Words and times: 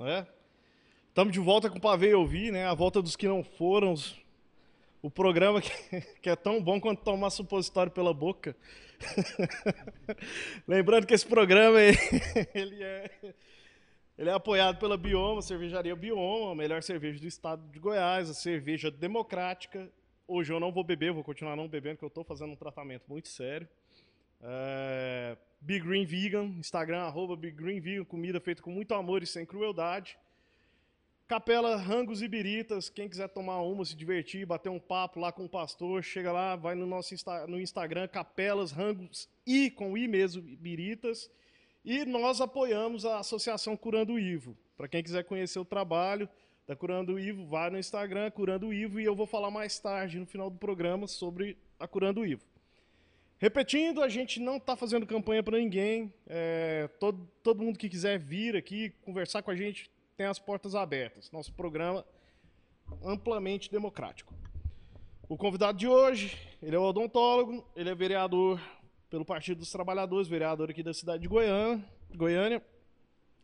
né? 0.00 0.26
Estamos 1.08 1.32
de 1.32 1.40
volta 1.40 1.68
com 1.68 1.76
o 1.76 1.80
Pavê 1.80 2.14
Ouvir, 2.14 2.50
né? 2.50 2.66
A 2.66 2.74
volta 2.74 3.02
dos 3.02 3.16
que 3.16 3.28
não 3.28 3.44
foram. 3.44 3.94
O 5.02 5.10
programa 5.10 5.60
que, 5.60 5.70
que 6.22 6.30
é 6.30 6.36
tão 6.36 6.62
bom 6.62 6.80
quanto 6.80 7.02
tomar 7.02 7.30
supositório 7.30 7.92
pela 7.92 8.14
boca. 8.14 8.56
Lembrando 10.66 11.06
que 11.06 11.14
esse 11.14 11.26
programa 11.26 11.78
ele 12.54 12.82
é, 12.82 13.10
ele 14.16 14.30
é 14.30 14.32
apoiado 14.32 14.78
pela 14.78 14.96
Bioma, 14.96 15.42
cervejaria 15.42 15.94
Bioma, 15.94 16.52
a 16.52 16.54
melhor 16.54 16.82
cerveja 16.82 17.20
do 17.20 17.26
estado 17.26 17.62
de 17.70 17.78
Goiás, 17.78 18.30
a 18.30 18.34
cerveja 18.34 18.90
democrática. 18.90 19.90
Hoje 20.26 20.52
eu 20.52 20.60
não 20.60 20.72
vou 20.72 20.84
beber, 20.84 21.12
vou 21.12 21.24
continuar 21.24 21.56
não 21.56 21.68
bebendo, 21.68 21.96
porque 21.96 22.04
eu 22.04 22.08
estou 22.08 22.24
fazendo 22.24 22.52
um 22.52 22.56
tratamento 22.56 23.04
muito 23.08 23.28
sério. 23.28 23.68
É, 24.42 25.36
Big 25.60 25.84
Green 25.84 26.06
Vegan, 26.06 26.44
Instagram, 26.58 27.02
arroba 27.02 27.36
Big 27.36 27.54
Green 27.54 27.80
Vegan, 27.80 28.04
comida 28.04 28.40
feita 28.40 28.62
com 28.62 28.70
muito 28.70 28.94
amor 28.94 29.22
e 29.22 29.26
sem 29.26 29.44
crueldade. 29.44 30.16
Capela 31.28 31.76
Rangos 31.76 32.22
e 32.22 32.28
Biritas, 32.28 32.88
quem 32.88 33.08
quiser 33.08 33.28
tomar 33.28 33.60
uma, 33.60 33.84
se 33.84 33.94
divertir, 33.94 34.44
bater 34.46 34.68
um 34.68 34.80
papo 34.80 35.20
lá 35.20 35.30
com 35.30 35.44
o 35.44 35.48
pastor, 35.48 36.02
chega 36.02 36.32
lá, 36.32 36.56
vai 36.56 36.74
no 36.74 36.86
nosso 36.86 37.14
Insta, 37.14 37.46
no 37.46 37.60
Instagram, 37.60 38.08
Capelas 38.08 38.72
Rangos 38.72 39.28
e 39.46 39.70
com 39.70 39.96
I 39.96 40.08
mesmo, 40.08 40.42
Biritas. 40.42 41.30
E 41.84 42.04
nós 42.04 42.40
apoiamos 42.40 43.04
a 43.04 43.18
Associação 43.18 43.76
Curando 43.76 44.14
o 44.14 44.18
Ivo. 44.18 44.56
Para 44.76 44.88
quem 44.88 45.02
quiser 45.02 45.24
conhecer 45.24 45.58
o 45.58 45.64
trabalho 45.64 46.28
da 46.66 46.74
Curando 46.74 47.14
o 47.14 47.18
Ivo, 47.20 47.46
vai 47.46 47.70
no 47.70 47.78
Instagram, 47.78 48.30
Curando 48.30 48.68
o 48.68 48.72
Ivo, 48.72 48.98
e 48.98 49.04
eu 49.04 49.14
vou 49.14 49.26
falar 49.26 49.50
mais 49.50 49.78
tarde, 49.78 50.18
no 50.18 50.26
final 50.26 50.50
do 50.50 50.58
programa, 50.58 51.06
sobre 51.06 51.56
a 51.78 51.86
Curando 51.86 52.22
o 52.22 52.26
Ivo. 52.26 52.42
Repetindo, 53.40 54.02
a 54.02 54.08
gente 54.10 54.38
não 54.38 54.58
está 54.58 54.76
fazendo 54.76 55.06
campanha 55.06 55.42
para 55.42 55.56
ninguém. 55.56 56.12
É, 56.26 56.88
todo, 57.00 57.26
todo 57.42 57.62
mundo 57.62 57.78
que 57.78 57.88
quiser 57.88 58.18
vir 58.18 58.54
aqui 58.54 58.90
conversar 59.02 59.42
com 59.42 59.50
a 59.50 59.56
gente 59.56 59.90
tem 60.14 60.26
as 60.26 60.38
portas 60.38 60.74
abertas. 60.74 61.30
Nosso 61.30 61.50
programa 61.54 62.04
amplamente 63.02 63.72
democrático. 63.72 64.34
O 65.26 65.38
convidado 65.38 65.78
de 65.78 65.88
hoje, 65.88 66.36
ele 66.62 66.76
é 66.76 66.78
odontólogo, 66.78 67.64
ele 67.74 67.88
é 67.88 67.94
vereador 67.94 68.60
pelo 69.08 69.24
Partido 69.24 69.60
dos 69.60 69.72
Trabalhadores, 69.72 70.28
vereador 70.28 70.70
aqui 70.70 70.82
da 70.82 70.92
cidade 70.92 71.22
de 71.22 71.28
Goiânia. 71.28 71.82
Goiânia. 72.14 72.62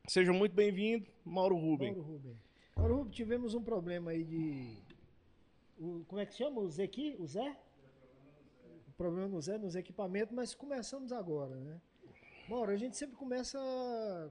Seja 0.06 0.30
muito 0.30 0.52
bem-vindo, 0.52 1.06
Mauro 1.24 1.56
Rubem. 1.56 1.92
Mauro 1.92 2.06
Rubem. 2.06 2.36
Mauro 2.76 2.96
Rubem, 2.96 3.12
tivemos 3.12 3.54
um 3.54 3.62
problema 3.62 4.10
aí 4.10 4.24
de. 4.24 4.76
O, 5.78 6.04
como 6.06 6.20
é 6.20 6.26
que 6.26 6.34
chama? 6.34 6.60
O 6.60 6.68
Zé 6.68 6.84
aqui? 6.84 7.16
O 7.18 7.26
Zé? 7.26 7.56
Problema 8.96 9.28
no 9.28 9.40
Zé, 9.42 9.58
nos 9.58 9.76
equipamentos, 9.76 10.34
mas 10.34 10.54
começamos 10.54 11.12
agora, 11.12 11.54
né? 11.54 11.80
Mauro, 12.48 12.70
a 12.70 12.76
gente 12.76 12.96
sempre 12.96 13.16
começa 13.16 13.58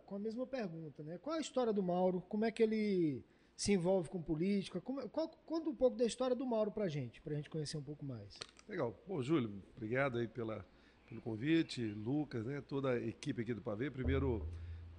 com 0.05 0.15
a 0.15 0.19
mesma 0.19 0.47
pergunta, 0.47 1.03
né? 1.03 1.19
Qual 1.19 1.35
é 1.35 1.37
a 1.37 1.41
história 1.41 1.71
do 1.71 1.83
Mauro? 1.83 2.21
Como 2.21 2.45
é 2.45 2.51
que 2.51 2.63
ele 2.63 3.23
se 3.55 3.73
envolve 3.73 4.09
com 4.09 4.21
política? 4.21 4.81
Como, 4.81 5.07
qual, 5.09 5.29
conta 5.45 5.69
um 5.69 5.75
pouco 5.75 5.97
da 5.97 6.05
história 6.05 6.35
do 6.35 6.45
Mauro 6.45 6.71
pra 6.71 6.87
gente, 6.87 7.21
pra 7.21 7.35
gente 7.35 7.49
conhecer 7.49 7.77
um 7.77 7.83
pouco 7.83 8.03
mais. 8.05 8.39
Legal. 8.67 8.97
Bom, 9.07 9.21
Júlio, 9.21 9.61
obrigado 9.75 10.17
aí 10.17 10.27
pela, 10.27 10.65
pelo 11.07 11.21
convite, 11.21 11.85
Lucas, 11.85 12.45
né? 12.45 12.61
Toda 12.61 12.91
a 12.91 12.97
equipe 12.97 13.41
aqui 13.41 13.53
do 13.53 13.61
Pavê. 13.61 13.91
Primeiro, 13.91 14.47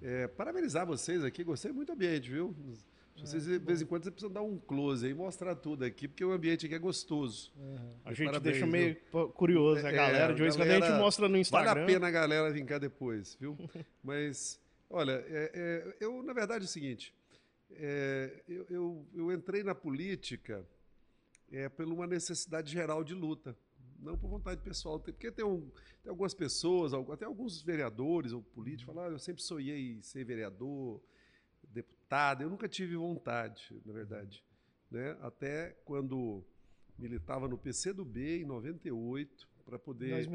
é, 0.01 0.27
parabenizar 0.27 0.85
vocês 0.85 1.23
aqui, 1.25 1.43
gostei 1.43 1.71
muito 1.73 1.87
do 1.87 1.93
ambiente, 1.93 2.29
viu? 2.29 2.55
Vocês, 3.19 3.45
de 3.45 3.57
vez 3.59 3.81
em 3.81 3.85
quando, 3.85 4.03
você 4.03 4.11
precisa 4.11 4.31
dar 4.31 4.41
um 4.41 4.57
close 4.57 5.05
aí, 5.05 5.13
mostrar 5.13 5.55
tudo 5.55 5.83
aqui, 5.83 6.07
porque 6.07 6.23
o 6.23 6.31
ambiente 6.31 6.65
aqui 6.65 6.75
é 6.75 6.79
gostoso. 6.79 7.51
Uhum. 7.57 7.93
A 8.05 8.13
gente 8.13 8.25
parabéns, 8.25 8.53
deixa 8.53 8.67
meio 8.67 8.95
viu? 9.11 9.29
curioso, 9.29 9.85
a 9.85 9.91
galera. 9.91 10.31
É, 10.31 10.35
de 10.35 10.41
vez 10.41 10.55
em 10.55 10.57
quando 10.59 10.69
a 10.69 10.79
gente 10.79 10.99
mostra 10.99 11.27
no 11.27 11.37
Instagram. 11.37 11.73
Vale 11.73 11.83
a 11.83 11.85
pena 11.85 12.07
a 12.07 12.11
galera 12.11 12.51
vir 12.51 12.65
cá 12.65 12.77
depois, 12.77 13.35
viu? 13.39 13.57
Mas, 14.03 14.59
olha, 14.89 15.23
é, 15.27 15.51
é, 15.53 15.97
eu, 15.99 16.21
na 16.21 16.33
verdade, 16.33 16.65
é 16.65 16.67
o 16.67 16.69
seguinte: 16.69 17.13
é, 17.71 18.43
eu, 18.47 18.65
eu, 18.69 19.07
eu, 19.13 19.31
entrei 19.31 19.63
na 19.63 19.75
política 19.75 20.65
é, 21.51 21.67
por 21.69 21.85
uma 21.85 22.07
necessidade 22.07 22.71
geral 22.71 23.03
de 23.03 23.13
luta. 23.13 23.57
Não 23.99 24.15
por 24.15 24.29
vontade 24.29 24.61
pessoal, 24.61 24.99
porque 24.99 25.31
tem, 25.31 25.43
um, 25.43 25.71
tem 26.03 26.11
algumas 26.11 26.35
pessoas, 26.35 26.93
até 26.93 27.25
alguns 27.25 27.63
vereadores 27.63 28.31
ou 28.31 28.43
políticos, 28.43 28.93
falaram: 28.93 29.13
ah, 29.13 29.15
eu 29.15 29.19
sempre 29.19 29.41
sonhei 29.41 29.99
ser 30.03 30.23
vereador, 30.23 31.01
deputado, 32.07 32.41
eu 32.41 32.49
nunca 32.49 32.67
tive 32.69 32.95
vontade, 32.95 33.81
na 33.85 33.91
verdade. 33.91 34.43
Né? 34.89 35.17
Até 35.21 35.75
quando 35.83 36.43
militava 36.97 37.47
no 37.47 37.57
PCdoB 37.57 38.41
em 38.41 38.45
98, 38.45 39.47
para 39.65 39.77
poder 39.77 40.25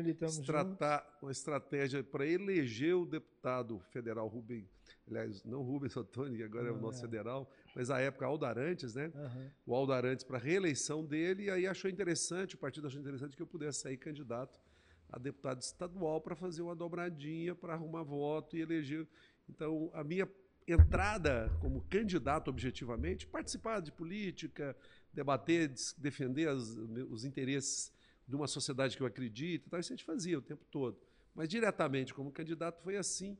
tratar 0.45 1.19
uma 1.23 1.33
estratégia 1.33 2.05
para 2.05 2.27
eleger 2.27 2.95
o 2.95 3.07
deputado 3.07 3.81
federal 3.91 4.29
Rubem, 4.29 4.69
aliás, 5.09 5.43
não 5.45 5.63
Rubens 5.63 5.97
Ottoni, 5.97 6.37
que 6.37 6.43
agora 6.43 6.65
não, 6.65 6.75
é 6.75 6.79
o 6.79 6.81
nosso 6.81 6.99
é. 6.99 7.01
federal, 7.01 7.51
mas 7.75 7.91
a 7.91 7.99
época 7.99 8.27
Aldo 8.27 8.45
Arantes, 8.45 8.95
né? 8.95 9.11
Uhum. 9.15 9.51
O 9.65 9.75
Aldo 9.75 9.95
Arantes 9.95 10.23
para 10.23 10.37
reeleição 10.37 11.03
dele, 11.03 11.45
e 11.45 11.51
aí 11.51 11.67
achou 11.67 11.91
interessante, 11.91 12.57
o 12.57 12.59
partido 12.59 12.87
achou 12.87 13.01
interessante 13.01 13.35
que 13.35 13.43
eu 13.43 13.47
pudesse 13.47 13.81
sair 13.81 13.97
candidato 13.97 14.61
a 15.09 15.19
deputado 15.19 15.63
estadual 15.63 16.21
para 16.21 16.37
fazer 16.37 16.61
uma 16.61 16.77
dobradinha, 16.77 17.55
para 17.55 17.73
arrumar 17.73 18.03
voto 18.03 18.57
e 18.57 18.61
eleger. 18.61 19.09
Então, 19.49 19.91
a 19.95 20.05
minha 20.05 20.27
entrada 20.67 21.51
como 21.61 21.83
candidato 21.83 22.49
objetivamente, 22.49 23.27
participar 23.27 23.81
de 23.81 23.91
política, 23.93 24.77
debater, 25.13 25.73
defender 25.99 26.49
as, 26.49 26.69
os 27.11 27.25
interesses 27.25 27.93
de 28.27 28.37
uma 28.37 28.47
sociedade 28.47 28.97
que 28.97 29.03
eu 29.03 29.07
acredito, 29.07 29.67
então 29.67 29.79
isso 29.79 29.93
a 29.93 29.97
gente 29.97 30.05
fazia 30.05 30.39
o 30.39 30.43
tempo 30.43 30.65
todo. 30.71 30.99
Mas 31.35 31.49
diretamente 31.49 32.15
como 32.15 32.31
candidato 32.31 32.83
foi 32.83 32.97
assim, 32.97 33.37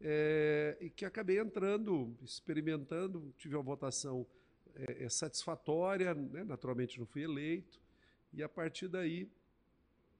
é, 0.00 0.76
e 0.80 0.90
que 0.90 1.04
acabei 1.04 1.38
entrando, 1.38 2.16
experimentando, 2.22 3.32
tive 3.38 3.56
uma 3.56 3.62
votação 3.62 4.26
é, 4.74 5.08
satisfatória, 5.08 6.14
né? 6.14 6.44
naturalmente 6.44 6.98
não 6.98 7.06
fui 7.06 7.22
eleito, 7.22 7.80
e 8.32 8.42
a 8.42 8.48
partir 8.48 8.88
daí, 8.88 9.28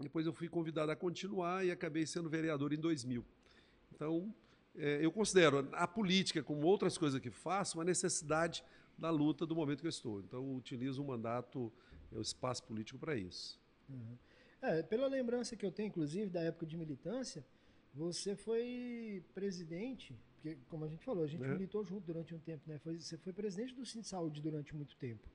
depois 0.01 0.27
eu 0.27 0.33
fui 0.33 0.49
convidado 0.49 0.91
a 0.91 0.97
continuar 0.97 1.65
e 1.65 1.71
acabei 1.71 2.07
sendo 2.07 2.31
vereador 2.31 2.73
em 2.73 2.79
2000. 2.79 3.25
Então, 3.93 4.35
eu 4.77 5.11
considero 5.11 5.69
a 5.73 5.87
política, 5.87 6.43
como 6.43 6.67
outras 6.67 6.99
coisas 6.99 7.21
que 7.21 7.31
faço, 7.31 7.79
uma 7.79 7.85
necessidade 7.85 8.65
da 8.99 9.11
luta 9.11 9.47
do 9.47 9.55
momento 9.55 9.81
que 9.81 9.87
eu 9.87 9.91
estou. 9.91 10.21
Então, 10.21 10.57
utilizo 10.57 11.03
o 11.03 11.07
mandato, 11.07 11.73
o 12.13 12.21
espaço 12.21 12.63
político 12.63 12.99
para 12.99 13.17
isso. 13.17 13.61
Uhum. 13.89 14.17
É, 14.63 14.83
pela 14.83 15.07
lembrança 15.07 15.55
que 15.57 15.65
eu 15.65 15.71
tenho, 15.71 15.89
inclusive, 15.89 16.31
da 16.31 16.41
época 16.41 16.67
de 16.67 16.77
militância, 16.77 17.45
você 17.95 18.35
foi 18.35 19.23
presidente, 19.35 20.15
porque, 20.35 20.59
como 20.69 20.85
a 20.85 20.89
gente 20.89 21.05
falou, 21.05 21.25
a 21.25 21.27
gente 21.27 21.45
é. 21.45 21.49
militou 21.49 21.85
junto 21.85 22.07
durante 22.07 22.35
um 22.35 22.39
tempo, 22.39 22.63
né? 22.69 22.79
Foi, 22.79 22.99
você 22.99 23.17
foi 23.17 23.33
presidente 23.33 23.75
do 23.75 23.85
Cine 23.85 24.05
Saúde 24.05 24.41
durante 24.41 24.75
muito 24.75 24.97
tempo. 24.97 25.29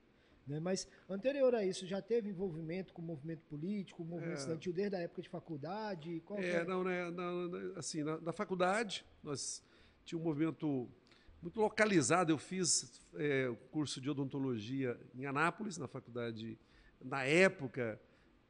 Né? 0.46 0.58
Mas 0.58 0.88
anterior 1.08 1.54
a 1.54 1.64
isso, 1.64 1.86
já 1.86 2.02
teve 2.02 2.30
envolvimento 2.30 2.92
com 2.92 3.00
o 3.00 3.04
movimento 3.04 3.42
político, 3.44 4.02
o 4.02 4.06
movimento 4.06 4.36
é. 4.36 4.38
estudantil 4.38 4.72
desde 4.72 4.96
a 4.96 5.00
época 5.00 5.22
de 5.22 5.28
faculdade? 5.28 6.20
Qual 6.24 6.38
é, 6.40 6.64
não, 6.64 6.82
né, 6.82 7.10
na, 7.10 7.78
assim, 7.78 8.02
na, 8.02 8.20
na, 8.20 8.32
faculdade, 8.32 9.04
nós 9.22 9.62
tínhamos 10.04 10.26
um 10.26 10.28
movimento 10.30 10.88
muito 11.40 11.60
localizado. 11.60 12.32
Eu 12.32 12.38
fiz 12.38 13.00
é, 13.14 13.48
o 13.48 13.56
curso 13.56 14.00
de 14.00 14.10
odontologia 14.10 14.98
em 15.14 15.26
Anápolis, 15.26 15.78
na 15.78 15.86
faculdade, 15.86 16.58
na 17.00 17.24
época, 17.24 18.00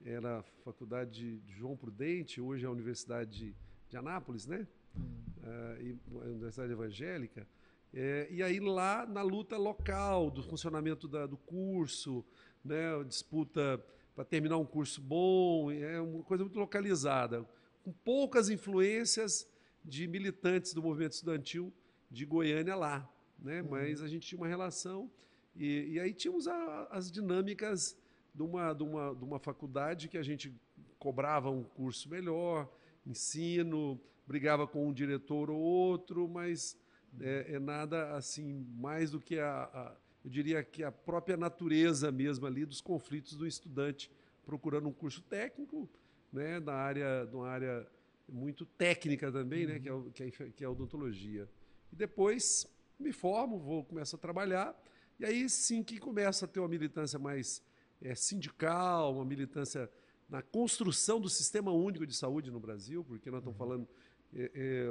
era 0.04 0.38
a 0.38 0.42
faculdade 0.64 1.38
de 1.40 1.52
João 1.54 1.76
Prudente, 1.76 2.40
hoje 2.40 2.64
é 2.64 2.68
a 2.68 2.70
Universidade 2.70 3.54
de 3.88 3.96
Anápolis, 3.96 4.46
né? 4.46 4.66
Hum. 4.96 5.22
Uh, 5.42 6.20
a 6.20 6.24
Universidade 6.24 6.72
Evangélica. 6.72 7.46
É, 7.94 8.26
e 8.30 8.42
aí 8.42 8.58
lá 8.58 9.06
na 9.06 9.22
luta 9.22 9.56
local, 9.58 10.30
do 10.30 10.42
funcionamento 10.42 11.06
da, 11.06 11.26
do 11.26 11.36
curso, 11.36 12.24
né, 12.64 13.02
disputa 13.04 13.84
para 14.14 14.24
terminar 14.24 14.56
um 14.56 14.64
curso 14.64 15.00
bom, 15.00 15.70
é 15.70 16.00
uma 16.00 16.22
coisa 16.22 16.44
muito 16.44 16.58
localizada, 16.58 17.46
com 17.82 17.92
poucas 17.92 18.48
influências 18.48 19.46
de 19.84 20.06
militantes 20.06 20.72
do 20.72 20.82
movimento 20.82 21.12
estudantil 21.12 21.72
de 22.10 22.24
Goiânia 22.24 22.76
lá. 22.76 23.08
Né? 23.38 23.60
Uhum. 23.62 23.70
Mas 23.70 24.02
a 24.02 24.08
gente 24.08 24.26
tinha 24.26 24.40
uma 24.40 24.48
relação, 24.48 25.10
e, 25.54 25.92
e 25.92 26.00
aí 26.00 26.14
tínhamos 26.14 26.46
a, 26.46 26.88
as 26.90 27.10
dinâmicas 27.10 27.96
de 28.34 28.42
uma, 28.42 28.72
de, 28.72 28.82
uma, 28.82 29.14
de 29.14 29.24
uma 29.24 29.38
faculdade 29.38 30.08
que 30.08 30.16
a 30.16 30.22
gente 30.22 30.54
cobrava 30.98 31.50
um 31.50 31.62
curso 31.62 32.08
melhor, 32.08 32.70
ensino, 33.06 34.00
brigava 34.26 34.66
com 34.66 34.88
um 34.88 34.92
diretor 34.92 35.50
ou 35.50 35.60
outro, 35.60 36.28
mas 36.28 36.78
é, 37.20 37.54
é 37.54 37.58
nada 37.58 38.14
assim 38.16 38.66
mais 38.74 39.10
do 39.10 39.20
que 39.20 39.38
a, 39.38 39.64
a, 39.64 39.96
eu 40.24 40.30
diria 40.30 40.62
que 40.62 40.82
a 40.84 40.92
própria 40.92 41.36
natureza 41.36 42.10
mesmo 42.12 42.46
ali 42.46 42.64
dos 42.64 42.80
conflitos 42.80 43.36
do 43.36 43.46
estudante 43.46 44.10
procurando 44.44 44.88
um 44.88 44.92
curso 44.92 45.22
técnico, 45.22 45.88
né, 46.32 46.58
na 46.60 46.74
área, 46.74 47.24
numa 47.26 47.48
área 47.48 47.86
muito 48.28 48.64
técnica 48.64 49.30
também, 49.30 49.66
uhum. 49.66 49.72
né, 49.72 49.80
que 50.10 50.22
é, 50.22 50.30
que, 50.30 50.42
é, 50.42 50.50
que 50.50 50.64
é 50.64 50.66
a 50.66 50.70
odontologia. 50.70 51.48
E 51.92 51.96
depois 51.96 52.66
me 52.98 53.12
formo, 53.12 53.58
vou 53.58 53.84
começar 53.84 54.16
a 54.16 54.20
trabalhar, 54.20 54.80
e 55.18 55.24
aí 55.24 55.48
sim 55.48 55.82
que 55.82 55.98
começa 55.98 56.44
a 56.44 56.48
ter 56.48 56.60
uma 56.60 56.68
militância 56.68 57.18
mais 57.18 57.62
é, 58.00 58.14
sindical, 58.14 59.14
uma 59.14 59.24
militância 59.24 59.90
na 60.28 60.40
construção 60.40 61.20
do 61.20 61.28
sistema 61.28 61.72
único 61.72 62.06
de 62.06 62.14
saúde 62.14 62.50
no 62.50 62.58
Brasil, 62.58 63.04
porque 63.04 63.30
nós 63.30 63.40
estamos 63.40 63.58
uhum. 63.60 63.66
falando 63.66 63.88
é, 64.34 64.86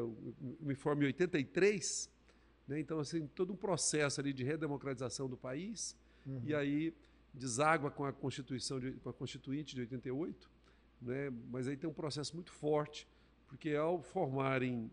me 0.59 0.75
formei 0.75 1.07
em 1.07 1.11
83, 1.11 2.09
Né? 2.67 2.79
Então, 2.79 2.99
assim, 2.99 3.27
todo 3.27 3.51
um 3.53 3.55
processo 3.55 4.21
ali 4.21 4.31
de 4.33 4.43
redemocratização 4.43 5.27
do 5.27 5.35
país, 5.37 5.95
Uhum. 6.25 6.39
e 6.45 6.53
aí 6.53 6.93
deságua 7.33 7.89
com 7.89 8.05
a 8.05 8.13
Constituição, 8.13 8.79
de, 8.79 8.91
com 8.91 9.09
a 9.09 9.13
Constituinte 9.13 9.73
de 9.73 9.81
88, 9.81 10.49
né? 11.01 11.31
mas 11.49 11.67
aí 11.67 11.75
tem 11.75 11.89
um 11.89 11.93
processo 11.93 12.35
muito 12.35 12.51
forte, 12.51 13.07
porque 13.47 13.73
ao 13.73 14.03
formarem 14.03 14.91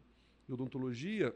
odontologia, 0.48 1.34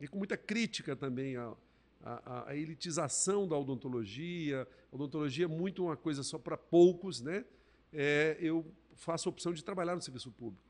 e 0.00 0.08
com 0.08 0.16
muita 0.16 0.36
crítica 0.36 0.96
também 0.96 1.36
à, 1.36 1.54
à, 2.02 2.48
à 2.50 2.56
elitização 2.56 3.46
da 3.46 3.56
odontologia, 3.58 4.66
a 4.90 4.94
odontologia 4.94 5.44
é 5.44 5.48
muito 5.48 5.84
uma 5.84 5.96
coisa 5.96 6.22
só 6.22 6.38
para 6.38 6.56
poucos, 6.56 7.20
né? 7.20 7.44
É, 7.92 8.36
eu 8.40 8.64
faço 8.94 9.28
a 9.28 9.30
opção 9.30 9.52
de 9.52 9.62
trabalhar 9.62 9.94
no 9.94 10.00
serviço 10.02 10.30
público. 10.30 10.64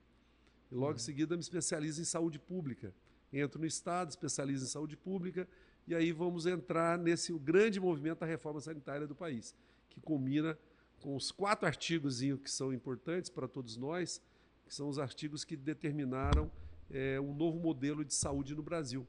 E 0.70 0.74
logo 0.74 0.96
em 0.96 1.00
seguida 1.00 1.36
me 1.36 1.40
especializo 1.40 2.00
em 2.00 2.04
saúde 2.04 2.38
pública. 2.38 2.94
Entro 3.32 3.60
no 3.60 3.66
Estado, 3.66 4.10
especializo 4.10 4.64
em 4.64 4.68
saúde 4.68 4.96
pública, 4.96 5.48
e 5.86 5.94
aí 5.94 6.12
vamos 6.12 6.46
entrar 6.46 6.98
nesse 6.98 7.32
grande 7.38 7.80
movimento 7.80 8.20
da 8.20 8.26
reforma 8.26 8.60
sanitária 8.60 9.06
do 9.06 9.14
país, 9.14 9.54
que 9.88 10.00
culmina 10.00 10.58
com 11.00 11.14
os 11.14 11.30
quatro 11.30 11.66
artigos 11.66 12.20
que 12.20 12.50
são 12.50 12.72
importantes 12.72 13.30
para 13.30 13.46
todos 13.46 13.76
nós, 13.76 14.20
que 14.66 14.74
são 14.74 14.88
os 14.88 14.98
artigos 14.98 15.44
que 15.44 15.56
determinaram 15.56 16.50
é, 16.90 17.20
um 17.20 17.34
novo 17.34 17.58
modelo 17.58 18.04
de 18.04 18.12
saúde 18.12 18.54
no 18.54 18.62
Brasil, 18.62 19.06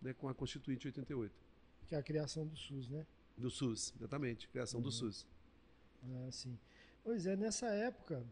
né, 0.00 0.12
com 0.14 0.28
a 0.28 0.34
Constituinte 0.34 0.86
88. 0.86 1.34
Que 1.86 1.94
é 1.94 1.98
a 1.98 2.02
criação 2.02 2.46
do 2.46 2.56
SUS, 2.56 2.88
né? 2.88 3.06
Do 3.36 3.50
SUS, 3.50 3.92
exatamente, 3.96 4.48
criação 4.48 4.80
do 4.80 4.90
SUS. 4.90 5.26
Ah, 6.04 6.28
sim. 6.30 6.58
Pois 7.04 7.26
é, 7.26 7.36
nessa 7.36 7.66
época, 7.66 8.24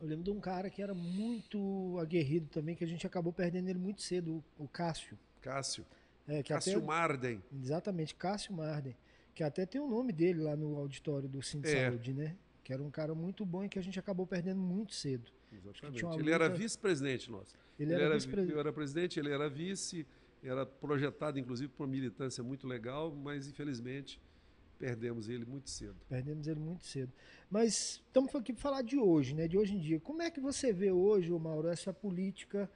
eu 0.00 0.06
lembro 0.08 0.24
de 0.24 0.30
um 0.30 0.40
cara 0.40 0.68
que 0.70 0.82
era 0.82 0.94
muito 0.94 1.98
aguerrido 2.00 2.46
também, 2.48 2.74
que 2.74 2.84
a 2.84 2.86
gente 2.86 3.06
acabou 3.06 3.32
perdendo 3.32 3.68
ele 3.68 3.78
muito 3.78 4.02
cedo, 4.02 4.42
o, 4.58 4.66
Cássio. 4.68 5.18
Cássio. 5.40 5.84
É, 6.26 6.42
Cássio 6.42 6.78
até, 6.78 6.86
Marden. 6.86 7.42
Exatamente, 7.62 8.14
Cássio 8.14 8.52
Marden. 8.54 8.96
Que 9.34 9.42
até 9.42 9.66
tem 9.66 9.80
o 9.80 9.88
nome 9.88 10.12
dele 10.12 10.40
lá 10.40 10.56
no 10.56 10.76
auditório 10.76 11.28
do 11.28 11.42
Cinto 11.42 11.66
É. 11.66 11.86
Saúde, 11.90 12.12
né? 12.12 12.36
Que 12.62 12.72
era 12.72 12.82
um 12.82 12.90
cara 12.90 13.14
muito 13.14 13.44
bom 13.44 13.64
e 13.64 13.68
que 13.68 13.78
a 13.78 13.82
gente 13.82 13.98
acabou 13.98 14.26
perdendo 14.26 14.60
muito 14.60 14.94
cedo. 14.94 15.30
Exatamente. 15.52 16.04
uma 16.04 16.14
Ele 16.18 16.30
era 16.32 16.46
luta- 16.46 16.56
vice-presidente 16.58 17.30
nosso. 17.30 17.54
Ele, 17.78 17.92
Ele 17.92 18.02
era, 18.02 18.14
vice-presidente. 18.14 18.54
eu 18.54 18.60
era 18.60 18.72
presidente, 18.72 19.18
ele 19.20 19.30
era 19.32 19.48
vice, 19.48 20.06
era 20.42 20.64
projetado 20.64 21.38
inclusive 21.38 21.68
por 21.72 21.84
uma 21.84 21.90
militância 21.90 22.42
muito 22.42 22.66
legal, 22.66 23.12
mas 23.14 23.46
infelizmente 23.48 24.20
perdemos 24.78 25.28
ele 25.28 25.44
muito 25.44 25.70
cedo. 25.70 25.96
Perdemos 26.08 26.46
ele 26.46 26.60
muito 26.60 26.86
cedo. 26.86 27.12
Mas 27.50 28.02
estamos 28.06 28.34
aqui 28.34 28.52
para 28.52 28.62
falar 28.62 28.82
de 28.82 28.98
hoje, 28.98 29.34
né? 29.34 29.48
De 29.48 29.56
hoje 29.56 29.74
em 29.74 29.78
dia. 29.78 30.00
Como 30.00 30.22
é 30.22 30.30
que 30.30 30.40
você 30.40 30.72
vê 30.72 30.90
hoje, 30.90 31.30
Mauro, 31.30 31.68
essa 31.68 31.92
política 31.92 32.70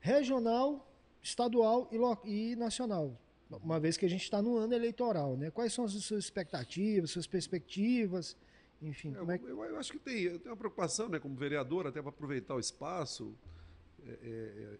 regional, 0.00 0.90
estadual 1.22 1.88
e, 2.24 2.52
e 2.52 2.56
nacional? 2.56 3.18
Uma 3.62 3.78
vez 3.78 3.96
que 3.96 4.06
a 4.06 4.08
gente 4.08 4.22
está 4.22 4.40
no 4.40 4.56
ano 4.56 4.72
eleitoral, 4.74 5.36
né? 5.36 5.50
Quais 5.50 5.72
são 5.72 5.84
as 5.84 5.92
suas 5.92 6.24
expectativas, 6.24 7.10
suas 7.10 7.26
perspectivas? 7.26 8.36
Enfim, 8.80 9.12
como 9.12 9.30
é 9.30 9.38
que. 9.38 9.44
Eu, 9.44 9.62
eu 9.62 9.78
acho 9.78 9.92
que 9.92 9.98
tem, 9.98 10.22
eu 10.22 10.38
tenho 10.38 10.50
uma 10.50 10.56
preocupação, 10.56 11.08
né, 11.08 11.20
como 11.20 11.36
vereador, 11.36 11.86
até 11.86 12.00
para 12.00 12.08
aproveitar 12.08 12.54
o 12.54 12.58
espaço, 12.58 13.32
é, 14.04 14.10
é, 14.10 14.16
é, 14.26 14.78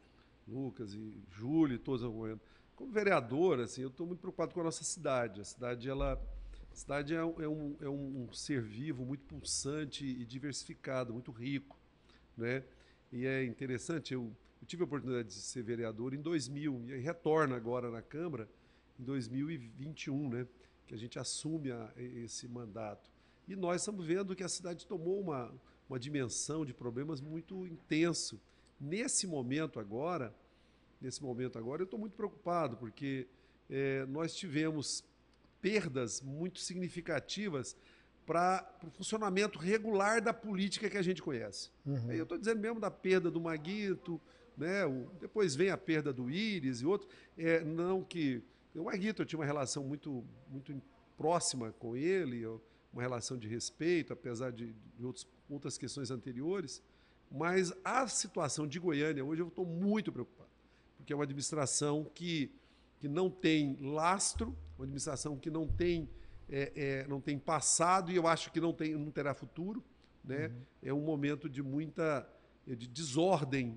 Lucas 0.48 0.92
e 0.94 1.22
Júlio, 1.30 1.76
e 1.76 1.78
todos 1.78 2.02
acompanhando. 2.02 2.40
Como 2.74 2.90
vereador, 2.90 3.60
assim, 3.60 3.82
eu 3.82 3.88
estou 3.88 4.06
muito 4.06 4.18
preocupado 4.18 4.52
com 4.52 4.60
a 4.60 4.64
nossa 4.64 4.82
cidade. 4.82 5.40
A 5.40 5.44
cidade, 5.44 5.88
ela, 5.88 6.20
a 6.72 6.74
cidade 6.74 7.14
é, 7.14 7.22
um, 7.22 7.40
é 7.42 7.48
um- 7.48 7.76
é 7.80 7.88
um 7.88 8.32
ser 8.32 8.62
vivo 8.62 9.04
muito 9.04 9.22
pulsante 9.26 10.06
e 10.06 10.24
diversificado, 10.24 11.12
muito 11.12 11.30
rico, 11.30 11.78
né? 12.36 12.64
E 13.12 13.26
é 13.26 13.44
interessante, 13.44 14.14
eu, 14.14 14.34
eu 14.60 14.66
tive 14.66 14.82
a 14.82 14.86
oportunidade 14.86 15.28
de 15.28 15.34
ser 15.34 15.62
vereador 15.62 16.14
em 16.14 16.20
2000 16.22 16.82
e 16.86 16.94
aí 16.94 17.00
retorno 17.00 17.54
agora 17.54 17.90
na 17.90 18.00
Câmara 18.00 18.48
em 18.98 19.04
2021, 19.04 20.30
né? 20.30 20.46
Que 20.86 20.94
a 20.94 20.96
gente 20.98 21.18
assume 21.18 21.70
a- 21.70 21.92
esse 21.96 22.48
mandato. 22.48 23.10
E 23.46 23.54
nós 23.54 23.82
estamos 23.82 24.06
vendo 24.06 24.34
que 24.34 24.42
a 24.42 24.48
cidade 24.48 24.86
tomou 24.86 25.20
uma, 25.20 25.52
uma 25.88 25.98
dimensão 25.98 26.64
de 26.64 26.72
problemas 26.72 27.20
muito 27.20 27.66
intenso. 27.66 28.40
Nesse 28.80 29.26
momento 29.26 29.78
agora, 29.78 30.34
nesse 31.00 31.22
momento 31.22 31.58
agora, 31.58 31.82
eu 31.82 31.84
estou 31.84 31.98
muito 32.00 32.14
preocupado, 32.14 32.76
porque 32.78 33.26
eh, 33.68 34.06
nós 34.06 34.34
tivemos 34.34 35.04
perdas 35.62 36.20
muito 36.20 36.58
significativas 36.58 37.74
para 38.26 38.68
o 38.86 38.90
funcionamento 38.90 39.58
regular 39.58 40.20
da 40.20 40.32
política 40.34 40.90
que 40.90 40.98
a 40.98 41.02
gente 41.02 41.22
conhece. 41.22 41.70
Uhum. 41.86 42.12
Eu 42.12 42.24
estou 42.24 42.36
dizendo 42.36 42.60
mesmo 42.60 42.78
da 42.78 42.90
perda 42.90 43.30
do 43.30 43.40
Maguito, 43.40 44.20
né? 44.56 44.84
o- 44.84 45.08
depois 45.20 45.54
vem 45.56 45.70
a 45.70 45.78
perda 45.78 46.12
do 46.12 46.28
Íris 46.30 46.82
e 46.82 46.86
outros. 46.86 47.10
É, 47.38 47.64
não 47.64 48.02
que. 48.02 48.42
O 48.74 48.84
Maguito 48.84 49.22
eu 49.22 49.26
tinha 49.26 49.38
uma 49.38 49.44
relação 49.46 49.82
muito, 49.84 50.24
muito 50.50 50.80
próxima 51.16 51.72
com 51.78 51.96
ele, 51.96 52.44
uma 52.92 53.02
relação 53.02 53.36
de 53.38 53.46
respeito, 53.48 54.12
apesar 54.12 54.50
de, 54.52 54.74
de 54.98 55.04
outros, 55.04 55.26
outras 55.48 55.76
questões 55.78 56.10
anteriores. 56.10 56.82
Mas 57.30 57.72
a 57.84 58.06
situação 58.08 58.66
de 58.66 58.78
Goiânia 58.78 59.24
hoje 59.24 59.42
eu 59.42 59.48
estou 59.48 59.64
muito 59.66 60.12
preocupado, 60.12 60.50
porque 60.96 61.12
é 61.12 61.16
uma 61.16 61.24
administração 61.24 62.04
que, 62.14 62.50
que 63.02 63.08
não 63.08 63.28
tem 63.28 63.76
lastro, 63.80 64.56
uma 64.78 64.84
administração 64.84 65.36
que 65.36 65.50
não 65.50 65.66
tem, 65.66 66.08
é, 66.48 66.72
é, 67.02 67.06
não 67.08 67.20
tem 67.20 67.36
passado 67.36 68.12
e 68.12 68.14
eu 68.16 68.28
acho 68.28 68.52
que 68.52 68.60
não, 68.60 68.72
tem, 68.72 68.94
não 68.94 69.10
terá 69.10 69.34
futuro. 69.34 69.82
Né? 70.24 70.52
É 70.80 70.94
um 70.94 71.00
momento 71.00 71.48
de 71.48 71.60
muita 71.64 72.24
de 72.64 72.86
desordem 72.86 73.76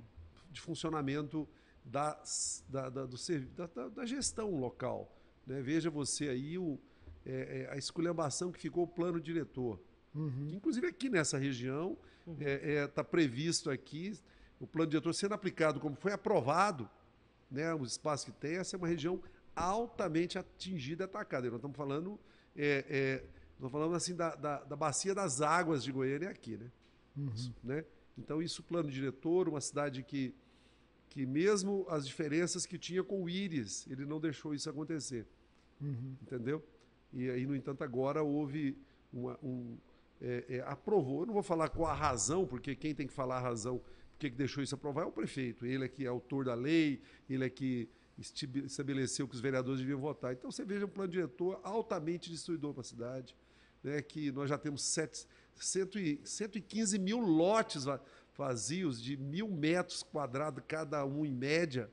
de 0.51 0.61
funcionamento 0.61 1.49
das- 1.83 2.63
da, 2.69 2.87
da, 2.87 3.05
do 3.07 3.17
da, 3.55 3.87
da- 3.89 4.05
gestão 4.05 4.51
local. 4.59 5.11
né? 5.47 5.59
Veja 5.59 5.89
você 5.89 6.29
aí 6.29 6.55
o, 6.59 6.77
é, 7.25 7.63
é, 7.63 7.73
a 7.73 7.77
esculhambação 7.77 8.51
que 8.51 8.59
ficou 8.59 8.83
o 8.83 8.87
plano 8.87 9.19
diretor. 9.19 9.81
Uhum. 10.13 10.45
Que, 10.49 10.55
inclusive 10.55 10.85
aqui 10.85 11.09
nessa 11.09 11.39
região 11.39 11.97
está 12.39 13.03
previsto 13.03 13.71
aqui 13.71 14.13
o 14.59 14.67
plano 14.67 14.91
diretor 14.91 15.13
sendo 15.13 15.33
aplicado 15.33 15.79
como 15.79 15.95
foi 15.95 16.11
aprovado, 16.13 16.87
né, 17.49 17.73
os 17.73 17.91
espaços 17.91 18.25
que 18.25 18.31
tem, 18.31 18.57
essa 18.57 18.75
é 18.75 18.77
uma 18.77 18.87
região 18.87 19.21
altamente 19.55 20.37
atingida 20.37 21.03
e 21.03 21.05
atacada. 21.05 21.47
E 21.47 21.49
nós 21.49 21.59
estamos 21.59 21.77
falando, 21.77 22.19
é, 22.55 22.85
é, 22.89 23.23
nós 23.59 23.71
falando 23.71 23.95
assim 23.95 24.15
da, 24.15 24.35
da, 24.35 24.63
da 24.63 24.75
bacia 24.75 25.15
das 25.15 25.41
águas 25.41 25.83
de 25.83 25.91
Goiânia 25.91 26.29
aqui, 26.29 26.57
né? 26.57 26.71
Uhum. 27.15 27.53
né? 27.63 27.85
Então 28.17 28.41
isso 28.41 28.61
plano 28.63 28.89
diretor, 28.89 29.47
uma 29.47 29.61
cidade 29.61 30.03
que 30.03 30.33
que 31.07 31.25
mesmo 31.25 31.85
as 31.89 32.05
diferenças 32.05 32.65
que 32.65 32.77
tinha 32.77 33.01
com 33.01 33.23
o 33.23 33.29
Íris, 33.29 33.87
ele 33.89 34.05
não 34.05 34.19
deixou 34.19 34.53
isso 34.53 34.69
acontecer 34.69 35.25
Uhum. 35.81 36.15
entendeu? 36.21 36.63
E 37.11 37.29
aí, 37.29 37.45
no 37.45 37.55
entanto, 37.55 37.83
agora 37.83 38.23
houve 38.23 38.77
uma, 39.11 39.37
um. 39.41 39.77
é, 40.21 40.45
é, 40.49 40.59
aprovou, 40.61 41.21
eu 41.21 41.25
não 41.27 41.33
vou 41.33 41.43
falar 41.43 41.69
qual 41.69 41.89
a 41.89 41.93
razão, 41.93 42.45
porque 42.45 42.75
quem 42.75 42.93
tem 42.93 43.07
que 43.07 43.13
falar 43.13 43.37
a 43.37 43.41
razão, 43.41 43.81
que 44.17 44.29
deixou 44.29 44.63
isso 44.63 44.75
aprovar 44.75 45.03
é 45.03 45.05
o 45.05 45.11
prefeito. 45.11 45.65
Ele 45.65 45.85
é 45.85 45.87
que 45.87 46.05
é 46.05 46.07
autor 46.07 46.45
da 46.45 46.53
lei, 46.53 47.01
ele 47.29 47.45
é 47.45 47.49
que 47.49 47.89
estabeleceu 48.17 49.27
que 49.27 49.35
os 49.35 49.41
vereadores 49.41 49.79
deviam 49.79 49.99
votar. 49.99 50.33
Então 50.33 50.49
você 50.51 50.63
veja 50.63 50.85
um 50.85 50.89
plano 50.89 51.11
diretor 51.11 51.59
altamente 51.63 52.29
destruidor 52.29 52.73
para 52.73 52.81
a 52.81 52.85
cidade, 52.85 53.35
né, 53.83 54.01
que 54.01 54.31
nós 54.31 54.49
já 54.49 54.57
temos 54.57 54.83
sete, 54.83 55.27
cento 55.55 55.99
e, 55.99 56.21
115 56.23 56.97
mil 56.97 57.19
lotes 57.19 57.83
va- 57.83 58.01
vazios 58.37 59.01
de 59.01 59.17
mil 59.17 59.49
metros 59.49 60.01
quadrados 60.01 60.63
cada 60.67 61.05
um 61.05 61.25
em 61.25 61.31
média 61.31 61.89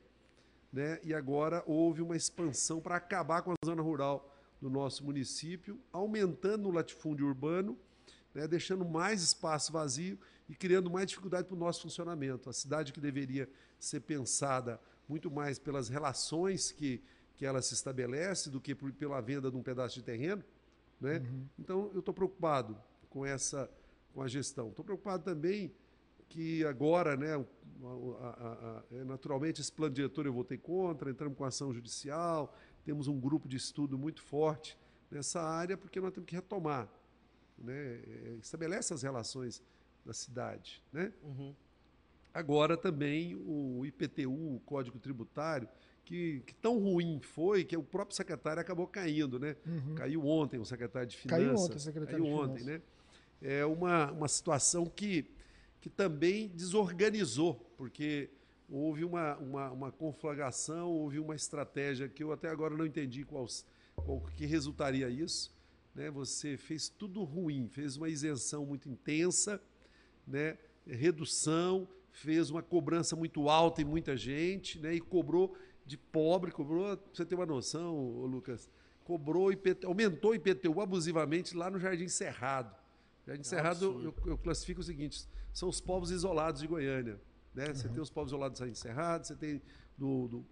né? 0.71 0.99
e 1.03 1.13
agora 1.13 1.63
houve 1.67 2.01
uma 2.01 2.15
expansão 2.15 2.81
para 2.81 2.95
acabar 2.95 3.41
com 3.41 3.51
a 3.51 3.55
zona 3.65 3.81
rural 3.81 4.29
do 4.59 4.69
nosso 4.69 5.03
município, 5.03 5.79
aumentando 5.91 6.67
o 6.67 6.71
latifúndio 6.71 7.27
urbano, 7.27 7.77
né? 8.33 8.47
deixando 8.47 8.83
mais 8.83 9.21
espaço 9.21 9.71
vazio 9.71 10.17
e 10.53 10.55
criando 10.55 10.87
mais 10.87 11.07
dificuldade 11.07 11.47
para 11.47 11.55
o 11.55 11.59
nosso 11.59 11.81
funcionamento. 11.81 12.47
A 12.47 12.53
cidade 12.53 12.93
que 12.93 13.01
deveria 13.01 13.49
ser 13.79 14.01
pensada 14.01 14.79
muito 15.09 15.31
mais 15.31 15.57
pelas 15.57 15.89
relações 15.89 16.71
que, 16.71 17.01
que 17.35 17.43
ela 17.43 17.59
se 17.59 17.73
estabelece 17.73 18.51
do 18.51 18.61
que 18.61 18.75
por- 18.75 18.93
pela 18.93 19.19
venda 19.19 19.49
de 19.49 19.57
um 19.57 19.63
pedaço 19.63 19.95
de 19.95 20.03
terreno. 20.03 20.43
Né? 21.01 21.23
Então, 21.57 21.89
eu 21.91 21.99
estou 21.99 22.13
preocupado 22.13 22.77
com 23.09 23.25
essa 23.25 23.67
com 24.13 24.21
a 24.21 24.27
gestão. 24.27 24.69
Estou 24.69 24.85
preocupado 24.85 25.23
também 25.23 25.73
que 26.29 26.63
agora, 26.65 27.17
né, 27.17 27.33
a- 27.33 27.39
a- 28.27 28.53
a- 28.77 28.83
é, 28.91 29.03
naturalmente, 29.03 29.59
esse 29.59 29.71
plano 29.71 29.95
diretor 29.95 30.27
eu 30.27 30.33
votei 30.33 30.57
contra, 30.59 31.09
entramos 31.09 31.35
com 31.35 31.43
ação 31.43 31.73
judicial, 31.73 32.55
temos 32.85 33.07
um 33.07 33.19
grupo 33.19 33.47
de 33.47 33.57
estudo 33.57 33.97
muito 33.97 34.21
forte 34.21 34.77
nessa 35.09 35.41
área, 35.41 35.75
porque 35.75 35.99
nós 35.99 36.13
temos 36.13 36.27
que 36.29 36.35
retomar, 36.35 36.87
né, 37.57 37.73
é, 38.05 38.37
estabelece 38.39 38.93
as 38.93 39.01
relações 39.01 39.63
da 40.05 40.13
cidade. 40.13 40.81
Né? 40.91 41.11
Uhum. 41.23 41.55
Agora 42.33 42.75
também 42.75 43.35
o 43.35 43.85
IPTU, 43.85 44.55
o 44.55 44.61
Código 44.65 44.99
Tributário, 44.99 45.67
que, 46.03 46.41
que 46.45 46.53
tão 46.55 46.79
ruim 46.79 47.19
foi 47.21 47.63
que 47.63 47.77
o 47.77 47.83
próprio 47.83 48.15
secretário 48.15 48.59
acabou 48.59 48.87
caindo, 48.87 49.39
né? 49.39 49.55
Uhum. 49.65 49.95
Caiu 49.95 50.25
ontem 50.25 50.59
o 50.59 50.65
secretário 50.65 51.07
de 51.07 51.15
Finanças. 51.15 51.45
Caiu 51.45 51.55
ontem 51.55 51.75
o 51.75 51.79
secretário 51.79 52.23
Caiu 52.23 52.25
de 52.25 52.41
ontem, 52.41 52.63
Finanças. 52.63 52.81
né? 52.81 52.81
É 53.41 53.65
uma, 53.65 54.11
uma 54.11 54.27
situação 54.27 54.85
que, 54.85 55.29
que 55.79 55.89
também 55.89 56.49
desorganizou, 56.49 57.55
porque 57.77 58.29
houve 58.69 59.03
uma, 59.03 59.37
uma, 59.37 59.71
uma 59.71 59.91
conflagração, 59.91 60.89
houve 60.89 61.19
uma 61.19 61.35
estratégia 61.35 62.09
que 62.09 62.23
eu 62.23 62.31
até 62.31 62.49
agora 62.49 62.75
não 62.75 62.85
entendi 62.85 63.23
qual, 63.23 63.45
qual 63.95 64.21
que 64.35 64.45
resultaria 64.45 65.09
isso. 65.09 65.53
Né? 65.93 66.09
Você 66.11 66.57
fez 66.57 66.89
tudo 66.89 67.23
ruim, 67.23 67.67
fez 67.69 67.97
uma 67.97 68.09
isenção 68.09 68.65
muito 68.65 68.89
intensa, 68.89 69.61
né? 70.27 70.57
redução, 70.85 71.87
fez 72.11 72.49
uma 72.49 72.61
cobrança 72.61 73.15
muito 73.15 73.49
alta 73.49 73.81
em 73.81 73.85
muita 73.85 74.15
gente, 74.15 74.79
né? 74.79 74.93
e 74.93 74.99
cobrou 74.99 75.55
de 75.85 75.97
pobre, 75.97 76.51
cobrou, 76.51 76.97
você 77.13 77.25
ter 77.25 77.35
uma 77.35 77.45
noção, 77.45 77.95
Lucas, 78.25 78.69
cobrou 79.03 79.51
IPT, 79.51 79.85
aumentou 79.85 80.31
o 80.31 80.35
IPTU 80.35 80.81
abusivamente 80.81 81.55
lá 81.55 81.69
no 81.69 81.79
Jardim 81.79 82.07
Cerrado. 82.07 82.73
Jardim 83.27 83.41
é 83.41 83.43
Cerrado, 83.43 84.01
eu, 84.03 84.31
eu, 84.31 84.37
classifico 84.37 84.81
o 84.81 84.83
seguinte: 84.83 85.27
são 85.51 85.69
os 85.69 85.81
povos 85.81 86.11
isolados 86.11 86.61
de 86.61 86.67
Goiânia. 86.67 87.19
Né? 87.53 87.67
Uhum. 87.67 87.75
Você 87.75 87.89
tem 87.89 88.01
os 88.01 88.09
povos 88.09 88.31
isolados 88.31 88.55
de 88.55 88.59
Jardim 88.59 88.79
Cerrado, 88.79 89.25
você 89.25 89.35
tem 89.35 89.61
do, 89.97 90.27
do, 90.27 90.45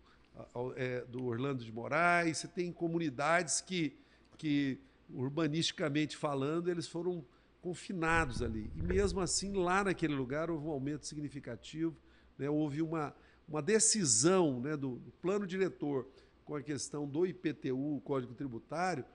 é, 0.76 1.02
do 1.06 1.26
Orlando 1.26 1.64
de 1.64 1.72
Moraes, 1.72 2.40
você 2.40 2.48
tem 2.48 2.72
comunidades 2.72 3.62
que, 3.62 3.98
que, 4.38 4.80
urbanisticamente 5.10 6.16
falando, 6.16 6.70
eles 6.70 6.88
foram 6.88 7.26
confinados 7.62 8.42
ali. 8.42 8.72
E 8.76 8.82
mesmo 8.82 9.22
assim, 9.22 9.54
lá 9.54 9.84
naquele 9.84 10.16
lugar, 10.16 10.50
houve 10.50 10.66
um 10.66 10.72
aumento 10.72 11.06
significativo, 11.06 11.96
né? 12.38 12.50
houve 12.50 12.82
uma, 12.82 13.16
uma 13.48 13.62
decisão 13.62 14.60
né, 14.60 14.76
do, 14.76 14.96
do 14.98 15.12
plano 15.22 15.46
diretor 15.46 16.08
com 16.44 16.56
a 16.56 16.62
questão 16.62 17.08
do 17.08 17.26
IPTU, 17.26 17.98
o 17.98 18.02
Código 18.02 18.34
Tributário, 18.34 19.06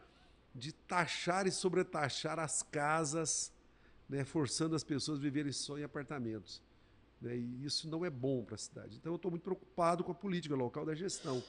de 0.55 0.73
taxar 0.73 1.47
e 1.47 1.50
sobretaxar 1.50 2.38
as 2.38 2.62
casas, 2.62 3.53
né, 4.09 4.25
forçando 4.25 4.75
as 4.75 4.85
pessoas 4.85 5.19
a 5.19 5.23
viverem 5.23 5.53
só 5.53 5.76
em 5.79 5.83
apartamentos. 5.83 6.62
Né, 7.21 7.37
e 7.37 7.65
isso 7.65 7.91
não 7.91 8.05
é 8.05 8.11
bom 8.11 8.45
para 8.45 8.55
a 8.55 8.59
cidade. 8.59 8.97
Então 8.97 9.12
eu 9.12 9.17
estou 9.17 9.31
muito 9.31 9.43
preocupado 9.43 10.05
com 10.05 10.12
a 10.12 10.15
política 10.15 10.55
local 10.55 10.85
da 10.85 10.95
gestão. 10.95 11.43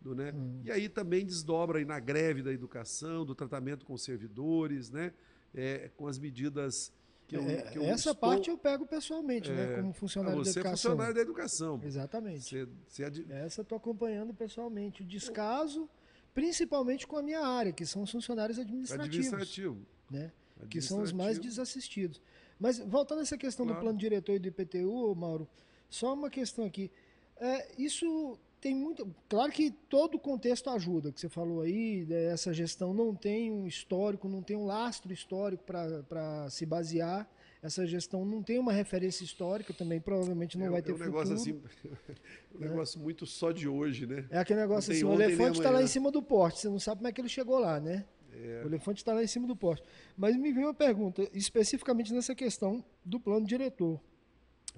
Do, 0.00 0.14
né? 0.14 0.32
Hum. 0.32 0.60
E 0.64 0.70
aí 0.70 0.88
também 0.88 1.26
desdobra 1.26 1.78
aí 1.78 1.84
na 1.84 1.98
greve 1.98 2.40
da 2.40 2.52
educação, 2.52 3.24
do 3.24 3.34
tratamento 3.34 3.84
com 3.84 3.96
servidores, 3.96 4.90
né? 4.90 5.12
É, 5.54 5.90
com 5.96 6.06
as 6.06 6.18
medidas 6.18 6.92
que 7.28 7.36
eu, 7.36 7.42
é, 7.42 7.62
que 7.62 7.78
eu 7.78 7.82
essa 7.84 8.10
estou... 8.10 8.14
parte 8.14 8.48
eu 8.48 8.56
pego 8.56 8.86
pessoalmente, 8.86 9.50
né, 9.50 9.74
é? 9.74 9.76
Como 9.76 9.92
funcionário 9.92 10.42
da 10.42 10.50
educação. 10.50 10.62
Você 10.62 10.68
é 10.68 10.70
funcionário 10.70 11.14
da 11.14 11.20
educação. 11.20 11.80
Exatamente. 11.84 12.42
Você, 12.42 12.68
você 12.86 13.04
ad... 13.04 13.26
Essa 13.30 13.60
eu 13.60 13.62
estou 13.62 13.76
acompanhando 13.76 14.32
pessoalmente. 14.32 15.02
O 15.02 15.04
descaso, 15.04 15.88
principalmente 16.32 17.06
com 17.06 17.18
a 17.18 17.22
minha 17.22 17.40
área, 17.40 17.70
que 17.70 17.84
são 17.84 18.02
os 18.02 18.10
funcionários 18.10 18.58
administrativos. 18.58 19.26
Administrativo. 19.26 19.86
Né? 20.10 20.32
Administrativo. 20.60 20.68
Que 20.70 20.80
são 20.80 21.02
os 21.02 21.12
mais 21.12 21.38
desassistidos. 21.38 22.20
Mas 22.58 22.78
voltando 22.78 23.18
a 23.18 23.22
essa 23.22 23.36
questão 23.36 23.66
claro. 23.66 23.78
do 23.78 23.82
plano 23.82 23.98
diretor 23.98 24.34
e 24.34 24.38
do 24.38 24.48
IPTU, 24.48 25.14
Mauro, 25.14 25.46
só 25.90 26.14
uma 26.14 26.30
questão 26.30 26.64
aqui. 26.64 26.90
É, 27.36 27.68
isso 27.76 28.38
tem 28.60 28.74
muito. 28.74 29.14
Claro 29.28 29.52
que 29.52 29.70
todo 29.70 30.16
o 30.16 30.18
contexto 30.18 30.68
ajuda, 30.70 31.12
que 31.12 31.20
você 31.20 31.28
falou 31.28 31.62
aí, 31.62 32.04
né, 32.06 32.26
essa 32.26 32.52
gestão 32.52 32.92
não 32.92 33.14
tem 33.14 33.50
um 33.52 33.66
histórico, 33.66 34.28
não 34.28 34.42
tem 34.42 34.56
um 34.56 34.66
lastro 34.66 35.12
histórico 35.12 35.64
para 35.64 36.48
se 36.50 36.66
basear. 36.66 37.28
Essa 37.60 37.84
gestão 37.86 38.24
não 38.24 38.40
tem 38.40 38.58
uma 38.58 38.72
referência 38.72 39.24
histórica 39.24 39.74
também, 39.74 40.00
provavelmente 40.00 40.56
não 40.56 40.66
é, 40.66 40.70
vai 40.70 40.82
ter 40.82 40.92
é 40.92 40.94
um 40.94 40.98
negócio 40.98 41.34
assim, 41.34 41.52
um 42.54 42.58
né? 42.60 42.68
negócio 42.68 43.00
muito 43.00 43.26
só 43.26 43.50
de 43.50 43.66
hoje, 43.66 44.06
né? 44.06 44.26
É 44.30 44.38
aquele 44.38 44.60
negócio 44.60 44.92
assim, 44.92 45.04
o 45.04 45.12
elefante 45.12 45.58
está 45.58 45.70
lá 45.70 45.82
em 45.82 45.88
cima 45.88 46.10
do 46.12 46.22
poste, 46.22 46.60
você 46.60 46.68
não 46.68 46.78
sabe 46.78 46.98
como 46.98 47.08
é 47.08 47.12
que 47.12 47.20
ele 47.20 47.28
chegou 47.28 47.58
lá, 47.58 47.80
né? 47.80 48.04
É. 48.32 48.62
O 48.64 48.68
elefante 48.68 49.00
está 49.00 49.12
lá 49.12 49.24
em 49.24 49.26
cima 49.26 49.48
do 49.48 49.56
poste. 49.56 49.84
Mas 50.16 50.36
me 50.36 50.52
veio 50.52 50.66
uma 50.68 50.74
pergunta, 50.74 51.28
especificamente 51.32 52.12
nessa 52.12 52.34
questão 52.34 52.84
do 53.04 53.18
plano 53.18 53.44
diretor, 53.44 54.00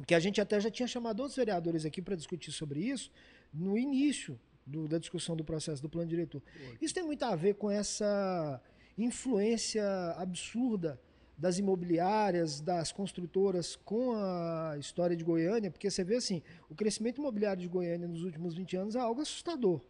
que 0.06 0.14
a 0.14 0.20
gente 0.20 0.40
até 0.40 0.58
já 0.58 0.70
tinha 0.70 0.86
chamado 0.86 1.20
outros 1.20 1.36
vereadores 1.36 1.84
aqui 1.84 2.00
para 2.00 2.16
discutir 2.16 2.52
sobre 2.52 2.80
isso, 2.80 3.10
no 3.52 3.76
início 3.76 4.38
do, 4.66 4.86
da 4.86 4.98
discussão 4.98 5.36
do 5.36 5.44
processo 5.44 5.82
do 5.82 5.88
plano 5.88 6.08
diretor. 6.08 6.42
Isso 6.80 6.94
tem 6.94 7.02
muito 7.02 7.24
a 7.24 7.34
ver 7.34 7.54
com 7.54 7.70
essa 7.70 8.60
influência 8.96 9.84
absurda 10.16 11.00
das 11.36 11.58
imobiliárias, 11.58 12.60
das 12.60 12.92
construtoras 12.92 13.74
com 13.74 14.12
a 14.12 14.76
história 14.78 15.16
de 15.16 15.24
Goiânia, 15.24 15.70
porque 15.70 15.90
você 15.90 16.04
vê 16.04 16.16
assim, 16.16 16.42
o 16.68 16.74
crescimento 16.74 17.18
imobiliário 17.18 17.62
de 17.62 17.68
Goiânia 17.68 18.06
nos 18.06 18.22
últimos 18.22 18.54
20 18.54 18.76
anos 18.76 18.94
é 18.94 19.00
algo 19.00 19.22
assustador. 19.22 19.80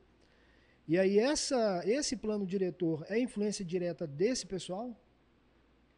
E 0.87 0.97
aí 0.97 1.19
essa, 1.19 1.83
esse 1.85 2.17
plano 2.17 2.47
diretor 2.47 3.05
é 3.09 3.19
influência 3.19 3.65
direta 3.65 4.07
desse 4.07 4.47
pessoal? 4.47 4.97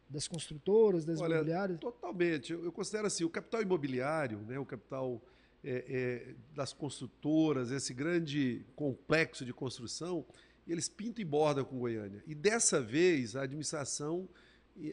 Das 0.09 0.27
construtoras, 0.27 1.05
das 1.05 1.21
Olha, 1.21 1.35
imobiliárias? 1.35 1.79
Totalmente. 1.79 2.51
Eu 2.51 2.71
considero 2.71 3.05
assim, 3.05 3.23
o 3.23 3.29
capital 3.29 3.61
imobiliário, 3.61 4.39
né, 4.39 4.57
o 4.57 4.65
capital 4.65 5.21
é, 5.63 5.85
é, 5.87 6.35
das 6.53 6.73
construtoras, 6.73 7.71
esse 7.71 7.93
grande 7.93 8.65
complexo 8.75 9.45
de 9.45 9.53
construção, 9.53 10.25
eles 10.67 10.89
pintam 10.89 11.21
e 11.21 11.25
bordam 11.25 11.63
com 11.63 11.79
Goiânia. 11.79 12.23
E 12.27 12.35
dessa 12.35 12.81
vez 12.81 13.35
a 13.35 13.43
administração 13.43 14.27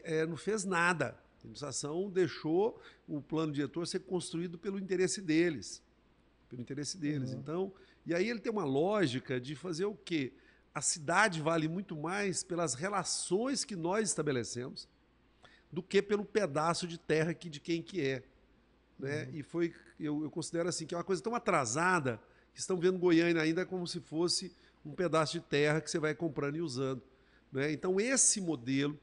é, 0.03 0.25
não 0.25 0.37
fez 0.37 0.63
nada. 0.63 1.07
A 1.07 1.37
administração 1.39 2.09
deixou 2.09 2.79
o 3.07 3.21
plano 3.21 3.51
diretor 3.51 3.85
ser 3.87 3.99
construído 3.99 4.57
pelo 4.57 4.79
interesse 4.79 5.21
deles. 5.21 5.81
Pelo 6.49 6.61
interesse 6.61 6.97
deles. 6.97 7.31
Uhum. 7.31 7.39
Então, 7.39 7.73
e 8.05 8.13
aí 8.13 8.29
ele 8.29 8.39
tem 8.39 8.51
uma 8.51 8.65
lógica 8.65 9.39
de 9.39 9.55
fazer 9.55 9.85
o 9.85 9.95
quê? 9.95 10.33
A 10.73 10.81
cidade 10.81 11.41
vale 11.41 11.67
muito 11.67 11.95
mais 11.95 12.43
pelas 12.43 12.73
relações 12.73 13.65
que 13.65 13.75
nós 13.75 14.07
estabelecemos 14.07 14.87
do 15.71 15.81
que 15.81 16.01
pelo 16.01 16.25
pedaço 16.25 16.85
de 16.85 16.97
terra 16.97 17.33
que, 17.33 17.49
de 17.49 17.59
quem 17.59 17.81
que 17.81 18.01
é. 18.01 18.23
Né? 19.01 19.23
Uhum. 19.23 19.29
E 19.33 19.43
foi, 19.43 19.73
eu, 19.99 20.23
eu, 20.23 20.29
considero 20.29 20.69
assim, 20.69 20.85
que 20.85 20.93
é 20.93 20.97
uma 20.97 21.03
coisa 21.03 21.21
tão 21.21 21.33
atrasada 21.33 22.21
que 22.53 22.59
estão 22.59 22.77
vendo 22.77 22.99
Goiânia 22.99 23.41
ainda 23.41 23.65
como 23.65 23.87
se 23.87 23.99
fosse 23.99 24.55
um 24.85 24.93
pedaço 24.93 25.33
de 25.33 25.41
terra 25.41 25.81
que 25.81 25.89
você 25.89 25.97
vai 25.97 26.13
comprando 26.13 26.55
e 26.55 26.61
usando. 26.61 27.01
Né? 27.51 27.71
Então, 27.71 27.99
esse 27.99 28.39
modelo, 28.39 28.97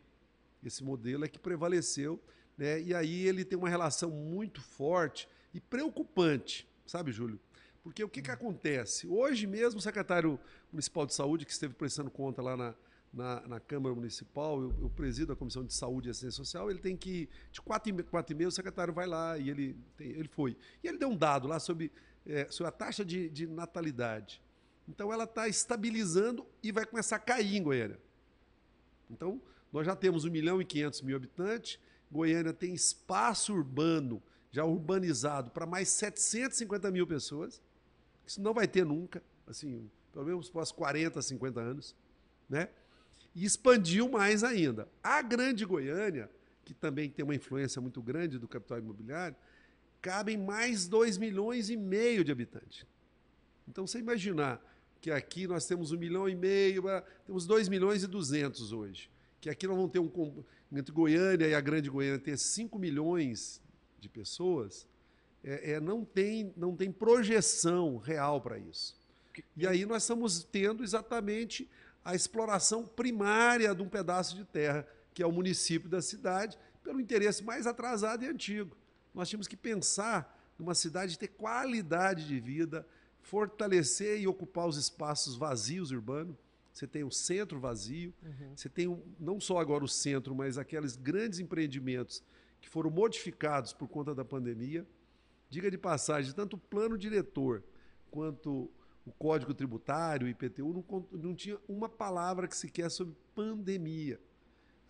esse 0.65 0.85
modelo 0.85 1.25
é 1.25 1.29
que 1.29 1.39
prevaleceu, 1.39 2.23
né? 2.57 2.81
e 2.81 2.95
aí 2.95 3.27
ele 3.27 3.45
tem 3.45 3.59
uma 3.59 3.69
relação 3.69 4.11
muito 4.11 4.63
forte 4.63 5.29
e 5.53 5.61
preocupante, 5.61 6.69
sabe, 6.87 7.11
Júlio? 7.11 7.41
Porque 7.83 8.05
o 8.05 8.09
que, 8.09 8.23
que 8.23 8.31
acontece? 8.31 9.07
Hoje 9.07 9.47
mesmo 9.47 9.79
o 9.79 9.83
secretário 9.83 10.39
municipal 10.71 11.07
de 11.07 11.15
saúde, 11.15 11.45
que 11.47 11.53
esteve 11.53 11.75
prestando 11.75 12.11
conta 12.11 12.43
lá 12.43 12.57
na, 12.57 12.75
na, 13.19 13.41
na 13.49 13.61
Câmara 13.61 13.93
Municipal, 13.93 14.63
eu, 14.63 14.73
eu, 14.81 14.89
presido 14.89 15.33
a 15.33 15.37
Comissão 15.37 15.65
de 15.65 15.75
Saúde 15.75 16.07
e 16.07 16.11
Assistência 16.11 16.37
Social, 16.37 16.71
ele 16.71 16.79
tem 16.79 16.97
que, 16.97 17.29
de 17.51 17.61
quatro 17.61 17.91
e, 17.91 18.03
quatro 18.05 18.33
e 18.33 18.37
meia, 18.37 18.47
o 18.47 18.53
secretário 18.53 18.95
vai 18.95 19.09
lá 19.09 19.37
e 19.37 19.51
ele, 19.51 19.77
tem, 19.97 20.11
ele 20.11 20.29
foi. 20.29 20.57
E 20.85 20.87
ele 20.87 20.99
deu 20.99 21.09
um 21.09 21.17
dado 21.17 21.49
lá 21.49 21.59
sobre, 21.59 21.91
é, 22.25 22.47
sobre 22.49 22.69
a 22.69 22.73
taxa 22.73 23.05
de, 23.05 23.29
de 23.29 23.45
natalidade. 23.49 24.41
Então 24.89 25.13
ela 25.13 25.25
está 25.25 25.49
estabilizando 25.49 26.47
e 26.63 26.71
vai 26.71 26.87
começar 26.87 27.17
a 27.17 27.19
cair 27.19 27.57
em 27.57 27.63
Goiânia. 27.63 27.99
Então, 29.11 29.43
nós 29.73 29.85
já 29.85 29.97
temos 29.97 30.25
1 30.25 30.31
milhão 30.31 30.63
e 30.63 30.65
500 30.65 31.03
mil 31.03 31.17
habitantes, 31.17 31.81
Goiânia 32.11 32.53
tem 32.53 32.73
espaço 32.73 33.53
urbano 33.53 34.23
já 34.53 34.65
urbanizado 34.65 35.51
para 35.51 35.67
mais 35.67 35.89
750 35.89 36.89
mil 36.93 37.07
pessoas. 37.07 37.61
Isso 38.25 38.41
não 38.41 38.55
vai 38.55 38.69
ter 38.69 38.87
nunca, 38.87 39.23
assim, 39.47 39.91
pelo 40.13 40.25
menos 40.25 40.49
após 40.49 40.71
40, 40.71 41.21
50 41.21 41.61
anos, 41.61 41.97
né? 42.49 42.69
E 43.39 43.45
expandiu 43.45 44.09
mais 44.09 44.43
ainda. 44.43 44.89
A 45.01 45.23
Grande 45.23 45.65
Goiânia, 45.65 46.29
que 46.65 46.75
também 46.75 47.09
tem 47.09 47.25
uma 47.25 47.37
influência 47.37 47.81
muito 47.81 48.03
grande 48.03 48.37
do 48.37 48.49
capital 48.49 48.81
imobiliário, 48.81 49.37
cabem 50.03 50.37
mais 50.37 50.89
2 50.89 51.17
milhões 51.19 51.71
e 51.71 51.77
meio 51.77 52.25
de 52.25 52.33
habitantes. 52.33 52.85
Então, 53.69 53.87
você 53.87 54.01
imaginar 54.01 54.61
que 55.01 55.13
aqui 55.13 55.47
nós 55.47 55.67
temos 55.67 55.93
1 55.93 55.99
milhão 55.99 56.29
e 56.29 56.35
meio, 56.35 56.83
temos 57.25 57.47
2 57.47 57.69
milhões 57.69 58.03
e 58.03 58.09
200 58.09 58.73
hoje. 58.73 59.09
Que 59.41 59.49
aqui 59.49 59.69
nós 59.69 59.77
vamos 59.77 59.93
ter 59.93 60.01
um. 60.01 60.45
Entre 60.73 60.93
Goiânia 60.93 61.47
e 61.47 61.55
a 61.55 61.61
Grande 61.61 61.89
Goiânia, 61.89 62.19
ter 62.19 62.37
5 62.37 62.77
milhões 62.77 63.63
de 64.01 64.09
pessoas, 64.09 64.85
é, 65.45 65.75
é, 65.75 65.81
não, 65.81 66.05
tem, 66.05 66.53
não 66.57 66.75
tem 66.75 66.91
projeção 66.91 67.99
real 67.99 68.41
para 68.41 68.59
isso. 68.59 68.99
E 69.57 69.65
aí 69.65 69.87
nós 69.87 70.03
estamos 70.03 70.43
tendo 70.43 70.83
exatamente 70.83 71.71
a 72.09 72.15
exploração 72.15 72.87
primária 72.87 73.75
de 73.75 73.83
um 73.83 73.89
pedaço 73.89 74.35
de 74.35 74.43
terra, 74.43 74.89
que 75.13 75.23
é 75.23 75.27
o 75.27 75.31
município 75.31 75.91
da 75.91 76.01
cidade, 76.01 76.59
pelo 76.83 77.03
interesse 77.03 77.45
mais 77.45 77.67
atrasado 77.67 78.25
e 78.25 78.27
antigo. 78.27 78.75
Nós 79.15 79.29
tínhamos 79.29 79.47
que 79.47 79.59
pensar 79.59 80.35
numa 80.59 80.75
cidade 80.75 81.19
ter 81.19 81.29
qualidade 81.29 82.27
de 82.27 82.41
vida, 82.41 82.87
fortalecer 83.21 84.19
e 84.19 84.27
ocupar 84.27 84.67
os 84.67 84.79
espaços 84.79 85.37
vazios 85.37 85.91
urbanos. 85.91 86.35
Você 86.73 86.87
tem 86.87 87.05
o 87.05 87.11
centro 87.11 87.61
vazio, 87.61 88.15
uhum. 88.23 88.57
você 88.57 88.71
tem 88.71 88.89
um, 88.89 89.03
não 89.21 89.39
só 89.39 89.59
agora 89.59 89.85
o 89.85 89.89
centro, 89.89 90.35
mas 90.35 90.57
aqueles 90.57 90.97
grandes 90.97 91.41
empreendimentos 91.41 92.23
que 92.59 92.71
foram 92.71 92.89
modificados 92.89 93.75
por 93.75 93.87
conta 93.87 94.15
da 94.15 94.25
pandemia. 94.25 94.87
Diga 95.51 95.71
de 95.71 95.77
passagem, 95.77 96.33
tanto 96.33 96.57
o 96.57 96.59
plano 96.59 96.97
diretor 96.97 97.63
quanto 98.11 98.71
o 99.09 99.13
Código 99.13 99.55
Tributário, 99.55 100.27
o 100.27 100.31
IPTU, 100.31 100.85
não, 100.91 101.07
não 101.13 101.35
tinha 101.35 101.59
uma 101.69 101.89
palavra 101.89 102.47
que 102.47 102.57
sequer 102.57 102.91
sobre 102.91 103.15
pandemia. 103.35 104.21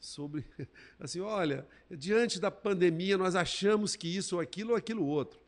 Sobre, 0.00 0.44
assim, 0.98 1.20
olha, 1.20 1.66
diante 1.90 2.40
da 2.40 2.50
pandemia 2.50 3.16
nós 3.16 3.34
achamos 3.34 3.96
que 3.96 4.08
isso 4.08 4.36
ou 4.36 4.40
aquilo 4.40 4.70
ou 4.70 4.76
aquilo 4.76 5.06
outro. 5.06 5.40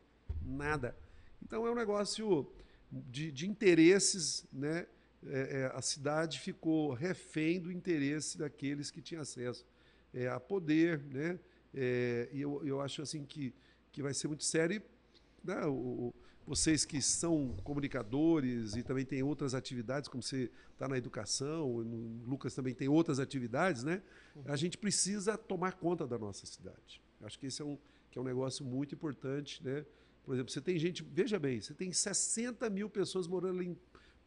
Nada. 0.43 0.95
Então 1.43 1.67
é 1.67 1.71
um 1.71 1.75
negócio 1.75 2.49
de, 2.91 3.31
de 3.31 3.47
interesses, 3.47 4.45
né? 4.51 4.87
É, 5.27 5.61
é, 5.61 5.77
a 5.77 5.81
cidade 5.83 6.39
ficou 6.39 6.93
refém 6.93 7.59
do 7.59 7.71
interesse 7.71 8.39
daqueles 8.39 8.89
que 8.89 9.01
tinham 9.01 9.21
acesso 9.21 9.63
é, 10.11 10.27
a 10.27 10.39
poder, 10.39 10.99
né? 11.11 11.39
É, 11.73 12.27
e 12.33 12.41
eu, 12.41 12.65
eu 12.65 12.81
acho 12.81 13.01
assim 13.03 13.23
que, 13.23 13.53
que 13.91 14.01
vai 14.01 14.13
ser 14.13 14.27
muito 14.27 14.43
sério. 14.43 14.81
E, 14.81 15.47
né, 15.47 15.65
o, 15.67 16.13
vocês 16.45 16.83
que 16.85 17.01
são 17.01 17.55
comunicadores 17.63 18.75
e 18.75 18.83
também 18.83 19.05
têm 19.05 19.23
outras 19.23 19.53
atividades, 19.53 20.09
como 20.09 20.21
você 20.21 20.51
está 20.73 20.87
na 20.87 20.97
educação, 20.97 21.69
o 21.69 21.81
Lucas 22.27 22.53
também 22.53 22.73
tem 22.73 22.87
outras 22.87 23.19
atividades, 23.19 23.83
né? 23.83 24.01
A 24.45 24.55
gente 24.55 24.77
precisa 24.77 25.37
tomar 25.37 25.73
conta 25.73 26.07
da 26.07 26.17
nossa 26.17 26.45
cidade. 26.45 27.01
Acho 27.21 27.39
que 27.39 27.45
esse 27.45 27.61
é 27.61 27.65
um, 27.65 27.77
que 28.09 28.17
é 28.17 28.21
um 28.21 28.25
negócio 28.25 28.65
muito 28.65 28.95
importante, 28.95 29.63
né? 29.63 29.85
Por 30.23 30.33
exemplo, 30.33 30.51
você 30.51 30.61
tem 30.61 30.77
gente, 30.77 31.03
veja 31.03 31.39
bem, 31.39 31.61
você 31.61 31.73
tem 31.73 31.91
60 31.91 32.69
mil 32.69 32.89
pessoas 32.89 33.27
morando 33.27 33.59
ali 33.59 33.77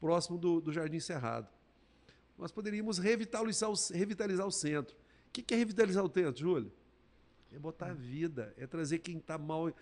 próximo 0.00 0.38
do, 0.38 0.60
do 0.60 0.72
Jardim 0.72 1.00
Cerrado. 1.00 1.48
Nós 2.38 2.50
poderíamos 2.50 2.98
revitalizar 2.98 3.70
o, 3.70 3.74
revitalizar 3.92 4.46
o 4.46 4.50
centro. 4.50 4.96
O 5.28 5.30
que 5.30 5.54
é 5.54 5.56
revitalizar 5.56 6.04
o 6.04 6.12
centro, 6.12 6.40
Júlio? 6.40 6.72
É 7.54 7.58
botar 7.58 7.90
a 7.90 7.94
vida, 7.94 8.52
é 8.58 8.66
trazer 8.66 8.98
quem 8.98 9.18
está 9.18 9.38
mal, 9.38 9.72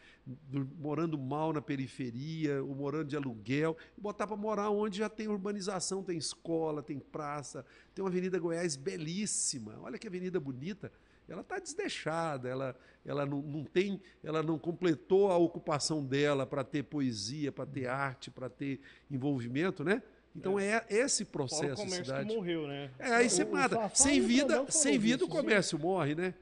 morando 0.78 1.16
mal 1.16 1.54
na 1.54 1.62
periferia, 1.62 2.62
ou 2.62 2.74
morando 2.74 3.08
de 3.08 3.16
aluguel, 3.16 3.76
e 3.96 4.00
botar 4.00 4.26
para 4.26 4.36
morar 4.36 4.68
onde 4.68 4.98
já 4.98 5.08
tem 5.08 5.26
urbanização, 5.26 6.02
tem 6.02 6.18
escola, 6.18 6.82
tem 6.82 6.98
praça, 6.98 7.64
tem 7.94 8.04
uma 8.04 8.10
Avenida 8.10 8.38
Goiás 8.38 8.76
belíssima. 8.76 9.78
Olha 9.80 9.98
que 9.98 10.06
avenida 10.06 10.38
bonita. 10.38 10.92
Ela 11.26 11.40
está 11.40 11.58
desdeixada, 11.58 12.48
ela, 12.48 12.76
ela 13.06 13.24
não, 13.24 13.40
não 13.40 13.64
tem, 13.64 14.00
ela 14.22 14.42
não 14.42 14.58
completou 14.58 15.30
a 15.30 15.36
ocupação 15.38 16.04
dela 16.04 16.44
para 16.44 16.62
ter 16.62 16.82
poesia, 16.82 17.50
para 17.50 17.64
ter 17.64 17.86
arte, 17.86 18.30
para 18.30 18.50
ter 18.50 18.80
envolvimento, 19.10 19.82
né? 19.82 20.02
Então 20.34 20.58
é, 20.58 20.84
é 20.88 20.96
esse 20.98 21.24
processo. 21.24 21.82
O 21.82 21.84
comércio 21.84 22.04
cidade. 22.04 22.28
que 22.28 22.34
morreu, 22.34 22.66
né? 22.66 22.90
É, 22.98 23.12
aí 23.14 23.30
você 23.30 23.44
mata. 23.44 23.90
Sem 23.94 24.20
vida, 24.20 24.66
sem 24.70 24.98
vida 24.98 25.24
o 25.24 25.28
comércio 25.28 25.78
morre, 25.78 26.14
né? 26.14 26.34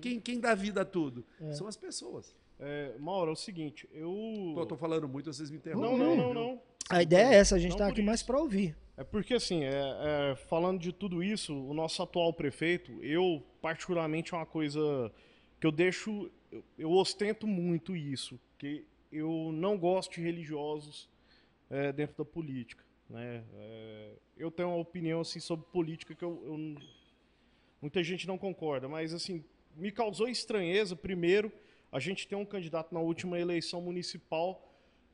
Quem, 0.00 0.20
quem 0.20 0.40
dá 0.40 0.54
vida 0.54 0.82
a 0.82 0.84
tudo? 0.84 1.24
É. 1.40 1.52
São 1.52 1.66
as 1.66 1.76
pessoas. 1.76 2.34
É, 2.58 2.94
Mauro, 2.98 3.30
é 3.30 3.32
o 3.32 3.36
seguinte, 3.36 3.88
eu. 3.92 4.52
Pô, 4.54 4.66
tô 4.66 4.76
falando 4.76 5.08
muito, 5.08 5.32
vocês 5.32 5.50
me 5.50 5.56
interrompem. 5.56 5.98
Não, 5.98 5.98
não, 5.98 6.16
não, 6.16 6.34
não. 6.34 6.62
A 6.90 7.02
ideia 7.02 7.28
é 7.28 7.34
essa, 7.36 7.56
a 7.56 7.58
gente 7.58 7.72
está 7.72 7.86
aqui 7.86 8.02
mais 8.02 8.22
para 8.22 8.38
ouvir. 8.38 8.76
É 8.96 9.04
porque, 9.04 9.32
assim, 9.32 9.64
é, 9.64 9.70
é, 9.72 10.36
falando 10.36 10.78
de 10.78 10.92
tudo 10.92 11.22
isso, 11.22 11.54
o 11.54 11.72
nosso 11.72 12.02
atual 12.02 12.32
prefeito, 12.34 13.02
eu, 13.02 13.42
particularmente, 13.62 14.34
é 14.34 14.36
uma 14.36 14.44
coisa 14.44 15.10
que 15.58 15.66
eu 15.66 15.72
deixo. 15.72 16.30
Eu, 16.52 16.64
eu 16.76 16.90
ostento 16.90 17.46
muito 17.46 17.96
isso, 17.96 18.38
que 18.58 18.84
eu 19.10 19.50
não 19.52 19.78
gosto 19.78 20.14
de 20.14 20.20
religiosos 20.20 21.08
é, 21.70 21.92
dentro 21.92 22.16
da 22.16 22.24
política. 22.24 22.84
Né? 23.08 23.42
É, 23.54 24.12
eu 24.36 24.50
tenho 24.50 24.68
uma 24.68 24.78
opinião 24.78 25.20
assim, 25.20 25.40
sobre 25.40 25.66
política 25.72 26.14
que 26.14 26.24
eu, 26.24 26.42
eu, 26.44 26.76
muita 27.80 28.02
gente 28.04 28.26
não 28.26 28.36
concorda, 28.36 28.88
mas 28.88 29.14
assim 29.14 29.42
me 29.76 29.90
causou 29.90 30.28
estranheza, 30.28 30.94
primeiro, 30.94 31.52
a 31.90 31.98
gente 31.98 32.26
tem 32.26 32.36
um 32.36 32.44
candidato 32.44 32.92
na 32.94 33.00
última 33.00 33.38
eleição 33.38 33.80
municipal 33.80 34.66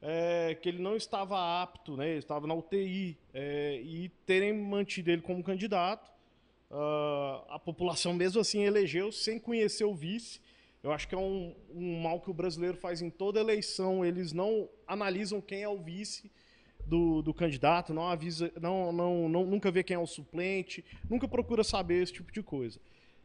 é, 0.03 0.57
que 0.61 0.69
ele 0.69 0.83
não 0.83 0.97
estava 0.97 1.63
apto, 1.63 1.97
né, 1.97 2.11
ele 2.11 2.19
estava 2.19 2.47
na 2.47 2.55
UTI, 2.55 3.19
é, 3.33 3.81
e 3.83 4.09
terem 4.27 4.53
mantido 4.53 5.11
ele 5.11 5.23
como 5.23 5.43
candidato, 5.43 6.11
uh, 6.71 7.45
a 7.49 7.59
população 7.59 8.13
mesmo 8.13 8.41
assim 8.41 8.63
elegeu 8.63 9.11
sem 9.11 9.39
conhecer 9.39 9.85
o 9.85 9.95
vice. 9.95 10.41
Eu 10.83 10.93
acho 10.93 11.09
que 11.09 11.15
é 11.15 11.19
um, 11.19 11.55
um 11.71 12.01
mal 12.01 12.21
que 12.21 12.31
o 12.31 12.35
brasileiro 12.35 12.77
faz 12.77 13.03
em 13.03 13.11
toda 13.11 13.41
eleição, 13.41 14.05
eles 14.05 14.33
não 14.33 14.69
analisam 14.87 15.41
quem 15.41 15.63
é 15.63 15.69
o 15.69 15.79
vice, 15.79 16.31
do, 16.87 17.21
do, 17.21 17.35
candidato, 17.35 17.93
não 17.93 18.07
avisa, 18.07 18.53
não, 18.61 18.93
não, 18.93 19.29
não, 19.29 19.45
nunca 19.45 19.73
vê 19.73 19.83
quem 19.83 19.97
é 19.97 19.99
o 19.99 20.07
suplente, 20.07 20.85
nunca 21.11 21.27
procura 21.27 21.65
saber 21.65 22.03
esse 22.03 22.13
tipo 22.13 22.31
de 22.31 22.43
coisa. 22.43 22.81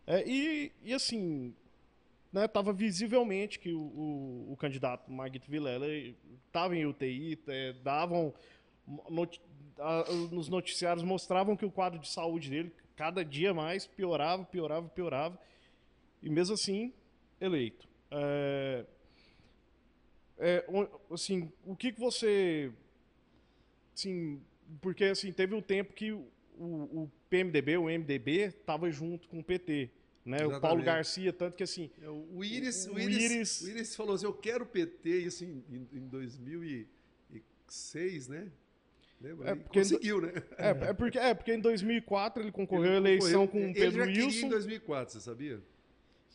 É, 0.08 0.28
e, 0.28 0.72
e, 0.84 0.94
assim, 0.94 1.54
né, 2.34 2.48
visivelmente 2.76 3.60
que 3.60 3.72
o, 3.72 3.80
o, 3.80 4.54
o 4.54 4.58
candidato 4.58 5.12
Marguito 5.12 5.50
Vilela 5.50 5.88
estava 6.48 6.76
em 6.76 6.86
UTI, 6.86 7.40
é, 7.48 7.74
davam 7.84 8.34
a, 9.80 10.04
nos 10.32 10.50
noticiários 10.50 11.04
mostravam 11.04 11.56
que 11.56 11.66
o 11.66 11.72
quadro 11.72 12.00
de 12.00 12.08
saúde 12.08 12.50
dele 12.50 12.72
cada 12.96 13.24
dia 13.26 13.54
mais 13.54 13.88
piorava, 13.88 14.44
piorava, 14.46 14.88
piorava, 14.90 15.40
e 16.22 16.30
mesmo 16.30 16.54
assim 16.54 16.94
eleito. 17.40 17.88
É, 18.12 18.86
é, 20.38 20.66
assim, 21.12 21.52
o 21.66 21.76
que, 21.76 21.92
que 21.92 22.00
você, 22.00 22.72
assim, 23.94 24.42
porque 24.82 25.06
assim 25.06 25.32
teve 25.32 25.56
um 25.56 25.62
tempo 25.62 25.94
que 25.94 26.12
o, 26.12 26.28
o 26.60 27.12
PMDB, 27.32 27.78
o 27.78 27.86
MDB, 27.86 28.42
estava 28.42 28.92
junto 28.92 29.28
com 29.30 29.40
o 29.40 29.44
PT. 29.44 29.90
Né? 30.26 30.46
O 30.46 30.60
Paulo 30.60 30.84
Garcia, 30.84 31.32
tanto 31.32 31.56
que 31.56 31.64
assim. 31.64 31.90
É, 32.02 32.10
o 32.10 32.44
Iris, 32.44 32.88
o, 32.88 32.96
o, 32.96 33.00
Iris, 33.00 33.32
Iris... 33.32 33.62
o 33.62 33.70
Iris 33.70 33.96
falou 33.96 34.16
assim: 34.16 34.26
eu 34.26 34.34
quero 34.34 34.66
PT, 34.66 35.10
isso 35.10 35.46
em, 35.46 35.64
em, 35.72 35.88
em 35.94 36.10
2006, 36.10 38.28
né? 38.28 38.52
Lembra? 39.22 39.52
É 39.52 39.56
porque 39.56 39.80
conseguiu, 39.80 40.20
né? 40.22 40.34
É, 40.58 40.70
é, 40.70 40.94
porque, 40.94 41.18
é, 41.18 41.34
porque 41.34 41.54
em 41.54 41.60
2004 41.60 42.44
ele 42.44 42.52
concorreu 42.52 42.92
à 42.92 42.98
eleição 42.98 43.48
com 43.48 43.70
o 43.70 43.74
Pedro 43.74 44.04
ele 44.04 44.14
já 44.14 44.26
Wilson. 44.26 44.46
em 44.46 44.50
2004, 44.50 45.14
você 45.14 45.22
sabia? 45.22 45.62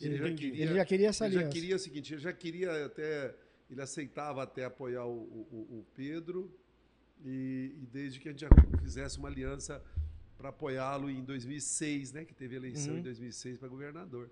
Ele, 0.00 0.16
já 0.16 0.34
queria, 0.34 0.62
ele 0.62 0.74
já 0.74 0.84
queria 0.84 1.08
essa 1.08 1.24
aliança. 1.24 1.44
Ele 1.44 1.52
já 1.52 1.60
queria 1.60 1.76
o 1.76 1.78
seguinte, 1.78 2.14
ele 2.14 2.20
já 2.20 2.32
queria 2.32 2.86
até, 2.86 3.34
ele 3.70 3.80
aceitava 3.80 4.42
até 4.42 4.64
apoiar 4.64 5.06
o, 5.06 5.12
o, 5.12 5.78
o 5.78 5.86
Pedro 5.94 6.52
e, 7.24 7.72
e, 7.82 7.86
desde 7.86 8.18
que 8.20 8.28
a 8.28 8.32
gente 8.32 8.40
já 8.40 8.48
fizesse 8.82 9.18
uma 9.18 9.28
aliança 9.28 9.82
para 10.36 10.50
apoiá-lo 10.50 11.10
em 11.10 11.24
2006, 11.24 12.12
né, 12.12 12.24
que 12.24 12.34
teve 12.34 12.56
eleição 12.56 12.94
uhum. 12.94 12.98
em 13.00 13.02
2006 13.02 13.58
para 13.58 13.68
governador. 13.68 14.30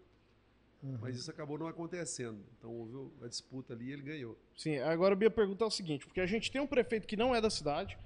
Uhum. 0.83 0.99
Mas 1.01 1.17
isso 1.17 1.31
acabou 1.31 1.59
não 1.59 1.67
acontecendo. 1.67 2.45
Então 2.59 2.71
houve 2.71 3.11
a 3.25 3.29
disputa 3.29 3.73
ali 3.73 3.87
e 3.87 3.93
ele 3.93 4.03
ganhou. 4.03 4.39
Sim, 4.55 4.79
agora 4.79 5.15
a 5.15 5.17
minha 5.17 5.31
pergunta 5.31 5.65
é 5.65 5.67
o 5.67 5.71
seguinte, 5.71 6.07
porque 6.07 6.21
a 6.21 6.27
gente 6.27 6.51
tem 6.51 6.61
um 6.61 6.67
prefeito 6.67 7.07
que 7.07 7.17
não 7.17 7.35
é 7.35 7.41
da 7.41 7.49
cidade, 7.49 7.99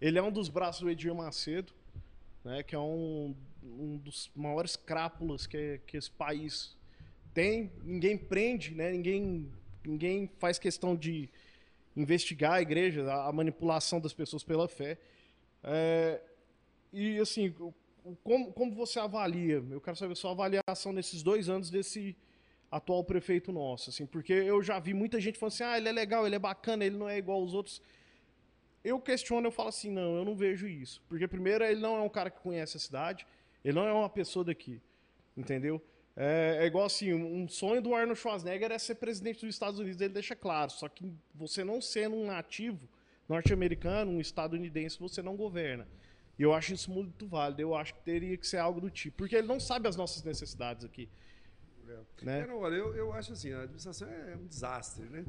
ele 0.00 0.18
é 0.18 0.22
um 0.22 0.32
dos 0.32 0.48
braços 0.48 0.82
do 0.82 0.90
Edir 0.90 1.14
Macedo, 1.14 1.72
né, 2.44 2.62
que 2.62 2.74
é 2.74 2.78
um, 2.78 3.34
um 3.62 3.96
dos 3.98 4.30
maiores 4.34 4.76
crápulas 4.76 5.46
que, 5.46 5.80
que 5.86 5.96
esse 5.96 6.10
país 6.10 6.76
tem. 7.32 7.72
Ninguém 7.82 8.18
prende, 8.18 8.74
né, 8.74 8.90
ninguém, 8.90 9.50
ninguém 9.84 10.30
faz 10.38 10.58
questão 10.58 10.96
de 10.96 11.30
investigar 11.96 12.54
a 12.54 12.62
igreja, 12.62 13.04
a, 13.10 13.28
a 13.28 13.32
manipulação 13.32 14.00
das 14.00 14.12
pessoas 14.12 14.42
pela 14.42 14.68
fé. 14.68 14.98
É, 15.62 16.20
e 16.92 17.18
assim, 17.18 17.54
como, 18.22 18.52
como 18.52 18.74
você 18.74 18.98
avalia? 18.98 19.64
Eu 19.70 19.80
quero 19.80 19.96
saber 19.96 20.16
sua 20.16 20.30
avaliação 20.30 20.92
nesses 20.92 21.22
dois 21.22 21.48
anos 21.48 21.70
desse 21.70 22.16
atual 22.70 23.04
prefeito 23.04 23.52
nosso, 23.52 23.90
assim, 23.90 24.06
porque 24.06 24.32
eu 24.32 24.62
já 24.62 24.78
vi 24.78 24.92
muita 24.92 25.20
gente 25.20 25.38
falando 25.38 25.52
assim, 25.52 25.64
ah, 25.64 25.78
ele 25.78 25.88
é 25.88 25.92
legal, 25.92 26.26
ele 26.26 26.36
é 26.36 26.38
bacana, 26.38 26.84
ele 26.84 26.96
não 26.96 27.08
é 27.08 27.18
igual 27.18 27.40
aos 27.40 27.54
outros. 27.54 27.80
Eu 28.84 29.00
questiono, 29.00 29.46
eu 29.46 29.52
falo 29.52 29.68
assim, 29.68 29.90
não, 29.90 30.16
eu 30.16 30.24
não 30.24 30.36
vejo 30.36 30.68
isso. 30.68 31.02
Porque, 31.08 31.26
primeiro, 31.26 31.64
ele 31.64 31.80
não 31.80 31.96
é 31.96 32.00
um 32.00 32.08
cara 32.08 32.30
que 32.30 32.40
conhece 32.40 32.76
a 32.76 32.80
cidade, 32.80 33.26
ele 33.64 33.74
não 33.74 33.86
é 33.86 33.92
uma 33.92 34.08
pessoa 34.08 34.44
daqui, 34.44 34.80
entendeu? 35.36 35.82
É, 36.16 36.60
é, 36.62 36.66
igual 36.66 36.86
assim, 36.86 37.12
um 37.12 37.46
sonho 37.46 37.82
do 37.82 37.94
Arnold 37.94 38.18
Schwarzenegger 38.18 38.72
é 38.72 38.78
ser 38.78 38.94
presidente 38.94 39.44
dos 39.44 39.54
Estados 39.54 39.78
Unidos, 39.78 40.00
ele 40.00 40.14
deixa 40.14 40.34
claro. 40.34 40.70
Só 40.70 40.88
que 40.88 41.12
você 41.34 41.62
não 41.62 41.80
sendo 41.80 42.16
um 42.16 42.26
nativo 42.26 42.88
norte-americano, 43.28 44.12
um 44.12 44.20
estadunidense, 44.20 44.98
você 44.98 45.20
não 45.20 45.36
governa. 45.36 45.86
E 46.38 46.42
eu 46.42 46.52
acho 46.52 46.74
isso 46.74 46.90
muito 46.90 47.26
válido. 47.26 47.60
Eu 47.62 47.74
acho 47.74 47.94
que 47.94 48.00
teria 48.00 48.36
que 48.36 48.46
ser 48.46 48.58
algo 48.58 48.80
do 48.80 48.90
tipo. 48.90 49.16
Porque 49.16 49.36
ele 49.36 49.46
não 49.46 49.58
sabe 49.58 49.88
as 49.88 49.96
nossas 49.96 50.22
necessidades 50.22 50.84
aqui. 50.84 51.08
É. 51.88 52.24
Né? 52.24 52.40
É, 52.40 52.52
olha, 52.52 52.74
eu, 52.74 52.94
eu 52.94 53.12
acho 53.12 53.32
assim, 53.32 53.52
a 53.52 53.62
administração 53.62 54.08
é 54.08 54.36
um 54.36 54.46
desastre, 54.46 55.04
né? 55.08 55.24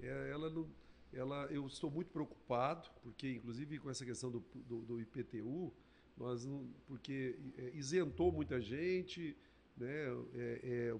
É, 0.00 0.30
ela 0.30 0.50
não, 0.50 0.68
ela, 1.12 1.46
eu 1.46 1.66
estou 1.66 1.90
muito 1.90 2.10
preocupado, 2.10 2.88
porque 3.02 3.32
inclusive 3.32 3.78
com 3.78 3.88
essa 3.88 4.04
questão 4.04 4.30
do, 4.30 4.44
do, 4.54 4.80
do 4.82 5.00
IPTU, 5.00 5.72
nós 6.16 6.44
não, 6.44 6.68
porque 6.86 7.36
é, 7.56 7.70
isentou 7.74 8.30
muita 8.30 8.60
gente, 8.60 9.36
né? 9.76 10.06
É, 10.34 10.60
é, 10.62 10.96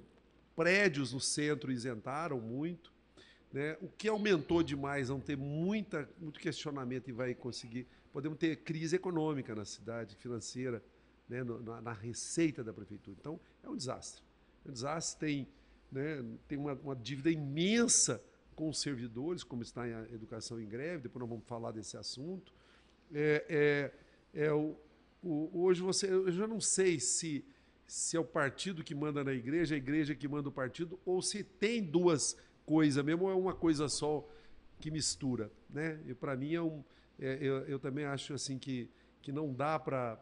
prédios 0.57 1.13
no 1.13 1.21
centro 1.21 1.71
isentaram 1.71 2.41
muito, 2.41 2.93
né? 3.53 3.77
O 3.81 3.89
que 3.89 4.09
aumentou 4.09 4.63
demais, 4.63 5.09
vão 5.09 5.21
ter 5.21 5.37
muita, 5.37 6.09
muito 6.19 6.41
questionamento 6.41 7.09
e 7.09 7.13
vai 7.13 7.35
conseguir 7.35 7.87
podemos 8.15 8.39
ter 8.39 8.55
crise 8.59 8.95
econômica 8.95 9.57
na 9.57 9.65
cidade, 9.65 10.15
financeira, 10.15 10.81
né, 11.29 11.43
na, 11.43 11.81
na, 11.81 11.93
receita 11.93 12.63
da 12.63 12.73
prefeitura. 12.73 13.17
Então, 13.19 13.41
é 13.61 13.69
um 13.69 13.77
desastre. 13.77 14.23
É 14.65 14.69
um 14.69 14.73
desastre, 14.73 15.19
tem, 15.27 15.49
né, 15.91 16.25
tem 16.47 16.57
uma, 16.57 16.75
uma, 16.75 16.95
dívida 16.95 17.29
imensa 17.29 18.23
com 18.55 18.69
os 18.69 18.81
servidores, 18.81 19.43
como 19.43 19.65
está 19.65 19.83
a 19.83 20.03
educação 20.13 20.61
em 20.61 20.69
greve, 20.69 21.03
depois 21.03 21.23
nós 21.23 21.29
vamos 21.29 21.45
falar 21.45 21.73
desse 21.73 21.97
assunto. 21.97 22.55
É, 23.13 23.91
é, 24.33 24.45
é 24.45 24.53
o, 24.53 24.77
o, 25.21 25.65
hoje 25.65 25.83
você, 25.83 26.09
eu 26.09 26.31
já 26.31 26.47
não 26.47 26.61
sei 26.61 27.01
se, 27.01 27.45
se 27.85 28.17
é 28.17 28.21
o 28.21 28.25
partido 28.25 28.85
que 28.85 28.95
manda 28.95 29.25
na 29.25 29.33
igreja, 29.33 29.75
a 29.75 29.79
igreja 29.79 30.15
que 30.15 30.29
manda 30.29 30.49
o 30.49 30.53
partido, 30.53 31.01
ou 31.05 31.21
se 31.21 31.43
tem 31.43 31.83
duas 31.83 32.37
coisas 32.65 33.05
mesmo, 33.05 33.25
ou 33.25 33.31
é 33.33 33.35
uma 33.35 33.55
coisa 33.57 33.89
só 33.89 34.25
que 34.79 34.89
mistura, 34.89 35.51
né? 35.69 36.01
E 36.07 36.15
para 36.15 36.37
mim 36.37 36.55
é 36.55 36.63
um, 36.63 36.85
eu, 37.25 37.59
eu, 37.67 37.79
também 37.79 38.05
acho 38.05 38.35
assim 38.35 38.59
que, 38.59 38.91
que 39.23 39.33
não 39.33 39.53
dá 39.53 39.79
para 39.79 40.21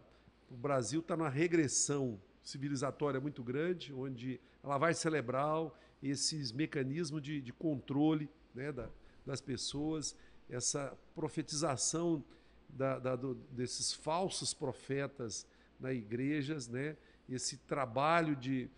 o 0.51 0.57
Brasil 0.57 1.01
está 1.01 1.17
numa 1.17 1.31
regressão 1.31 2.21
civilizatória 2.43 3.21
muito 3.21 3.43
grande, 3.43 3.93
onde 3.93 4.41
a 4.63 4.69
lavagem 4.69 5.01
cerebral, 5.01 5.79
esses 6.03 6.53
mecanismos 6.53 7.23
de, 7.23 7.41
de 7.41 7.53
controle 7.53 8.29
né, 8.55 8.71
da, 8.71 8.91
das 9.25 9.41
pessoas, 9.41 10.17
essa 10.49 10.97
profetização 11.15 12.25
da, 12.69 12.99
da, 12.99 13.17
do, 13.17 13.35
desses 13.51 13.93
falsos 13.93 14.53
profetas 14.53 15.47
nas 15.81 15.95
igrejas, 15.95 16.69
né, 16.69 16.97
esse 17.29 17.57
trabalho 17.57 18.37
de 18.37 18.71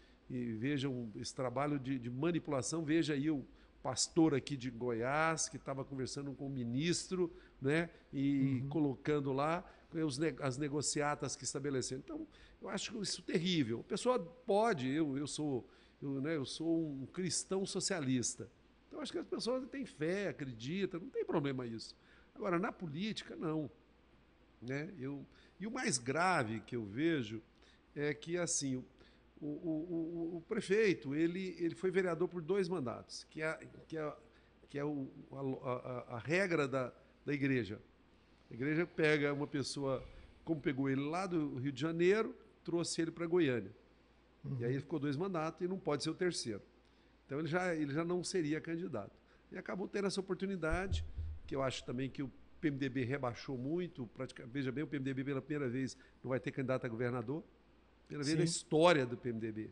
vejam 0.59 1.13
esse 1.17 1.35
trabalho 1.35 1.79
de, 1.79 1.99
de 1.99 2.11
manipulação. 2.11 2.83
Veja 2.83 3.13
aí 3.13 3.31
o 3.31 3.45
pastor 3.83 4.35
aqui 4.35 4.57
de 4.57 4.71
Goiás 4.71 5.49
que 5.49 5.57
estava 5.57 5.85
conversando 5.85 6.33
com 6.33 6.47
o 6.47 6.51
ministro, 6.51 7.31
né, 7.65 7.89
e 8.13 8.61
uhum. 8.63 8.69
colocando 8.69 9.33
lá 9.33 9.65
os, 9.93 10.21
as 10.41 10.59
negociatas 10.59 11.35
que 11.35 11.45
estabeleceram. 11.45 12.03
Então, 12.05 12.27
eu 12.61 12.69
acho 12.69 13.01
isso 13.01 13.23
terrível. 13.23 13.81
A 13.81 13.85
pessoa 13.85 14.19
pode, 14.19 14.89
eu, 14.89 15.17
eu 15.17 15.27
sou, 15.27 15.69
eu, 16.01 16.21
né, 16.21 16.37
eu 16.37 16.45
sou 16.45 16.87
um 16.87 17.07
cristão 17.07 17.65
socialista. 17.65 18.49
Então, 18.87 19.01
acho 19.01 19.11
que 19.11 19.19
as 19.19 19.27
pessoas 19.27 19.67
têm 19.69 19.87
fé, 19.87 20.29
acreditam, 20.29 21.01
não 21.01 21.09
tem 21.09 21.25
problema 21.25 21.67
isso. 21.67 21.97
Agora, 22.35 22.59
na 22.59 22.71
política, 22.71 23.35
não. 23.35 23.71
Né? 24.61 24.93
Eu, 24.99 25.25
e 25.59 25.67
o 25.67 25.71
mais 25.71 25.99
grave 25.99 26.61
que 26.61 26.77
eu 26.77 26.85
vejo 26.85 27.43
é 27.95 28.13
que, 28.13 28.37
assim, 28.37 28.77
o, 28.77 28.85
o, 29.41 29.47
o, 29.47 30.37
o 30.37 30.41
prefeito 30.49 31.15
ele, 31.15 31.57
ele 31.59 31.75
foi 31.75 31.91
vereador 31.91 32.29
por 32.29 32.43
dois 32.43 32.69
mandatos, 32.69 33.25
que 33.31 33.41
é, 33.43 33.59
que 33.87 33.97
é, 33.97 34.17
que 34.69 34.79
é 34.79 34.83
a, 34.83 34.87
a, 34.87 36.17
a 36.17 36.19
regra 36.19 36.67
da, 36.67 36.93
da 37.25 37.33
igreja. 37.33 37.81
A 38.51 38.55
igreja 38.55 38.87
pega 38.87 39.33
uma 39.33 39.47
pessoa, 39.47 40.05
como 40.45 40.61
pegou 40.61 40.89
ele 40.89 41.01
lá 41.01 41.27
do 41.27 41.57
Rio 41.57 41.73
de 41.73 41.81
Janeiro, 41.81 42.35
trouxe 42.63 43.01
ele 43.03 43.11
para 43.11 43.27
Goiânia. 43.27 43.73
Uhum. 44.45 44.57
E 44.61 44.65
aí 44.65 44.73
ele 44.73 44.81
ficou 44.81 44.99
dois 44.99 45.17
mandatos 45.17 45.61
e 45.63 45.69
não 45.69 45.79
pode 45.79 46.03
ser 46.03 46.11
o 46.11 46.15
terceiro. 46.15 46.63
Então 47.27 47.39
ele 47.39 47.49
já, 47.49 47.75
ele 47.75 47.93
já 47.93 48.05
não 48.05 48.23
seria 48.23 48.61
candidato. 48.61 49.13
E 49.51 49.57
acabou 49.57 49.89
tendo 49.89 50.07
essa 50.07 50.21
oportunidade, 50.21 51.05
que 51.47 51.55
eu 51.55 51.63
acho 51.63 51.85
também 51.85 52.11
que 52.11 52.23
o 52.23 52.31
PMDB 52.61 53.05
rebaixou 53.05 53.57
muito. 53.57 54.09
Veja 54.47 54.73
bem, 54.73 54.85
o 54.85 54.87
PMDB 54.87 55.25
pela 55.25 55.43
primeira 55.43 55.71
vez 55.71 55.97
não 56.23 56.31
vai 56.31 56.41
ter 56.41 56.51
candidato 56.51 56.85
a 56.85 56.89
governador. 56.89 57.43
Pela 58.09 58.23
vez 58.23 58.37
da 58.37 58.45
história 58.45 59.07
do 59.07 59.17
PMDB. 59.17 59.71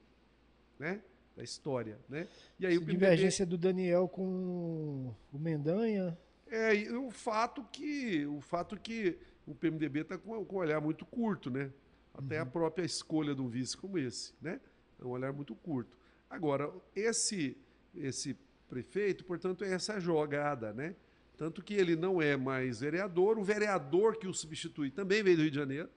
Né? 0.79 1.03
Da 1.37 1.43
história. 1.43 1.99
Né? 2.09 2.29
E 2.59 2.67
aí 2.67 2.73
Essa 2.75 2.83
o 2.83 2.87
PMDB... 2.87 2.93
divergência 2.93 3.47
do 3.47 3.59
Daniel 3.59 4.09
com 4.09 5.15
o 5.33 5.39
Mendanha. 5.39 6.17
É, 6.53 6.75
e 6.77 6.91
o 6.91 7.11
fato 7.11 7.65
que 7.73 8.27
o 8.27 8.39
fato 8.43 8.79
que 8.79 9.19
o 9.47 9.55
PMDB 9.55 10.01
está 10.01 10.19
com, 10.19 10.45
com 10.45 10.57
um 10.57 10.59
olhar 10.59 10.83
muito 10.83 11.07
curto, 11.07 11.51
né? 11.51 11.73
Até 12.13 12.37
uhum. 12.37 12.43
a 12.43 12.47
própria 12.47 12.85
escolha 12.85 13.35
de 13.35 13.41
um 13.41 13.49
vice 13.49 13.75
como 13.75 13.97
esse, 13.97 14.35
né? 14.39 14.61
É 15.01 15.05
um 15.05 15.09
olhar 15.09 15.33
muito 15.33 15.55
curto. 15.55 15.97
Agora, 16.29 16.71
esse 16.95 17.57
esse 17.95 18.37
prefeito, 18.69 19.25
portanto, 19.25 19.65
é 19.65 19.73
essa 19.73 19.99
jogada, 19.99 20.75
né? 20.75 20.95
Tanto 21.39 21.63
que 21.63 21.73
ele 21.73 21.97
não 21.97 22.21
é 22.21 22.37
mais 22.37 22.81
vereador, 22.81 23.39
o 23.39 23.43
vereador 23.43 24.19
que 24.19 24.27
o 24.27 24.35
substitui 24.35 24.91
também 24.91 25.23
veio 25.23 25.39
do 25.39 25.43
Rio 25.45 25.51
de 25.51 25.57
Janeiro, 25.57 25.89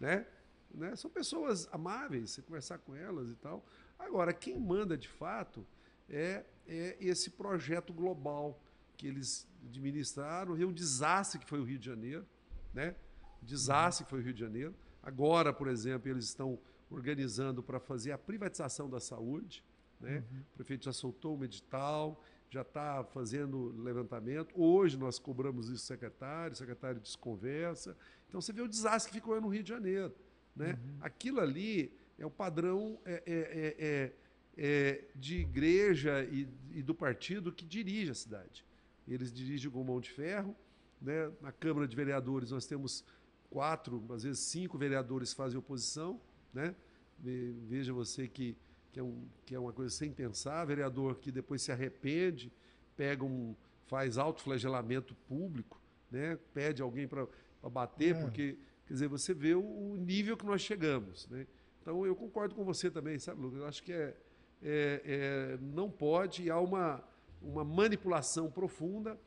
né? 0.00 0.26
né? 0.74 0.96
São 0.96 1.08
pessoas 1.08 1.68
amáveis, 1.70 2.32
você 2.32 2.42
conversar 2.42 2.78
com 2.78 2.96
elas 2.96 3.30
e 3.30 3.36
tal. 3.36 3.64
Agora, 3.96 4.32
quem 4.32 4.58
manda 4.58 4.98
de 4.98 5.08
fato 5.08 5.64
é, 6.10 6.44
é 6.66 6.96
esse 7.00 7.30
projeto 7.30 7.92
global 7.92 8.60
que 9.02 9.08
eles 9.08 9.48
administraram, 9.66 10.56
e 10.56 10.64
um 10.64 10.72
desastre 10.72 11.40
que 11.40 11.46
foi 11.46 11.58
o 11.58 11.64
Rio 11.64 11.76
de 11.76 11.86
Janeiro, 11.86 12.24
né? 12.72 12.94
Desastre 13.42 14.04
que 14.04 14.10
foi 14.10 14.20
o 14.20 14.22
Rio 14.22 14.32
de 14.32 14.38
Janeiro. 14.38 14.72
Agora, 15.02 15.52
por 15.52 15.66
exemplo, 15.66 16.08
eles 16.08 16.26
estão 16.26 16.56
organizando 16.88 17.64
para 17.64 17.80
fazer 17.80 18.12
a 18.12 18.18
privatização 18.18 18.88
da 18.88 19.00
saúde. 19.00 19.64
Né? 20.00 20.18
Uhum. 20.18 20.40
O 20.52 20.54
prefeito 20.54 20.84
já 20.84 20.92
soltou 20.92 21.36
um 21.36 21.42
edital, 21.42 22.22
já 22.48 22.60
está 22.60 23.02
fazendo 23.02 23.74
levantamento. 23.82 24.54
Hoje 24.54 24.96
nós 24.96 25.18
cobramos 25.18 25.68
isso 25.68 25.84
secretário, 25.84 26.52
o 26.52 26.56
secretário 26.56 27.00
desconversa. 27.00 27.96
Então 28.28 28.40
você 28.40 28.52
vê 28.52 28.62
o 28.62 28.68
desastre 28.68 29.10
que 29.10 29.18
ficou 29.18 29.40
no 29.40 29.48
Rio 29.48 29.64
de 29.64 29.70
Janeiro. 29.70 30.14
Né? 30.54 30.78
Uhum. 30.80 30.98
Aquilo 31.00 31.40
ali 31.40 31.92
é 32.16 32.24
o 32.24 32.30
padrão 32.30 33.00
é, 33.04 33.14
é, 33.14 33.22
é, 33.26 33.76
é, 33.78 34.12
é 34.56 35.04
de 35.16 35.38
igreja 35.38 36.22
e, 36.30 36.48
e, 36.70 36.82
do 36.84 36.94
partido 36.94 37.50
que 37.50 37.64
dirige 37.64 38.12
a 38.12 38.14
cidade. 38.14 38.64
Eles 39.06 39.32
dirigem 39.32 39.70
com 39.70 39.82
mão 39.82 40.00
de 40.00 40.10
ferro. 40.10 40.56
Né? 41.00 41.30
Na 41.40 41.52
Câmara 41.52 41.86
de 41.86 41.96
Vereadores 41.96 42.50
nós 42.50 42.66
temos 42.66 43.04
quatro, 43.50 44.04
às 44.12 44.22
vezes 44.22 44.40
cinco 44.40 44.78
vereadores 44.78 45.32
fazem 45.32 45.58
oposição. 45.58 46.20
Né? 46.52 46.74
Veja 47.18 47.92
você 47.92 48.28
que, 48.28 48.56
que, 48.92 49.00
é 49.00 49.02
um, 49.02 49.26
que 49.44 49.54
é 49.54 49.58
uma 49.58 49.72
coisa 49.72 49.94
sem 49.94 50.12
pensar. 50.12 50.64
Vereador 50.64 51.16
que 51.16 51.30
depois 51.30 51.62
se 51.62 51.72
arrepende, 51.72 52.52
pega 52.96 53.24
um, 53.24 53.54
faz 53.86 54.18
autoflagelamento 54.18 55.14
público, 55.28 55.80
né? 56.10 56.38
pede 56.54 56.82
alguém 56.82 57.06
para 57.06 57.26
bater, 57.70 58.14
é. 58.14 58.20
porque 58.20 58.58
Quer 58.92 58.94
dizer, 58.94 59.08
você 59.08 59.32
vê 59.32 59.54
o, 59.54 59.96
nível 59.96 60.36
que 60.36 60.44
nós 60.44 60.60
chegamos. 60.60 61.26
Né? 61.28 61.46
Então, 61.80 62.04
eu 62.04 62.14
concordo 62.14 62.54
com 62.54 62.62
você 62.62 62.90
também, 62.90 63.18
sabe, 63.18 63.40
Lucas? 63.40 63.60
Eu 63.60 63.66
acho 63.66 63.82
que 63.82 63.90
é, 63.90 64.14
é, 64.62 65.02
é 65.04 65.58
não 65.60 65.90
pode, 65.90 66.50
há 66.50 66.60
uma, 66.60 67.02
uma 67.44 67.64
manipulação 67.64 68.50
profunda. 68.50 69.18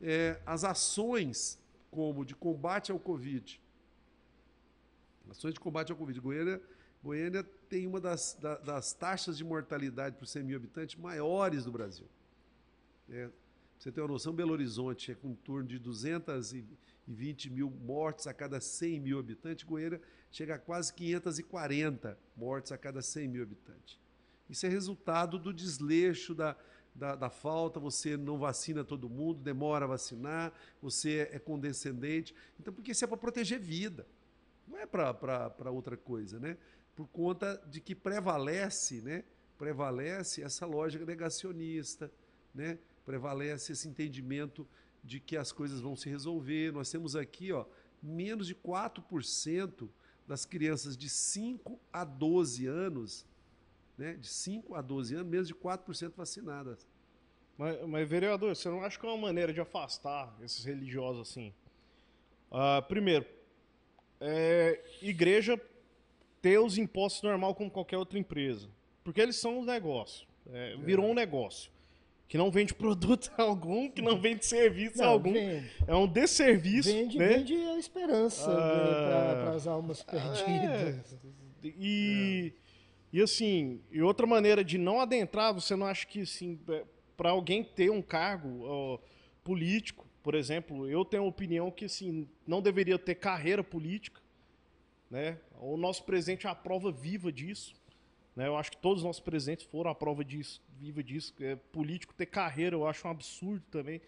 É, 0.00 0.40
as 0.44 0.64
ações 0.64 1.58
como 1.90 2.24
de 2.24 2.34
combate 2.34 2.90
ao 2.90 2.98
Covid, 2.98 3.60
ações 5.30 5.54
de 5.54 5.60
combate 5.60 5.92
ao 5.92 5.96
Covid, 5.96 6.18
Goiânia, 6.20 6.60
Goiânia 7.02 7.44
tem 7.68 7.86
uma 7.86 8.00
das, 8.00 8.36
da, 8.40 8.56
das 8.56 8.92
taxas 8.92 9.38
de 9.38 9.44
mortalidade 9.44 10.16
por 10.16 10.26
100 10.26 10.42
mil 10.42 10.56
habitantes 10.56 10.96
maiores 10.96 11.64
do 11.64 11.70
Brasil. 11.70 12.06
É, 13.08 13.30
você 13.78 13.92
tem 13.92 14.02
uma 14.02 14.08
noção, 14.08 14.32
Belo 14.32 14.52
Horizonte 14.52 15.12
é 15.12 15.14
com 15.14 15.30
em 15.30 15.34
torno 15.34 15.68
de 15.68 15.78
200 15.78 16.52
e 16.54 16.64
20 17.06 17.50
mil 17.50 17.70
mortes 17.70 18.26
a 18.26 18.32
cada 18.32 18.60
100 18.60 19.00
mil 19.00 19.18
habitantes, 19.18 19.64
Goiânia 19.64 20.00
chega 20.30 20.54
a 20.54 20.58
quase 20.58 20.92
540 20.94 22.18
mortes 22.36 22.72
a 22.72 22.78
cada 22.78 23.02
100 23.02 23.28
mil 23.28 23.42
habitantes. 23.42 23.98
Isso 24.48 24.66
é 24.66 24.68
resultado 24.68 25.38
do 25.38 25.52
desleixo, 25.52 26.34
da, 26.34 26.56
da, 26.94 27.16
da, 27.16 27.28
falta, 27.28 27.80
você 27.80 28.16
não 28.16 28.38
vacina 28.38 28.84
todo 28.84 29.10
mundo, 29.10 29.40
demora 29.40 29.84
a 29.84 29.88
vacinar, 29.88 30.52
você 30.80 31.28
é 31.32 31.38
condescendente. 31.38 32.34
Então, 32.60 32.72
porque 32.72 32.92
isso 32.92 33.04
é 33.04 33.08
para 33.08 33.16
proteger 33.16 33.58
vida, 33.58 34.06
não 34.68 34.78
é 34.78 34.86
para 34.86 35.70
outra 35.70 35.96
coisa, 35.96 36.38
né? 36.38 36.56
Por 36.94 37.08
conta 37.08 37.60
de 37.68 37.80
que 37.80 37.94
prevalece, 37.94 39.00
né? 39.02 39.24
Prevalece 39.58 40.42
essa 40.42 40.64
lógica 40.64 41.04
negacionista, 41.04 42.10
né? 42.54 42.78
Prevalece 43.04 43.72
esse 43.72 43.88
entendimento 43.88 44.66
de 45.02 45.20
que 45.20 45.36
as 45.36 45.52
coisas 45.52 45.80
vão 45.80 45.96
se 45.96 46.08
resolver. 46.08 46.72
Nós 46.72 46.90
temos 46.90 47.16
aqui 47.16 47.52
ó, 47.52 47.66
menos 48.02 48.46
de 48.46 48.54
4% 48.54 49.88
das 50.26 50.46
crianças 50.46 50.96
de 50.96 51.08
5 51.08 51.78
a 51.92 52.04
12 52.04 52.66
anos, 52.66 53.26
né, 53.96 54.14
de 54.14 54.28
5 54.28 54.74
a 54.74 54.82
12 54.82 55.14
anos, 55.14 55.28
menos 55.28 55.48
de 55.48 55.54
4% 55.54 56.12
vacinadas. 56.16 56.86
Mas, 57.56 57.80
mas, 57.86 58.08
vereador, 58.08 58.54
você 58.54 58.68
não 58.68 58.82
acha 58.82 58.98
que 58.98 59.06
é 59.06 59.08
uma 59.08 59.18
maneira 59.18 59.52
de 59.52 59.60
afastar 59.60 60.36
esses 60.42 60.64
religiosos 60.64 61.28
assim? 61.28 61.54
Uh, 62.50 62.82
primeiro, 62.88 63.26
é, 64.20 64.80
igreja 65.00 65.60
ter 66.42 66.58
os 66.58 66.76
impostos 66.78 67.22
normal 67.22 67.54
como 67.54 67.70
qualquer 67.70 67.96
outra 67.96 68.18
empresa. 68.18 68.68
Porque 69.02 69.20
eles 69.20 69.36
são 69.36 69.60
um 69.60 69.64
negócio. 69.64 70.26
É, 70.52 70.76
virou 70.76 71.06
é. 71.06 71.10
um 71.10 71.14
negócio 71.14 71.70
que 72.28 72.36
não 72.36 72.50
vende 72.50 72.72
produto 72.74 73.30
algum, 73.36 73.90
que 73.90 74.02
não 74.02 74.20
vende 74.20 74.44
serviço 74.44 74.98
não, 74.98 75.08
algum. 75.08 75.32
Vende. 75.32 75.70
É 75.86 75.94
um 75.94 76.06
desserviço. 76.06 76.90
Vende, 76.90 77.18
né? 77.18 77.28
vende 77.28 77.54
a 77.54 77.78
esperança 77.78 78.50
ah, 78.50 79.42
para 79.44 79.50
as 79.54 79.66
almas 79.66 80.02
perdidas. 80.02 81.16
É, 81.62 81.68
e, 81.78 82.52
é. 82.56 82.63
E 83.14 83.22
assim, 83.22 83.80
e 83.92 84.02
outra 84.02 84.26
maneira 84.26 84.64
de 84.64 84.76
não 84.76 84.98
adentrar, 84.98 85.54
você 85.54 85.76
não 85.76 85.86
acha 85.86 86.04
que 86.04 86.22
assim, 86.22 86.58
é, 86.68 86.84
para 87.16 87.30
alguém 87.30 87.62
ter 87.62 87.88
um 87.88 88.02
cargo 88.02 89.00
político, 89.44 90.04
por 90.20 90.34
exemplo, 90.34 90.88
eu 90.88 91.04
tenho 91.04 91.22
a 91.22 91.26
opinião 91.26 91.70
que 91.70 91.84
assim, 91.84 92.28
não 92.44 92.60
deveria 92.60 92.98
ter 92.98 93.14
carreira 93.14 93.62
política. 93.62 94.20
Né? 95.08 95.38
O 95.60 95.76
nosso 95.76 96.02
presidente 96.02 96.48
é 96.48 96.50
a 96.50 96.56
prova 96.56 96.90
viva 96.90 97.30
disso. 97.30 97.76
Né? 98.34 98.48
Eu 98.48 98.56
acho 98.56 98.72
que 98.72 98.78
todos 98.78 99.02
os 99.02 99.06
nossos 99.06 99.22
presidentes 99.22 99.64
foram 99.64 99.92
a 99.92 99.94
prova 99.94 100.24
disso, 100.24 100.60
viva 100.76 101.00
disso. 101.00 101.32
É, 101.38 101.54
político 101.54 102.12
ter 102.14 102.26
carreira, 102.26 102.74
eu 102.74 102.84
acho 102.84 103.06
um 103.06 103.12
absurdo 103.12 103.62
também. 103.70 104.00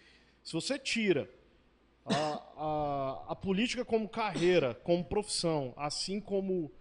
Se 0.42 0.52
você 0.52 0.76
tira 0.80 1.30
a, 2.04 2.42
a, 2.56 3.24
a 3.28 3.36
política 3.36 3.84
como 3.84 4.08
carreira, 4.08 4.74
como 4.82 5.04
profissão, 5.04 5.72
assim 5.76 6.18
como 6.18 6.72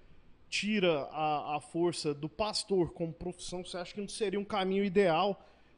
tira 0.60 1.02
a, 1.12 1.58
a 1.58 1.60
força 1.60 2.13
do 2.13 2.30
pastor 2.30 2.91
como 2.94 3.12
profissão, 3.13 3.63
você 3.65 3.78
acha 3.78 3.94
que 3.94 4.00
não 4.02 4.08
seria 4.08 4.39
um 4.39 4.46
caminho 4.46 4.84
ideal 4.86 5.30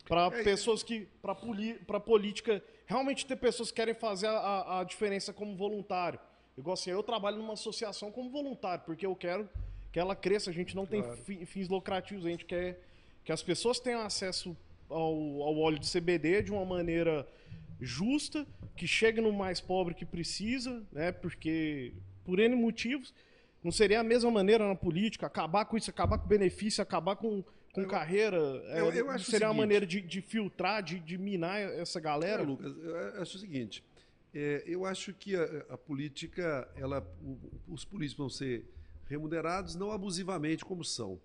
Para 0.07 0.27
É, 0.27 0.43
pessoas 0.43 0.83
que. 0.83 1.05
Para 1.21 1.99
política. 1.99 2.63
Realmente 2.85 3.25
ter 3.25 3.35
pessoas 3.35 3.69
que 3.71 3.75
querem 3.75 3.93
fazer 3.93 4.27
a- 4.27 4.79
a, 4.79 4.83
diferença 4.85 5.33
como 5.33 5.53
voluntário. 5.57 6.17
Igual 6.57 6.75
assim, 6.75 6.91
eu 6.91 7.03
trabalho 7.03 7.37
numa 7.37 7.53
associação 7.53 8.09
como 8.11 8.29
voluntário, 8.29 8.83
porque 8.85 9.05
eu 9.05 9.13
quero 9.15 9.49
que 9.91 9.99
ela 9.99 10.15
cresça. 10.15 10.49
A 10.49 10.53
gente 10.53 10.73
não 10.75 10.85
tem 10.85 11.01
Claro. 11.01 11.17
fi- 11.25 11.45
fins 11.45 11.67
lucrativos, 11.67 12.25
a 12.25 12.29
gente 12.29 12.45
quer 12.45 12.79
que 13.25 13.31
as 13.33 13.43
pessoas 13.43 13.79
tenham 13.81 13.99
acesso 14.01 14.55
ao, 14.89 15.13
ao 15.47 15.57
óleo 15.57 15.77
de 15.79 15.87
CBD 15.89 16.41
de 16.43 16.51
uma 16.53 16.63
maneira 16.63 17.27
justa, 17.81 18.47
que 18.77 18.87
chegue 18.87 19.19
no 19.19 19.33
mais 19.33 19.59
pobre 19.59 19.93
que 19.93 20.05
precisa, 20.05 20.81
né? 20.91 21.11
Porque, 21.11 21.93
por 22.23 22.39
N 22.39 22.55
motivos, 22.55 23.13
não 23.63 23.71
seria 23.71 23.99
a 23.99 24.03
mesma 24.03 24.29
maneira 24.31 24.67
na 24.67 24.75
política, 24.75 25.25
acabar 25.27 25.65
com 25.65 25.77
isso, 25.77 25.89
acabar 25.89 26.17
com 26.17 26.27
benefício, 26.27 26.81
acabar 26.81 27.15
com, 27.15 27.43
com 27.73 27.81
Eu- 27.81 27.87
carreira. 27.87 28.37
é, 28.67 28.79
eu- 28.81 28.91
eu 28.91 29.09
acho 29.09 29.29
seria 29.29 29.47
uma 29.47 29.53
maneira 29.55 29.85
de, 29.85 30.01
de 30.01 30.21
filtrar, 30.21 30.81
de, 30.83 30.99
de 30.99 31.17
minar 31.17 31.59
essa 31.59 31.99
galera. 31.99 32.41
É, 32.43 32.45
Lucas, 32.45 32.75
eu 32.77 33.21
acho 33.21 33.37
o 33.37 33.39
seguinte. 33.39 33.83
é, 34.33 34.63
eu 34.67 34.85
acho 34.85 35.13
que 35.13 35.35
a, 35.35 35.43
a 35.69 35.77
política, 35.77 36.69
ela, 36.75 37.01
o- 37.23 37.37
os 37.73 37.83
políticos 37.83 38.17
vão 38.17 38.29
ser 38.29 38.65
remunerados 39.07 39.75
não 39.75 39.91
abusivamente 39.91 40.63
como 40.65 40.83
são. 40.83 41.19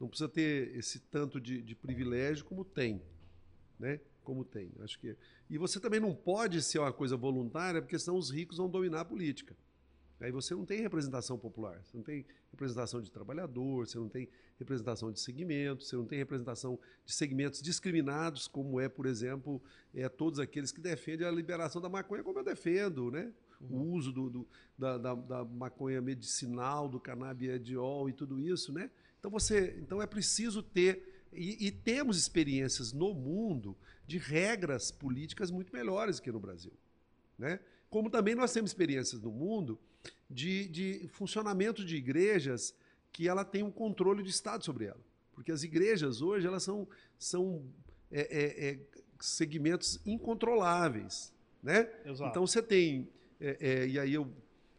Não 0.00 0.08
precisa 0.08 0.28
ter 0.28 0.74
esse 0.76 0.98
tanto 0.98 1.38
de, 1.40 1.60
de 1.62 1.74
privilégio 1.74 2.44
como 2.46 2.64
tem, 2.64 3.02
né? 3.78 4.00
Como 4.24 4.44
tem. 4.44 4.70
Acho 4.82 4.98
que 4.98 5.14
e 5.50 5.58
você 5.58 5.78
também 5.78 6.00
não 6.00 6.14
pode 6.14 6.62
ser 6.62 6.78
uma 6.78 6.92
coisa 6.92 7.16
voluntária, 7.16 7.82
porque 7.82 7.98
senão 7.98 8.16
os 8.16 8.30
ricos 8.30 8.56
vão 8.58 8.68
dominar 8.68 9.00
a 9.00 9.04
política. 9.04 9.54
Aí 10.20 10.30
você 10.30 10.54
não 10.54 10.66
tem 10.66 10.80
representação 10.80 11.38
popular, 11.38 11.80
você 11.82 11.96
não 11.96 12.04
tem 12.04 12.26
representação 12.50 13.00
de 13.00 13.10
trabalhador, 13.10 13.86
você 13.86 13.98
não 13.98 14.08
tem 14.08 14.28
representação 14.58 15.10
de 15.10 15.18
segmentos, 15.18 15.88
você 15.88 15.96
não 15.96 16.04
tem 16.04 16.18
representação 16.18 16.78
de 17.06 17.12
segmentos 17.14 17.62
discriminados, 17.62 18.46
como 18.46 18.78
é, 18.78 18.88
por 18.88 19.06
exemplo, 19.06 19.62
é, 19.94 20.08
todos 20.08 20.38
aqueles 20.38 20.72
que 20.72 20.80
defendem 20.80 21.26
a 21.26 21.30
liberação 21.30 21.80
da 21.80 21.88
maconha, 21.88 22.22
como 22.22 22.38
eu 22.38 22.44
defendo, 22.44 23.10
né? 23.10 23.32
O 23.70 23.76
uso 23.78 24.12
do, 24.12 24.30
do- 24.30 24.48
da, 24.76 24.96
da- 24.98 25.14
da 25.14 25.44
maconha 25.44 26.00
medicinal, 26.00 26.88
do 26.88 26.98
canabidiol 27.00 28.08
e 28.08 28.12
tudo 28.12 28.40
isso, 28.40 28.72
né? 28.72 28.90
Então 29.18 29.30
você, 29.30 29.76
então 29.80 30.00
é 30.02 30.06
preciso 30.06 30.62
ter 30.62 31.24
e, 31.32 31.66
e 31.66 31.70
temos 31.70 32.18
experiências 32.18 32.92
no 32.92 33.14
mundo 33.14 33.76
de 34.06 34.18
regras 34.18 34.90
políticas 34.90 35.50
muito 35.50 35.72
melhores 35.72 36.18
que 36.20 36.30
no 36.32 36.40
Brasil, 36.40 36.72
né? 37.38 37.60
Como 37.88 38.08
também 38.10 38.34
nós 38.34 38.52
temos 38.52 38.70
experiências 38.70 39.20
no 39.20 39.30
mundo 39.30 39.78
de, 40.28 40.68
de 40.68 41.08
funcionamento 41.08 41.84
de 41.84 41.96
igrejas 41.96 42.74
que 43.12 43.28
ela 43.28 43.44
tem 43.44 43.62
um 43.62 43.70
controle 43.70 44.22
de 44.22 44.30
Estado 44.30 44.64
sobre 44.64 44.86
ela. 44.86 45.00
Porque 45.32 45.50
as 45.50 45.62
igrejas 45.62 46.22
hoje 46.22 46.46
elas 46.46 46.62
são, 46.62 46.86
são 47.18 47.64
é, 48.10 48.20
é, 48.20 48.68
é, 48.68 48.78
segmentos 49.18 50.00
incontroláveis. 50.06 51.32
Né? 51.62 51.90
Exato. 52.04 52.30
Então 52.30 52.46
você 52.46 52.62
tem. 52.62 53.08
é, 53.40 53.56
é, 53.60 53.88
e 53.88 53.98
aí 53.98 54.14
eu, 54.14 54.30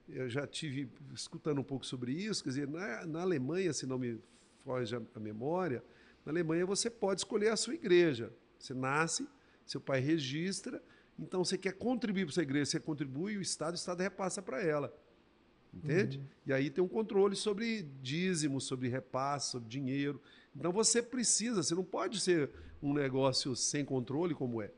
eu 0.07 0.29
já 0.29 0.47
tive 0.47 0.89
escutando 1.13 1.59
um 1.59 1.63
pouco 1.63 1.85
sobre 1.85 2.11
isso, 2.13 2.43
quer 2.43 2.49
dizer, 2.49 2.67
na, 2.67 3.05
na 3.05 3.21
Alemanha, 3.21 3.73
se 3.73 3.85
não 3.85 3.97
me 3.97 4.19
foge 4.63 4.95
a, 4.95 5.01
a 5.15 5.19
memória, 5.19 5.83
na 6.25 6.31
Alemanha 6.31 6.65
você 6.65 6.89
pode 6.89 7.21
escolher 7.21 7.49
a 7.49 7.57
sua 7.57 7.73
igreja. 7.73 8.31
Você 8.57 8.73
nasce, 8.73 9.27
seu 9.65 9.81
pai 9.81 9.99
registra, 9.99 10.81
então 11.17 11.43
você 11.43 11.57
quer 11.57 11.73
contribuir 11.73 12.25
para 12.25 12.33
essa 12.33 12.41
igreja, 12.41 12.65
você 12.71 12.79
contribui, 12.79 13.37
o 13.37 13.41
Estado, 13.41 13.73
o 13.73 13.75
Estado 13.75 13.99
repassa 14.01 14.41
para 14.41 14.61
ela. 14.61 14.93
Entende? 15.73 16.21
E 16.45 16.51
aí 16.51 16.69
tem 16.69 16.83
um 16.83 16.87
controle 16.87 17.35
sobre 17.35 17.83
dízimo, 18.01 18.59
sobre 18.59 18.89
repasse, 18.89 19.51
sobre 19.51 19.69
dinheiro. 19.69 20.21
Então 20.55 20.71
você 20.71 21.01
precisa, 21.01 21.63
você 21.63 21.73
não 21.73 21.83
pode 21.83 22.19
ser 22.19 22.49
um 22.83 22.93
negócio 22.93 23.55
sem 23.55 23.85
controle 23.85 24.35
como 24.35 24.61
é. 24.61 24.69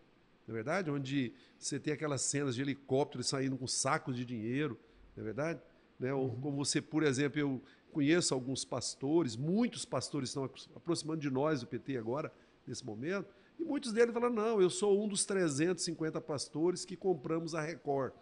Não 0.48 0.54
é 0.54 0.56
verdade? 0.56 0.92
Onde 0.92 1.34
você 1.58 1.80
tem 1.80 1.94
aquelas 1.94 2.22
cenas 2.22 2.54
de 2.56 2.62
helicópteros 2.62 3.28
saindo 3.28 3.58
com 3.58 3.66
sacos 3.66 4.16
de 4.16 4.24
dinheiro, 4.24 4.78
não 5.16 5.24
é 5.24 5.26
verdade? 5.26 5.60
Né? 6.00 6.14
Ou 6.14 6.30
como 6.36 6.58
você, 6.58 6.82
por 6.82 7.02
exemplo, 7.02 7.40
eu 7.40 7.62
conheço 7.92 8.34
alguns 8.34 8.66
pastores, 8.66 9.36
muitos 9.36 9.86
pastores 9.86 10.30
estão 10.30 10.44
apro- 10.44 10.64
aproximando 10.76 11.22
de 11.22 11.30
nós, 11.30 11.62
do 11.62 11.68
PT 11.68 11.98
agora, 11.98 12.32
nesse 12.68 12.86
momento, 12.86 13.28
e 13.60 13.64
muitos 13.64 13.94
deles 13.94 14.14
falam, 14.14 14.32
não, 14.32 14.62
eu 14.62 14.70
sou 14.70 15.04
um 15.04 15.08
dos 15.08 15.26
350 15.26 16.20
pastores 16.20 16.86
que 16.86 16.96
compramos 16.96 17.56
a 17.56 17.62
Record 17.62 18.14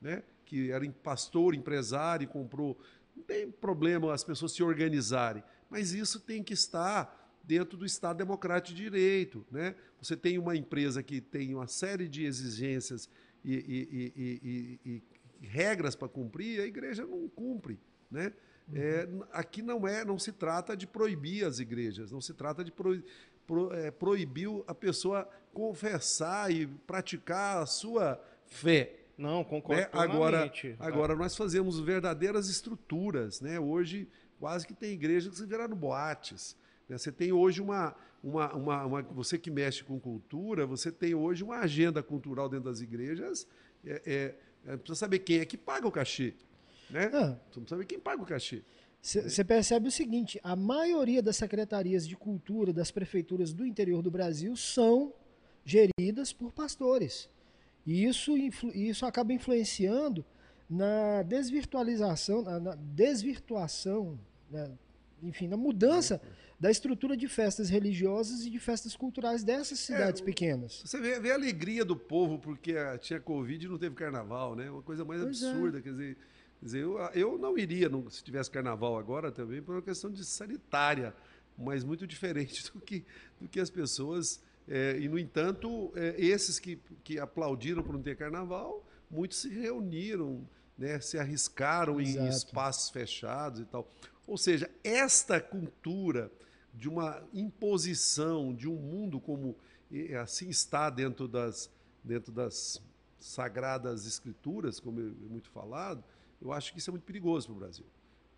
né? 0.00 0.22
Que 0.48 0.70
era 0.70 0.88
pastor, 1.02 1.54
empresário, 1.54 2.24
e 2.24 2.26
comprou. 2.26 2.78
Não 3.14 3.22
tem 3.22 3.50
problema 3.50 4.12
as 4.14 4.24
pessoas 4.24 4.52
se 4.52 4.62
organizarem, 4.62 5.42
mas 5.68 5.92
isso 5.92 6.18
tem 6.18 6.42
que 6.42 6.54
estar 6.54 7.38
dentro 7.44 7.76
do 7.76 7.84
Estado 7.84 8.16
Democrático 8.16 8.74
de 8.74 8.82
Direito. 8.84 9.44
Né? 9.50 9.74
Você 10.00 10.16
tem 10.16 10.38
uma 10.38 10.56
empresa 10.56 11.02
que 11.02 11.20
tem 11.20 11.54
uma 11.54 11.66
série 11.66 12.08
de 12.08 12.24
exigências 12.24 13.08
e, 13.44 13.54
e- 13.54 14.12
e- 14.16 14.80
e- 14.90 15.46
regras 15.46 15.94
para 15.94 16.08
cumprir, 16.08 16.60
a 16.60 16.66
igreja 16.66 17.06
não 17.06 17.28
cumpre. 17.28 17.78
Né? 18.10 18.32
É, 18.72 19.02
n- 19.04 19.24
aqui 19.32 19.62
não 19.62 19.86
é, 19.86 20.04
não 20.04 20.18
se 20.18 20.32
trata 20.32 20.76
de 20.76 20.86
proibir 20.86 21.44
as 21.44 21.58
igrejas, 21.58 22.10
não 22.10 22.20
se 22.20 22.32
trata 22.34 22.64
de 22.64 22.72
pro- 22.72 23.02
pro- 23.46 23.72
é, 23.72 23.90
proibir 23.90 24.48
a 24.66 24.74
pessoa 24.74 25.28
confessar 25.52 26.50
e 26.52 26.66
praticar 26.66 27.62
a 27.62 27.66
sua 27.66 28.22
fé 28.46 28.97
Não, 29.18 29.42
concordo 29.42 29.82
né? 29.82 29.88
Agora, 29.92 30.38
agora 30.78 31.16
nós 31.16 31.36
fazemos 31.36 31.78
verdadeiras 31.80 32.48
estruturas, 32.48 33.40
né? 33.40 33.58
Hoje 33.58 34.08
quase 34.38 34.64
que 34.66 34.72
tem 34.72 34.92
igreja 34.92 35.28
que 35.28 35.36
se 35.36 35.44
viraram 35.44 35.76
boates. 35.76 36.56
né? 36.88 36.96
Você 36.96 37.10
tem 37.10 37.32
hoje 37.32 37.60
uma, 37.60 37.96
uma, 38.22 38.54
uma, 38.54 38.84
uma- 38.86 39.02
você 39.02 39.36
que 39.36 39.50
mexe 39.50 39.82
com 39.82 39.98
cultura, 39.98 40.64
você 40.64 40.92
tem 40.92 41.14
hoje 41.14 41.42
uma 41.42 41.58
agenda 41.58 42.00
cultural 42.02 42.48
dentro 42.48 42.66
das 42.70 42.80
igrejas. 42.80 43.46
É, 43.84 44.02
é, 44.06 44.34
é, 44.72 44.76
precisa 44.76 44.94
saber 45.00 45.18
quem 45.18 45.40
é 45.40 45.44
que 45.44 45.56
paga 45.56 45.86
o 45.88 45.90
cachê, 45.90 46.34
né? 46.88 47.10
Ah, 47.12 47.36
Precisa 47.50 47.66
saber 47.68 47.84
quem 47.86 47.98
paga 47.98 48.22
o 48.22 48.26
cachê. 48.26 48.62
Você 49.02 49.44
percebe 49.44 49.88
o 49.88 49.92
seguinte: 49.92 50.40
a 50.44 50.54
maioria 50.56 51.20
das 51.22 51.36
secretarias 51.36 52.06
de 52.06 52.16
cultura 52.16 52.72
das 52.72 52.90
prefeituras 52.92 53.52
do 53.52 53.64
interior 53.66 54.02
do 54.02 54.10
Brasil 54.10 54.54
são 54.56 55.12
geridas 55.64 56.32
por 56.32 56.52
pastores. 56.52 57.28
E 57.90 58.04
isso, 58.04 58.36
isso 58.36 59.06
acaba 59.06 59.32
influenciando 59.32 60.22
na 60.68 61.22
desvirtualização, 61.22 62.42
na, 62.42 62.60
na 62.60 62.74
desvirtuação, 62.74 64.18
né, 64.50 64.70
enfim, 65.22 65.48
na 65.48 65.56
mudança 65.56 66.20
da 66.60 66.70
estrutura 66.70 67.16
de 67.16 67.26
festas 67.28 67.70
religiosas 67.70 68.44
e 68.44 68.50
de 68.50 68.58
festas 68.58 68.94
culturais 68.94 69.42
dessas 69.42 69.78
cidades 69.78 70.20
o- 70.20 70.24
pequenas. 70.24 70.82
Você 70.84 71.00
vê, 71.00 71.18
vê 71.18 71.30
a 71.30 71.34
alegria 71.34 71.84
do 71.84 71.96
povo 71.96 72.38
porque 72.38 72.72
ah, 72.76 72.98
tinha 72.98 73.18
Covid 73.20 73.64
e 73.64 73.68
não 73.68 73.78
teve 73.78 73.94
carnaval, 73.94 74.54
né? 74.54 74.70
Uma 74.70 74.82
coisa 74.82 75.04
mais 75.04 75.22
Pois 75.22 75.42
é. 75.42 75.48
absurda. 75.50 75.80
Quer 75.80 75.90
dizer, 75.90 76.16
quer 76.60 76.64
dizer 76.66 76.82
eu, 76.82 76.98
eu 77.14 77.38
não 77.38 77.56
iria 77.56 77.88
não- 77.88 78.10
se 78.10 78.22
tivesse 78.22 78.50
carnaval 78.50 78.98
agora 78.98 79.32
também 79.32 79.62
por 79.62 79.74
uma 79.76 79.82
questão 79.82 80.10
de 80.10 80.24
sanitária, 80.24 81.14
mas 81.56 81.82
muito 81.84 82.06
diferente 82.06 82.62
do 82.74 82.80
que, 82.80 83.04
do 83.40 83.48
que 83.48 83.58
as 83.60 83.70
pessoas. 83.70 84.40
É, 84.68 84.98
e, 84.98 85.08
no 85.08 85.18
entanto, 85.18 85.92
é, 85.96 86.14
esses 86.18 86.58
que, 86.58 86.76
que 87.02 87.18
aplaudiram 87.18 87.82
por 87.82 87.92
não 87.92 88.02
ter 88.02 88.16
carnaval, 88.16 88.86
muitos 89.10 89.38
se 89.38 89.48
reuniram, 89.48 90.46
né, 90.76 91.00
se 91.00 91.18
arriscaram 91.18 92.00
em 92.00 92.08
Exato. 92.08 92.28
espaços 92.28 92.90
fechados 92.90 93.60
e 93.60 93.64
tal. 93.64 93.90
Ou 94.26 94.36
seja, 94.36 94.70
esta 94.84 95.40
cultura 95.40 96.30
de 96.74 96.88
uma 96.88 97.22
imposição 97.32 98.54
de 98.54 98.68
um 98.68 98.76
mundo 98.76 99.18
como 99.18 99.56
assim 100.20 100.50
está 100.50 100.90
dentro 100.90 101.26
das, 101.26 101.70
dentro 102.04 102.30
das 102.30 102.80
sagradas 103.18 104.06
escrituras, 104.06 104.78
como 104.78 105.00
é 105.00 105.28
muito 105.28 105.48
falado, 105.50 106.04
eu 106.40 106.52
acho 106.52 106.72
que 106.72 106.78
isso 106.78 106.90
é 106.90 106.92
muito 106.92 107.04
perigoso 107.04 107.48
para 107.48 107.56
o 107.56 107.58
Brasil. 107.58 107.86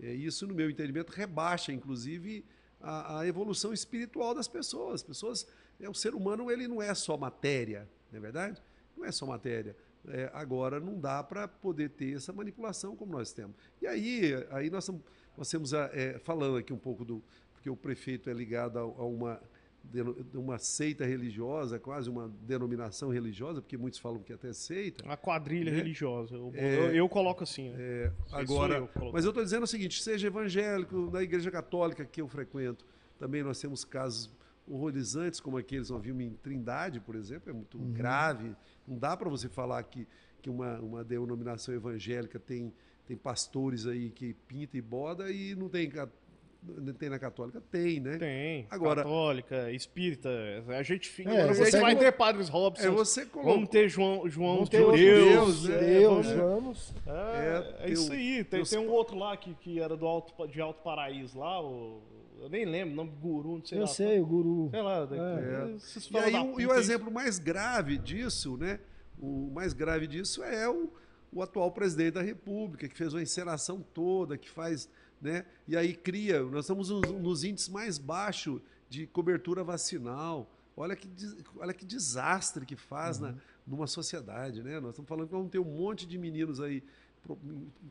É, 0.01 0.13
isso, 0.13 0.47
no 0.47 0.55
meu 0.55 0.71
entendimento, 0.71 1.11
rebaixa, 1.11 1.73
inclusive, 1.73 2.45
a, 2.81 3.21
a 3.21 3.27
evolução 3.27 3.73
espiritual 3.73 4.35
das 4.35 4.49
pessoas. 4.49 4.95
As 4.95 5.03
pessoas, 5.03 5.47
é, 5.81 5.89
o 5.89 5.95
ser 5.95 6.15
humano 6.15 6.51
ele 6.51 6.67
não 6.69 6.81
é 6.83 6.95
só 6.95 7.17
matéria, 7.17 7.89
não 8.11 8.19
é 8.19 8.21
verdade? 8.21 8.63
Não 8.97 9.05
é 9.05 9.13
só 9.13 9.27
matéria. 9.27 9.77
É, 10.09 10.31
agora 10.33 10.81
não 10.81 10.99
dá 10.99 11.23
para 11.23 11.47
poder 11.47 11.91
ter 11.91 12.17
essa 12.17 12.33
manipulação 12.33 12.97
como 12.97 13.13
nós 13.13 13.33
temos. 13.33 13.55
E 13.83 13.87
aí, 13.87 14.33
aí 14.51 14.71
nós, 14.71 14.87
tamo- 14.87 15.03
nós 15.37 15.49
temos 15.51 15.75
a- 15.75 15.91
é, 15.93 16.19
falando 16.19 16.57
aqui 16.57 16.73
um 16.73 16.79
pouco 16.79 17.05
do 17.05 17.23
porque 17.53 17.69
o 17.69 17.77
prefeito 17.77 18.31
é 18.31 18.33
ligado 18.33 18.79
a, 18.79 18.83
a 18.83 19.05
uma 19.07 19.41
uma 20.35 20.59
seita 20.59 21.07
religiosa, 21.07 21.79
quase 21.79 22.11
uma 22.11 22.31
denominação 22.43 23.09
religiosa, 23.09 23.63
porque 23.63 23.79
muitos 23.79 23.99
falam 23.99 24.23
que 24.23 24.31
até 24.31 24.53
seita. 24.53 25.03
Uma 25.05 25.17
quadrilha 25.17 25.71
né? 25.73 25.79
religiosa. 25.79 26.35
Eu, 26.37 26.53
É, 26.55 26.77
eu, 26.77 26.95
eu 26.97 27.09
coloco 27.09 27.43
assim. 27.43 27.71
né? 27.71 27.77
É, 27.79 28.13
agora, 28.31 28.77
eu 28.77 29.11
mas 29.11 29.25
eu 29.25 29.31
estou 29.31 29.43
dizendo 29.43 29.63
o 29.63 29.67
seguinte: 29.67 30.03
seja 30.03 30.27
evangélico, 30.27 31.11
na 31.11 31.23
igreja 31.23 31.51
católica 31.51 32.05
que 32.05 32.21
eu 32.21 32.29
frequento, 32.29 32.85
também 33.19 33.43
nós 33.43 33.59
temos 33.59 33.83
casos 33.83 34.31
horrorizantes, 34.69 35.41
como 35.41 35.57
aqueles 35.57 35.91
nós 35.91 36.03
vimos 36.03 36.23
em 36.25 36.31
Trindade, 36.35 37.01
por 37.01 37.15
exemplo, 37.17 37.51
é 37.51 37.53
muito 37.53 37.79
grave. 37.79 38.55
Não 38.87 38.99
dá 38.99 39.17
para 39.17 39.29
você 39.29 39.49
falar 39.49 39.83
que, 39.85 40.07
que 40.41 40.49
uma, 40.51 40.79
uma 40.81 41.05
denominação 41.05 41.75
evangélica 41.75 42.39
tem, 42.39 42.73
tem 43.07 43.17
pastores 43.17 43.87
aí 43.87 44.11
que 44.11 44.35
pinta 44.47 44.77
e 44.77 44.81
boda 44.81 45.31
e 45.31 45.55
não 45.55 45.69
tem 45.69 45.91
tem 46.99 47.09
na 47.09 47.19
católica? 47.19 47.59
Tem, 47.71 47.99
né? 48.01 48.19
Tem. 48.19 48.67
Agora- 48.69 49.03
Católica, 49.03 49.73
espírita. 49.73 50.29
A 50.69 50.83
gente 50.83 51.09
fica. 51.09 51.31
É, 51.31 51.47
você 51.47 51.65
você 51.65 51.81
vai 51.81 51.95
colo- 51.95 52.05
ter 52.05 52.13
Padres 52.13 52.49
Robson. 52.51 52.87
É 52.87 52.91
você 52.91 53.25
colocou. 53.25 53.55
Vamos 53.55 53.69
ter 53.71 53.89
João, 53.89 54.29
João 54.29 54.53
Vamos 54.57 54.69
de 54.69 54.77
ter 54.77 54.93
Deus. 54.93 55.63
Deus, 55.63 55.65
né? 55.65 55.79
Deus, 55.79 56.27
vamos- 56.27 56.37
vamos. 56.37 56.95
É, 57.07 57.81
É, 57.83 57.87
é 57.89 57.91
isso 57.91 58.13
aí. 58.13 58.45
Tem, 58.45 58.59
teus 58.61 58.69
tem 58.69 58.79
um 58.79 58.91
outro 58.91 59.17
lá 59.17 59.35
que, 59.39 59.55
que 59.55 59.81
era 59.81 59.97
do 59.97 60.07
Alto, 60.07 60.47
de 60.49 60.61
Alto 60.61 60.83
Paraíso 60.83 61.39
lá, 61.39 61.63
o, 61.65 62.03
eu 62.41 62.49
nem 62.49 62.65
lembro, 62.65 62.95
o 62.95 62.97
nome 62.97 63.13
Guru, 63.21 63.59
não 63.59 63.65
sei 63.65 63.79
Eu 63.79 63.83
lá. 63.83 63.87
sei, 63.89 64.21
o 64.21 64.27
guru. 64.27 64.69
Sei 64.71 64.83
lá. 64.83 65.09
É. 65.13 65.75
esses 65.77 66.11
E 66.11 66.17
aí 66.17 66.33
da 66.33 66.43
o, 66.43 66.61
e 66.61 66.67
o 66.67 66.75
exemplo 66.75 67.11
mais 67.11 67.39
grave 67.39 67.99
disso, 67.99 68.57
né? 68.57 68.81
O 69.19 69.51
mais 69.53 69.73
grave 69.73 70.07
disso 70.07 70.43
é 70.43 70.69
o, 70.69 70.91
o 71.33 71.43
atual 71.43 71.71
presidente 71.71 72.15
da 72.15 72.23
República, 72.23 72.89
que 72.89 72.97
fez 72.97 73.13
uma 73.13 73.23
encenação 73.23 73.85
toda, 73.95 74.39
que 74.39 74.49
faz, 74.49 74.89
né? 75.21 75.45
E 75.69 75.77
aí 75.77 75.95
cria, 75.95 76.43
nós 76.43 76.65
estamos 76.65 76.89
nos, 76.89 77.03
nos 77.03 77.45
índices 77.45 77.69
mais 77.69 77.99
baixos 77.99 78.61
de 78.89 79.07
cobertura 79.07 79.63
vacinal. 79.63 80.51
Olha 80.77 80.97
que, 80.97 81.09
olha 81.59 81.75
que 81.75 81.85
desastre 81.85 82.65
que 82.65 82.77
faz 82.77 83.19
na, 83.19 83.35
numa 83.67 83.87
sociedade, 83.87 84.63
né? 84.63 84.81
Nós 84.81 84.91
estamos 84.91 85.09
falando 85.09 85.27
que 85.27 85.35
vamos 85.35 85.51
ter 85.51 85.59
um 85.59 85.65
monte 85.65 86.07
de 86.07 86.17
meninos 86.17 86.61
aí, 86.61 86.83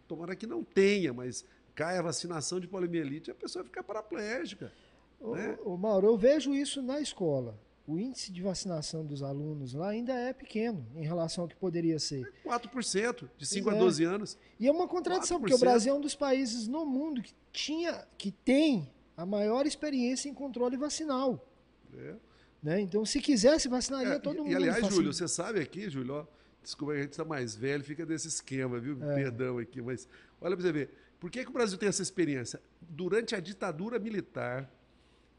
tomara 0.08 0.36
que 0.36 0.48
não 0.48 0.64
tenha, 0.64 1.14
mas 1.14 1.46
cai 1.80 1.98
a 1.98 2.02
vacinação 2.02 2.60
de 2.60 2.68
poliomielite, 2.68 3.32
a 3.32 3.36
pessoa 3.36 3.64
fica 3.64 3.82
paraplégica. 3.82 4.70
Ô, 5.18 5.34
né? 5.34 5.58
ô, 5.64 5.78
Mauro, 5.78 6.08
eu 6.08 6.18
vejo 6.18 6.54
isso 6.54 6.82
na 6.82 7.00
escola. 7.00 7.58
O 7.88 7.98
índice 7.98 8.34
de 8.34 8.42
vacinação 8.42 9.06
dos 9.06 9.24
alunos 9.24 9.74
lá 9.74 9.88
ainda 9.88 10.12
é 10.14 10.34
pequeno 10.34 10.86
em 10.94 11.06
relação 11.06 11.46
ao 11.46 11.48
que 11.48 11.56
poderia 11.56 11.98
ser. 11.98 12.30
4%, 12.46 13.30
de 13.38 13.46
5 13.46 13.64
Pois 13.64 13.76
a 13.76 13.78
é. 13.78 13.82
12 13.82 14.04
anos. 14.04 14.38
E 14.60 14.68
é 14.68 14.72
uma 14.72 14.90
contradição, 14.90 15.40
porque 15.40 15.54
o 15.54 15.58
4%. 15.58 15.60
Brasil 15.62 15.94
é 15.94 15.98
um 15.98 16.02
dos 16.02 16.16
países 16.16 16.68
no 16.68 16.86
mundo 16.86 17.22
que 17.22 17.34
tinha, 17.54 18.06
que 18.18 18.30
tem 18.30 18.92
a 19.16 19.26
maior 19.26 19.66
experiência 19.66 20.28
em 20.28 20.34
controle 20.34 20.76
vacinal. 20.76 21.48
É. 21.98 22.16
Né? 22.62 22.82
Então, 22.82 23.06
se 23.06 23.22
quisesse, 23.22 23.70
vacinaria 23.70 24.16
É, 24.16 24.20
todo 24.20 24.36
e- 24.36 24.40
mundo. 24.40 24.52
E 24.52 24.56
aliás, 24.56 24.82
Facil- 24.82 24.96
Júlio, 24.98 25.14
você 25.14 25.30
sabe 25.30 25.62
aqui, 25.62 25.90
Júlio, 25.90 26.14
ó, 26.16 26.26
desculpa, 26.62 26.94
a 26.94 26.98
gente 27.02 27.12
está 27.12 27.24
mais 27.24 27.56
velho, 27.56 27.84
fica 27.86 28.06
desse 28.06 28.28
esquema, 28.28 28.80
viu? 28.82 29.02
É. 29.02 29.16
Perdão 29.16 29.58
aqui, 29.58 29.82
mas 29.82 30.08
olha 30.42 30.58
para 30.58 30.66
você 30.66 30.74
ver. 30.74 30.90
Por 31.20 31.30
que, 31.30 31.44
que 31.44 31.50
o 31.50 31.54
Brasil 31.54 31.78
tem 31.78 31.90
essa 31.90 32.02
experiência? 32.02 32.62
Durante 32.82 33.36
a 33.36 33.40
ditadura 33.40 34.00
militar, 34.00 34.70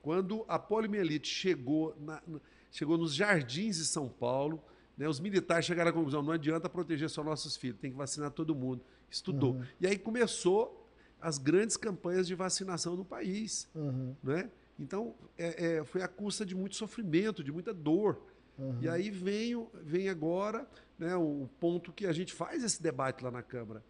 quando 0.03 0.45
a 0.49 0.59
poliomielite 0.59 1.29
chegou, 1.29 1.97
na- 2.01 2.23
chegou 2.71 2.97
nos 2.99 3.15
jardins 3.15 3.77
de 3.79 3.85
São 3.87 4.09
Paulo, 4.09 4.63
né, 4.97 5.09
os 5.09 5.21
militares 5.21 5.65
chegaram 5.65 5.91
à 5.91 5.93
conclusão: 5.93 6.23
não 6.23 6.33
adianta 6.33 6.69
proteger 6.69 7.09
só 7.09 7.23
nossos 7.25 7.57
filhos, 7.57 7.79
tem 7.81 7.91
que 7.91 7.97
vacinar 7.97 8.31
todo 8.31 8.55
mundo. 8.55 8.83
Estudou. 9.11 9.55
Uhum. 9.55 9.65
E 9.81 9.87
aí 9.87 9.99
começou 9.99 10.87
as 11.21 11.37
grandes 11.39 11.77
campanhas 11.77 12.27
de 12.27 12.35
vacinação 12.35 12.97
no 12.97 13.05
país 13.05 13.69
Uhum, 13.75 14.15
né? 14.23 14.51
Então, 14.79 15.15
é, 15.37 15.77
é, 15.79 15.85
foi 15.85 16.01
a 16.03 16.09
custa 16.09 16.47
de 16.47 16.55
muito 16.55 16.75
sofrimento, 16.77 17.45
de 17.45 17.53
muita 17.53 17.75
dor. 17.75 18.23
uhum. 18.59 18.79
E 18.81 18.89
aí 18.89 19.11
vem, 19.11 19.67
vem 19.83 20.09
agora 20.09 20.67
né, 20.99 21.15
o 21.17 21.47
ponto 21.61 21.93
que 21.93 22.07
a 22.07 22.13
gente 22.13 22.33
faz 22.33 22.65
esse 22.65 22.83
debate 22.83 23.23
lá 23.23 23.31
na 23.31 23.43
Câmara. 23.43 23.85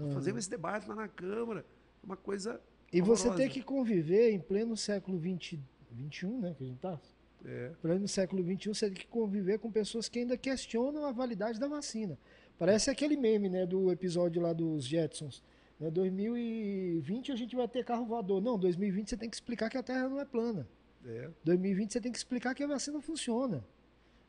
Uhum. 0.00 0.12
Fazemos 0.12 0.40
esse 0.40 0.50
debate 0.50 0.88
lá 0.88 0.94
na 0.94 1.08
Câmara. 1.08 1.60
É 2.02 2.06
uma 2.06 2.16
coisa. 2.16 2.60
E 2.92 3.00
você 3.00 3.28
horrorosa. 3.28 3.42
ter 3.48 3.50
que 3.52 3.62
conviver 3.62 4.30
em 4.32 4.38
pleno 4.40 4.76
século 4.76 5.18
XX, 5.18 5.58
21, 5.90 6.40
né, 6.40 6.54
que 6.56 6.64
a 6.64 6.66
gente 6.66 6.78
tá? 6.78 7.00
É, 7.44 7.72
Pleno 7.82 8.06
século 8.06 8.42
XXI, 8.44 8.68
você 8.74 8.86
tem 8.86 8.94
que 8.94 9.06
conviver 9.08 9.58
com 9.58 9.70
pessoas 9.70 10.08
que 10.08 10.20
ainda 10.20 10.36
questionam 10.36 11.04
a 11.04 11.10
validade 11.12 11.58
da 11.58 11.66
vacina. 11.66 12.16
Parece 12.58 12.88
aquele 12.90 13.16
meme, 13.16 13.48
né, 13.48 13.66
do 13.66 13.90
episódio 13.90 14.40
lá 14.40 14.52
dos 14.52 14.84
Jetsons. 14.84 15.42
Né, 15.80 15.90
2020 15.90 17.32
a 17.32 17.36
gente 17.36 17.56
vai 17.56 17.66
ter 17.66 17.84
carro 17.84 18.04
voador. 18.06 18.40
Não, 18.40 18.58
2020 18.58 19.10
você 19.10 19.16
tem 19.16 19.28
que 19.28 19.34
explicar 19.36 19.68
que 19.68 19.76
a 19.76 19.82
Terra 19.82 20.08
não 20.08 20.20
é 20.20 20.24
plana. 20.24 20.68
é. 21.04 21.28
2020 21.44 21.92
você 21.92 22.00
tem 22.00 22.12
que 22.12 22.18
explicar 22.18 22.54
que 22.54 22.62
a 22.62 22.66
vacina 22.66 23.00
funciona. 23.00 23.64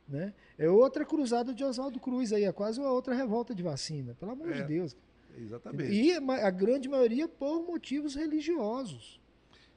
Né? 0.08 0.34
É 0.58 0.68
outra 0.68 1.04
cruzada 1.04 1.54
de 1.54 1.64
Oswaldo 1.64 1.98
Cruz 2.00 2.32
aí, 2.32 2.44
é 2.44 2.52
quase 2.52 2.78
uma 2.80 2.90
outra 2.90 3.14
revolta 3.14 3.54
de 3.54 3.62
vacina, 3.62 4.14
pelo 4.14 4.32
amor 4.32 4.50
É. 4.50 4.60
de 4.62 4.64
Deus. 4.64 4.96
Exatamente. 5.38 5.92
E 5.92 6.12
a 6.12 6.50
grande 6.50 6.88
maioria 6.88 7.26
por 7.28 7.62
motivos 7.66 8.14
religiosos. 8.14 9.20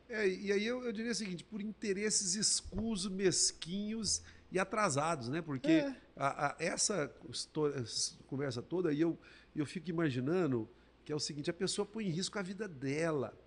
É, 0.10 0.28
e 0.28 0.52
aí 0.52 0.66
eu, 0.66 0.84
eu 0.84 0.92
diria 0.94 1.12
o 1.12 1.16
seguinte: 1.16 1.44
por 1.44 1.62
interesses 1.62 2.36
escusos, 2.36 3.12
mesquinhos 3.12 4.22
e 4.52 4.58
atrasados, 4.60 5.28
né? 5.28 5.42
Porque 5.42 5.72
É. 5.72 5.96
a- 6.16 6.48
a- 6.48 6.56
essa 6.60 7.14
histó- 7.30 7.68
essa 7.70 8.16
conversa 8.28 8.62
toda, 8.62 8.94
e 8.94 9.02
eu, 9.02 9.18
eu 9.56 9.66
fico 9.66 9.90
imaginando 9.90 10.68
que 11.04 11.12
é 11.12 11.16
o 11.16 11.20
seguinte: 11.20 11.50
a 11.50 11.54
pessoa 11.54 11.86
põe 11.86 12.06
em 12.08 12.10
risco 12.10 12.40
a 12.40 12.42
vida 12.42 12.68
dela. 12.68 13.38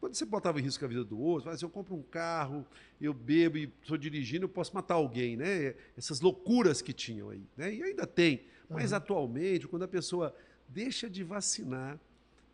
Quando 0.00 0.14
você 0.14 0.24
botava 0.24 0.58
em 0.60 0.62
risco 0.62 0.82
a 0.84 0.88
vida 0.88 1.04
do 1.04 1.18
outro, 1.18 1.44
fala 1.44 1.56
assim, 1.56 1.66
eu 1.66 1.70
compro 1.70 1.94
um 1.94 2.02
carro, 2.02 2.64
eu 2.98 3.12
bebo 3.12 3.58
e 3.58 3.70
estou 3.82 3.98
dirigindo, 3.98 4.44
eu 4.46 4.48
posso 4.48 4.74
matar 4.74 4.94
alguém, 4.94 5.36
né? 5.36 5.74
Essas 5.94 6.20
loucuras 6.22 6.80
que 6.80 6.92
tinham 6.94 7.28
aí, 7.28 7.42
né? 7.54 7.74
E 7.74 7.82
ainda 7.82 8.06
tem. 8.06 8.44
Mas 8.70 8.92
Uhum. 8.92 8.96
atualmente, 8.96 9.68
quando 9.68 9.82
a 9.82 9.88
pessoa 9.88 10.34
deixa 10.74 11.08
de 11.08 11.22
vacinar, 11.22 11.98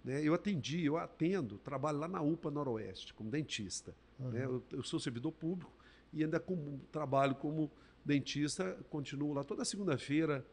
né? 0.05 0.23
Eu 0.23 0.35
atendi, 0.35 0.85
eu 0.85 0.99
atendo, 0.99 1.59
trabalho 1.59 1.99
lá 1.99 2.07
na 2.07 2.21
UPA 2.21 2.51
Noroeste, 2.51 3.15
como 3.15 3.31
dentista. 3.31 3.95
Uhum. 4.19 4.29
né? 4.31 4.45
Eu, 4.45 4.63
eu 4.71 4.83
sou 4.83 5.01
servidor 5.01 5.33
público 5.33 5.73
e 6.13 6.23
ainda 6.23 6.39
como, 6.39 6.79
trabalho 6.93 7.35
como 7.35 7.71
dentista, 8.05 8.79
continuo 8.91 9.33
lá 9.33 9.43
toda 9.43 9.65
segunda-feira 9.65 10.45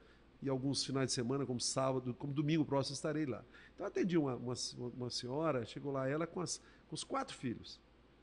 e 0.41 0.49
alguns 0.49 0.85
finais 0.85 1.07
de 1.07 1.13
semana, 1.13 1.45
como 1.45 1.59
sábado, 1.59 2.13
como 2.13 2.33
domingo 2.33 2.63
próximo, 2.63 2.93
estarei 2.93 3.25
lá. 3.25 3.43
Então, 3.73 3.85
eu 3.85 3.87
atendi 3.87 4.17
uma, 4.17 4.35
uma, 4.35 4.53
uma 4.95 5.09
senhora, 5.09 5.65
chegou 5.65 5.91
lá 5.91 6.07
ela 6.07 6.25
com, 6.25 6.39
as, 6.39 6.61
com 6.87 6.95
os 6.95 7.03
quatro 7.03 7.35
filhos. 7.35 7.81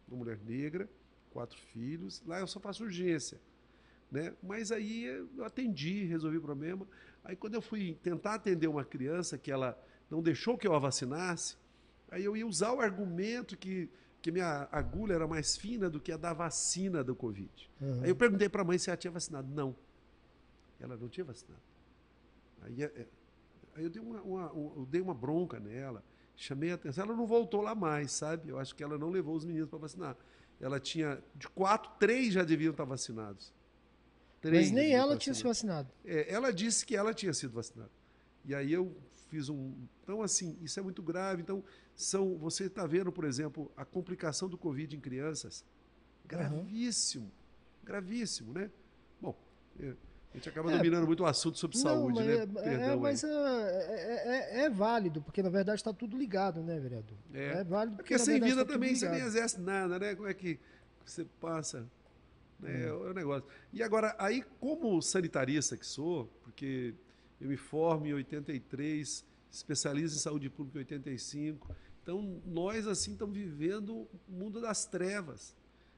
Uma 0.09 0.19
mulher 0.19 0.39
negra, 0.47 0.89
quatro 1.33 1.59
filhos. 1.59 2.23
Lá 2.27 2.39
eu 2.39 2.47
só 2.47 2.61
faço 2.61 2.85
urgência. 2.85 3.41
Né? 4.11 4.33
Mas 4.43 4.71
aí 4.71 5.05
eu 5.37 5.45
atendi, 5.45 6.05
resolvi 6.05 6.39
o 6.39 6.43
problema. 6.43 6.87
Aí 7.25 7.35
quando 7.35 7.55
eu 7.55 7.63
fui 7.63 7.99
tentar 8.03 8.35
atender 8.35 8.67
uma 8.69 8.85
criança 8.85 9.39
que 9.39 9.51
ela 9.51 9.79
não 10.11 10.23
deixou 10.23 10.59
que 10.59 10.67
eu 10.69 10.75
a 10.75 10.79
vacinasse, 10.79 11.57
aí 12.11 12.23
eu 12.25 12.37
ia 12.37 12.47
usar 12.47 12.73
o 12.73 12.81
argumento 12.81 13.57
que, 13.57 13.89
que 14.21 14.31
minha 14.31 14.69
agulha 14.71 15.15
era 15.15 15.27
mais 15.27 15.57
fina 15.57 15.89
do 15.89 15.99
que 16.01 16.13
a 16.13 16.17
da 16.17 16.33
vacina 16.33 17.03
do 17.03 17.15
Covid. 17.17 17.71
Uhum. 17.81 18.03
Aí 18.03 18.11
eu 18.11 18.17
perguntei 18.17 18.49
para 18.49 18.63
a 18.63 18.65
mãe 18.65 18.79
se 18.79 18.91
ela 18.91 18.97
tinha 18.97 19.11
vacinado. 19.11 19.49
Não. 19.49 19.75
Ela 20.79 20.97
não 20.97 21.09
tinha 21.09 21.25
vacinado. 21.25 21.63
Aí, 22.63 22.83
é, 22.83 22.87
é, 22.87 23.07
aí 23.77 23.85
eu, 23.85 23.91
dei 23.91 24.03
uma, 24.03 24.21
uma- 24.23 24.53
um- 24.53 24.73
eu 24.77 24.87
dei 24.87 25.01
uma 25.01 25.15
bronca 25.15 25.59
nela, 25.59 26.05
chamei 26.37 26.73
a 26.73 26.75
atenção. 26.75 27.05
Ela 27.05 27.17
não 27.17 27.27
voltou 27.27 27.63
lá 27.63 27.75
mais, 27.75 28.13
sabe? 28.13 28.51
Eu 28.51 28.59
acho 28.59 28.75
que 28.75 28.83
ela 28.85 28.99
não 28.99 29.09
levou 29.11 29.35
os 29.35 29.45
meninos 29.45 29.69
para 29.71 29.79
vacinar. 29.79 30.17
Ela 30.61 30.79
tinha, 30.79 31.23
de 31.35 31.49
quatro, 31.49 31.91
três 31.99 32.33
já 32.35 32.45
deviam 32.45 32.71
estar 32.71 32.85
vacinados. 32.85 33.53
Três 34.45 34.67
Mas 34.67 34.73
nem 34.73 34.93
ela 34.93 35.17
tinha 35.17 35.33
se 35.33 35.43
vacinado. 35.43 35.89
É, 36.05 36.31
ela 36.31 36.53
disse 36.53 36.85
que 36.85 36.95
ela 36.95 37.15
tinha 37.15 37.33
sido 37.33 37.55
vacinada. 37.55 37.91
E 38.45 38.55
aí 38.55 38.71
eu 38.75 38.95
fiz 39.31 39.49
um. 39.49 39.73
Então, 40.03 40.21
assim, 40.21 40.59
isso 40.61 40.79
é 40.79 40.83
muito 40.83 41.03
grave. 41.03 41.41
Então, 41.41 41.65
são, 41.95 42.37
você 42.37 42.65
está 42.65 42.87
vendo, 42.87 43.11
por 43.11 43.25
exemplo, 43.25 43.73
a 43.75 43.87
complicação 43.87 44.47
do 44.47 44.59
Covid 44.59 44.95
em 44.95 45.01
crianças. 45.01 45.65
Gravíssimo. 46.27 47.33
Gravíssimo, 47.83 48.53
né? 48.53 48.71
Bom, 49.19 49.35
é, 49.81 49.95
a 50.33 50.37
gente 50.37 50.47
acaba 50.51 50.71
É, 50.71 50.77
dominando 50.77 51.07
muito 51.07 51.23
o 51.23 51.27
assunto 51.27 51.57
sobre 51.59 51.79
saúde, 51.79 52.19
mas, 52.19 52.27
né? 52.27 52.35
é- 52.35 52.43
é, 52.43 52.47
Perdão 52.47 53.01
mas 53.01 53.25
é, 53.25 53.29
é- 53.29 54.61
é- 54.61 54.65
é 54.65 54.69
válido, 54.71 55.23
porque 55.23 55.43
na 55.43 55.49
verdade 55.49 55.81
está 55.81 55.93
tudo 55.95 56.19
ligado, 56.19 56.63
né, 56.63 56.79
vereador? 56.79 57.17
É. 57.33 57.65
válido 57.65 57.97
porque, 57.97 58.15
porque 58.15 58.19
sem 58.23 58.39
vida 58.41 58.63
tá 58.63 58.73
também 58.75 58.95
você 58.95 59.09
nem 59.09 59.21
exerce 59.21 59.59
nada, 59.59 59.99
né? 59.99 60.15
Como 60.15 60.29
é 60.29 60.35
que 60.35 60.61
você 61.03 61.25
passa? 61.41 61.87
Né? 62.65 62.87
É 62.87 62.93
o 62.93 63.13
negócio. 63.13 63.49
E 63.73 63.83
agora, 63.83 64.15
aí, 64.19 64.43
como 64.59 65.01
sanitarista 65.01 65.77
que 65.77 65.87
sou, 65.87 66.27
porque 66.43 66.95
eu 67.41 67.49
me 67.49 67.57
formo 67.57 68.07
em 68.07 68.15
83, 68.15 69.25
especializo 69.51 70.17
em 70.17 70.19
saúde 70.19 70.51
pública 70.51 70.79
em 70.79 70.83
85, 70.99 71.75
então 72.03 72.43
nós, 72.47 72.87
assim, 72.87 73.13
estamos 73.13 73.37
vivendo 73.37 73.95
o 73.95 74.09
mundo 74.29 74.61
das 74.61 74.85
trevas. 74.87 75.55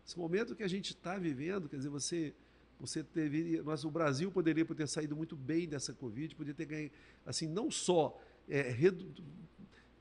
Esse 0.07 0.19
momento 0.19 0.55
que 0.55 0.63
a 0.63 0.69
gente 0.69 0.93
está 0.93 1.17
vivendo, 1.19 1.69
quer 1.69 1.77
dizer, 1.77 1.89
você. 1.89 2.35
Você 2.79 3.03
teve, 3.03 3.63
nós, 3.63 3.85
o 3.85 3.91
Brasil 3.91 4.31
poderia 4.31 4.63
ter 4.63 4.87
saído 4.87 5.17
muito 5.17 5.35
bem 5.35 5.67
dessa 5.67 5.95
Covid, 5.95 6.35
poderia 6.37 6.55
ter 6.55 6.67
ganho, 6.67 6.91
assim, 7.25 7.49
não 7.49 7.71
só 7.71 8.21
é, 8.47 8.61
redu- 8.71 9.15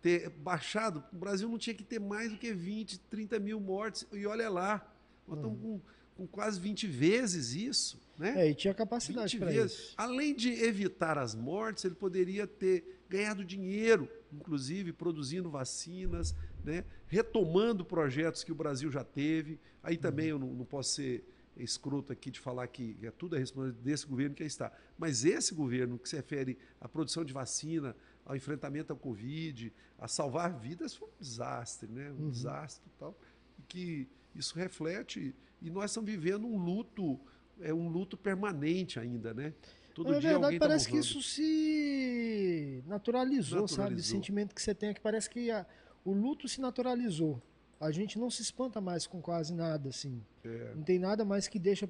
ter 0.01 0.29
baixado, 0.29 1.01
o 1.13 1.15
Brasil 1.15 1.47
não 1.47 1.57
tinha 1.57 1.73
que 1.73 1.85
ter 1.85 1.99
mais 1.99 2.33
do 2.33 2.37
que 2.37 2.51
20, 2.53 2.99
30 2.99 3.39
mil 3.39 3.61
mortes, 3.61 4.05
e 4.11 4.27
olha 4.27 4.49
lá, 4.49 4.93
nós 5.25 5.37
estamos 5.37 5.57
com, 5.61 5.81
com 6.15 6.25
quase 6.25 6.59
20 6.59 6.87
vezes 6.87 7.53
isso, 7.53 8.01
né? 8.17 8.47
É, 8.47 8.49
e 8.49 8.55
tinha 8.55 8.73
capacidade 8.73 9.33
20 9.37 9.39
para 9.39 9.51
vezes. 9.51 9.71
isso. 9.77 9.93
Além 9.97 10.33
de 10.33 10.49
evitar 10.63 11.17
as 11.17 11.35
mortes, 11.35 11.83
ele 11.85 11.95
poderia 11.95 12.47
ter 12.47 13.01
ganhado 13.09 13.43
dinheiro, 13.43 14.09
inclusive 14.31 14.93
produzindo 14.93 15.49
vacinas, 15.49 16.33
né? 16.63 16.83
retomando 17.07 17.83
projetos 17.85 18.43
que 18.43 18.51
o 18.51 18.55
Brasil 18.55 18.89
já 18.89 19.03
teve. 19.03 19.59
Aí 19.83 19.97
também 19.97 20.27
eu 20.27 20.39
não, 20.39 20.47
não 20.53 20.65
posso 20.65 20.93
ser 20.95 21.23
escroto 21.57 22.11
aqui 22.11 22.31
de 22.31 22.39
falar 22.39 22.67
que 22.67 22.97
é 23.01 23.11
tudo 23.11 23.35
a 23.35 23.39
responsabilidade 23.39 23.83
desse 23.85 24.05
governo 24.07 24.35
que 24.35 24.43
aí 24.43 24.47
está. 24.47 24.71
Mas 24.97 25.23
esse 25.25 25.53
governo 25.53 25.97
que 25.99 26.07
se 26.09 26.15
refere 26.15 26.57
à 26.81 26.87
produção 26.89 27.23
de 27.23 27.31
vacina, 27.33 27.95
ao 28.25 28.35
enfrentamento 28.35 28.91
ao 28.91 28.97
Covid, 28.97 29.71
a 29.99 30.07
salvar 30.07 30.57
vidas, 30.59 30.95
foi 30.95 31.07
um 31.07 31.11
desastre, 31.19 31.89
né? 31.91 32.11
Um 32.11 32.23
Uhum. 32.23 32.29
desastre 32.29 32.83
e 32.87 32.99
tal. 32.99 33.17
E 33.59 33.61
que 33.63 34.07
isso 34.33 34.55
reflete. 34.57 35.33
E 35.65 35.69
nós 35.71 35.89
estamos 35.89 36.09
vivendo 36.09 36.45
um 36.45 36.57
luto, 36.57 37.19
é 37.59 37.73
um 37.73 37.89
luto 37.89 38.15
permanente 38.15 38.99
ainda, 38.99 39.33
né? 39.33 39.51
Todo 39.95 40.11
Na 40.11 40.19
dia 40.19 40.29
verdade, 40.33 40.59
tá 40.59 40.67
parece 40.67 40.85
que 40.85 40.91
morrendo. 40.95 41.07
isso 41.09 41.21
se 41.23 42.83
naturalizou, 42.85 43.67
sabe? 43.67 43.79
O 43.79 43.81
Naturalizou. 43.83 44.15
sentimento 44.15 44.53
que 44.53 44.61
você 44.61 44.75
tem 44.75 44.89
é 44.89 44.93
que 44.93 45.01
parece 45.01 45.27
que 45.29 45.49
a- 45.49 45.65
o 46.03 46.11
luto 46.13 46.47
se 46.47 46.61
naturalizou. 46.61 47.41
A 47.79 47.91
gente 47.91 48.19
não 48.19 48.29
se 48.29 48.41
espanta 48.41 48.79
mais 48.79 49.07
com 49.07 49.19
quase 49.21 49.53
nada, 49.53 49.89
assim. 49.89 50.21
É. 50.43 50.73
Não 50.75 50.83
tem 50.83 50.99
nada 50.99 51.25
mais 51.25 51.47
que 51.47 51.57
deixa 51.57 51.89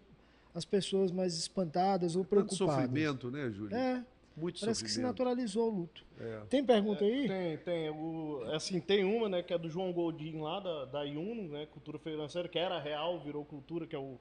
as 0.53 0.63
pessoas 0.63 1.11
mais 1.11 1.35
espantadas 1.37 2.15
ou 2.15 2.23
Tanto 2.23 2.29
preocupadas. 2.47 2.75
sofrimento, 2.85 3.29
né, 3.29 3.51
Júlio? 3.51 3.75
É, 3.75 4.05
Muito 4.35 4.59
parece 4.59 4.83
que 4.83 4.91
se 4.91 4.99
naturalizou 4.99 5.71
o 5.71 5.75
luto. 5.75 6.05
É. 6.19 6.41
Tem 6.49 6.63
pergunta 6.63 7.05
aí? 7.05 7.27
Tem, 7.27 7.57
tem. 7.57 7.89
O, 7.89 8.43
assim, 8.53 8.79
tem 8.81 9.03
uma, 9.05 9.29
né, 9.29 9.41
que 9.41 9.53
é 9.53 9.57
do 9.57 9.69
João 9.69 9.93
Goldin 9.93 10.39
lá, 10.41 10.59
da, 10.59 10.85
da 10.85 11.03
Iuno, 11.03 11.49
né, 11.49 11.65
Cultura 11.67 11.97
Financeira, 11.97 12.47
que 12.49 12.59
era 12.59 12.77
real, 12.79 13.19
virou 13.19 13.45
cultura, 13.45 13.87
que 13.87 13.95
é 13.95 13.99
o, 13.99 14.17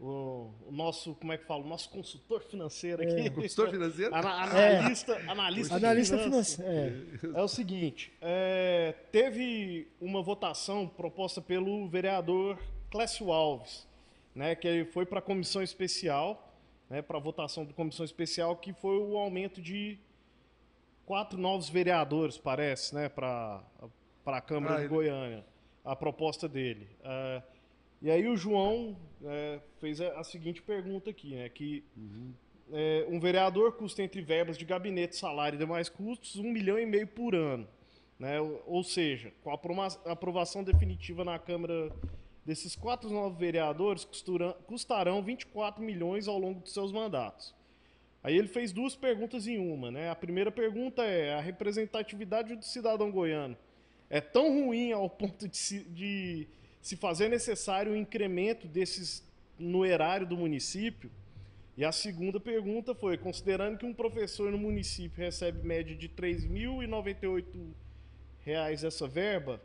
o, 0.00 0.50
o 0.68 0.70
nosso, 0.70 1.14
como 1.16 1.32
é 1.32 1.38
que 1.38 1.44
fala, 1.46 1.64
o 1.64 1.68
nosso 1.68 1.90
consultor 1.90 2.42
financeiro 2.42 3.02
aqui. 3.02 3.28
Consultor 3.30 3.70
financeiro? 3.70 4.14
Ana- 4.14 4.42
analista, 4.44 5.16
analista, 5.28 5.74
É. 5.74 5.76
Analista 5.78 6.18
finanças. 6.18 6.54
financeiro. 6.54 7.36
É. 7.36 7.40
É 7.40 7.42
o 7.42 7.48
seguinte, 7.48 8.12
é, 8.20 8.94
teve 9.10 9.88
uma 10.00 10.22
votação 10.22 10.86
proposta 10.86 11.40
pelo 11.40 11.88
vereador 11.88 12.56
Clécio 12.90 13.32
Alves, 13.32 13.86
né, 14.34 14.54
que 14.54 14.68
ele 14.68 14.84
foi 14.84 15.04
para 15.06 15.18
a 15.18 15.22
comissão 15.22 15.60
especial, 15.62 16.43
né, 16.94 17.02
para 17.02 17.18
a 17.18 17.20
votação 17.20 17.64
da 17.64 17.72
comissão 17.72 18.04
especial, 18.04 18.56
que 18.56 18.72
foi 18.72 18.96
o 18.98 19.16
aumento 19.16 19.60
de 19.60 19.98
quatro 21.04 21.36
novos 21.36 21.68
vereadores, 21.68 22.38
parece, 22.38 22.94
né, 22.94 23.08
para 23.08 23.60
a 24.24 24.40
Câmara 24.40 24.76
Ah, 24.76 24.80
de 24.82 24.86
Goiânia, 24.86 25.44
a 25.84 25.96
proposta 25.96 26.48
dele. 26.48 26.88
É, 27.02 27.42
e 28.00 28.10
aí 28.12 28.28
o 28.28 28.36
João 28.36 28.96
é, 29.24 29.58
fez 29.80 30.00
a, 30.00 30.20
a 30.20 30.22
seguinte 30.22 30.62
pergunta 30.62 31.10
aqui, 31.10 31.34
né, 31.34 31.48
que 31.48 31.82
é, 32.72 33.04
um 33.10 33.18
vereador 33.18 33.72
custa 33.72 34.00
entre 34.00 34.22
verbas 34.22 34.56
de 34.56 34.64
gabinete, 34.64 35.16
salário 35.16 35.56
e 35.56 35.58
demais 35.58 35.88
custos 35.88 36.36
um 36.36 36.48
milhão 36.52 36.78
e 36.78 36.86
meio 36.86 37.08
por 37.08 37.34
ano. 37.34 37.66
Né? 38.16 38.40
Ou, 38.40 38.84
seja, 38.84 39.32
com 39.42 39.50
a 39.50 39.54
aprova- 39.54 40.00
aprovação 40.06 40.62
definitiva 40.62 41.24
na 41.24 41.36
Câmara 41.40 41.90
desses 42.44 42.76
quatro 42.76 43.10
novos 43.10 43.38
vereadores, 43.38 44.06
custarão 44.66 45.22
24 45.22 45.82
milhões 45.82 46.28
ao 46.28 46.38
longo 46.38 46.60
de 46.60 46.70
seus 46.70 46.92
mandatos. 46.92 47.54
Aí 48.22 48.36
ele 48.36 48.48
fez 48.48 48.72
duas 48.72 48.96
perguntas 48.96 49.46
em 49.46 49.58
uma. 49.58 49.90
Né? 49.90 50.10
A 50.10 50.14
primeira 50.14 50.50
pergunta 50.50 51.02
é: 51.04 51.34
a 51.34 51.40
representatividade 51.40 52.56
do 52.56 52.64
cidadão 52.64 53.10
goiano 53.10 53.56
é 54.08 54.20
tão 54.20 54.64
ruim 54.64 54.92
ao 54.92 55.08
ponto 55.10 55.46
de 55.48 55.56
se, 55.56 55.80
de 55.84 56.46
se 56.80 56.96
fazer 56.96 57.28
necessário 57.28 57.92
o 57.92 57.96
incremento 57.96 58.66
desses 58.66 59.22
no 59.58 59.84
erário 59.84 60.26
do 60.26 60.36
município? 60.36 61.10
E 61.76 61.84
a 61.84 61.92
segunda 61.92 62.38
pergunta 62.40 62.94
foi: 62.94 63.18
considerando 63.18 63.78
que 63.78 63.86
um 63.86 63.92
professor 63.92 64.50
no 64.50 64.58
município 64.58 65.22
recebe 65.22 65.66
média 65.66 65.94
de 65.94 66.08
3.098 66.08 67.44
reais 68.44 68.84
essa 68.84 69.08
verba, 69.08 69.60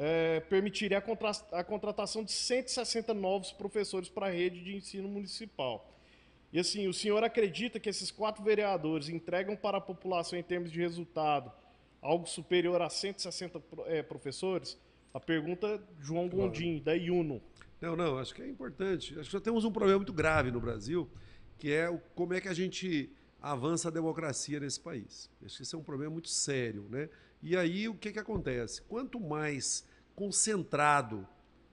eh, 0.00 0.40
permitiria 0.48 0.98
a, 0.98 1.00
contra- 1.00 1.32
a 1.52 1.64
contratação 1.64 2.22
de 2.22 2.30
160 2.30 3.12
novos 3.12 3.50
professores 3.52 4.08
para 4.08 4.26
a 4.26 4.30
rede 4.30 4.62
de 4.62 4.76
ensino 4.76 5.08
municipal. 5.08 5.92
E 6.52 6.58
assim, 6.58 6.86
o 6.86 6.94
senhor 6.94 7.22
acredita 7.24 7.78
que 7.80 7.88
esses 7.90 8.10
quatro 8.10 8.42
vereadores 8.44 9.08
entregam 9.08 9.56
para 9.56 9.78
a 9.78 9.80
população, 9.80 10.38
em 10.38 10.42
termos 10.42 10.70
de 10.70 10.80
resultado, 10.80 11.50
algo 12.00 12.26
superior 12.26 12.80
a 12.80 12.88
160 12.88 13.58
pro- 13.60 13.84
eh, 13.86 14.02
professores? 14.02 14.78
A 15.12 15.18
pergunta 15.18 15.82
João 16.00 16.28
Gondim, 16.28 16.78
da 16.80 16.94
IUNO. 16.94 17.42
Não, 17.80 17.96
não, 17.96 18.18
acho 18.18 18.34
que 18.34 18.40
é 18.42 18.48
importante. 18.48 19.18
Acho 19.18 19.28
que 19.30 19.34
nós 19.34 19.42
temos 19.42 19.64
um 19.64 19.72
problema 19.72 19.98
muito 19.98 20.12
grave 20.12 20.50
no 20.50 20.60
Brasil, 20.60 21.08
que 21.58 21.72
é 21.72 21.90
o, 21.90 21.98
como 22.14 22.34
é 22.34 22.40
que 22.40 22.48
a 22.48 22.54
gente 22.54 23.10
avança 23.42 23.88
a 23.88 23.90
democracia 23.90 24.60
nesse 24.60 24.78
país. 24.80 25.28
Acho 25.44 25.56
que 25.56 25.62
esse 25.64 25.74
é 25.74 25.78
um 25.78 25.82
problema 25.82 26.12
muito 26.12 26.28
sério, 26.28 26.86
né? 26.88 27.08
E 27.42 27.56
aí 27.56 27.88
o 27.88 27.94
que, 27.94 28.12
que 28.12 28.18
acontece? 28.18 28.82
Quanto 28.82 29.18
mais 29.20 29.84
concentrado 30.18 31.26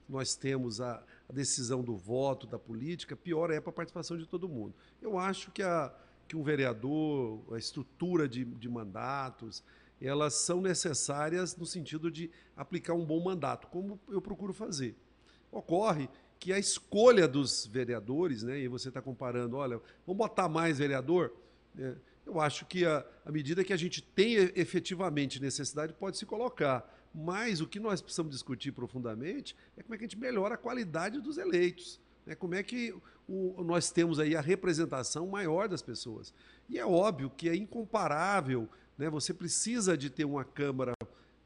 nós 0.08 0.36
temos 0.36 0.80
a, 0.80 1.04
a 1.28 1.34
decisão 1.34 1.82
do 1.82 1.98
voto, 1.98 2.46
da 2.46 2.60
política, 2.60 3.16
pior 3.16 3.50
é 3.50 3.60
para 3.60 3.72
a 3.72 3.74
participação 3.74 4.16
de 4.16 4.28
todo 4.28 4.48
mundo. 4.48 4.76
Eu 5.02 5.18
acho 5.18 5.52
que, 5.52 5.64
a, 5.64 5.92
que 6.28 6.38
um 6.38 6.44
vereador, 6.44 7.42
a 7.52 7.58
estrutura 7.58 8.28
de, 8.30 8.46
de 8.46 8.70
mandatos, 8.70 9.64
elas 10.00 10.36
são 10.36 10.62
necessárias 10.62 11.56
no 11.58 11.66
sentido 11.66 12.12
de 12.12 12.30
aplicar 12.56 12.94
um 12.94 13.04
bom 13.04 13.20
mandato, 13.24 13.68
como 13.68 14.00
eu 14.08 14.22
procuro 14.22 14.54
fazer 14.54 14.96
ocorre 15.58 16.10
que 16.38 16.52
a 16.52 16.60
escolha 16.60 17.28
dos 17.28 17.66
vereadores, 17.66 18.44
né, 18.44 18.60
e 18.60 18.68
você 18.68 18.90
está 18.90 19.02
comparando, 19.02 19.56
olha, 19.56 19.80
vamos 20.06 20.18
botar 20.18 20.50
mais 20.50 20.78
vereador, 20.78 21.34
né, 21.74 21.96
eu 22.26 22.40
acho 22.42 22.66
que 22.66 22.86
a, 22.86 23.06
à 23.26 23.32
medida 23.32 23.64
que 23.64 23.72
a 23.72 23.78
gente 23.78 24.02
tem 24.02 24.36
efetivamente 24.56 25.42
necessidade, 25.42 25.94
pode 25.94 26.18
se 26.18 26.26
colocar. 26.26 26.92
Mas 27.18 27.62
o 27.62 27.68
que 27.68 27.80
nós 27.80 28.02
precisamos 28.02 28.34
discutir 28.34 28.74
profundamente 28.74 29.56
é 29.78 29.82
como 29.82 29.96
é 29.96 29.98
que 29.98 30.04
a 30.04 30.08
gente 30.08 30.20
melhora 30.20 30.56
a 30.56 30.58
qualidade 30.58 31.22
dos 31.22 31.38
eleitos. 31.38 32.00
Né, 32.26 32.36
como 32.36 32.56
é 32.56 32.64
que 32.64 32.94
o- 33.28 33.64
nós 33.64 33.90
temos 33.92 34.20
aí 34.20 34.36
a 34.36 34.42
representação 34.42 35.26
maior 35.28 35.70
das 35.70 35.82
pessoas. 35.82 36.34
E 36.68 36.78
é 36.78 36.86
óbvio 36.86 37.30
que 37.30 37.48
é 37.48 37.56
incomparável, 37.56 38.68
né, 38.98 39.10
você 39.10 39.34
precisa 39.34 39.96
de 39.96 40.10
ter 40.10 40.26
uma 40.26 40.44
Câmara 40.44 40.94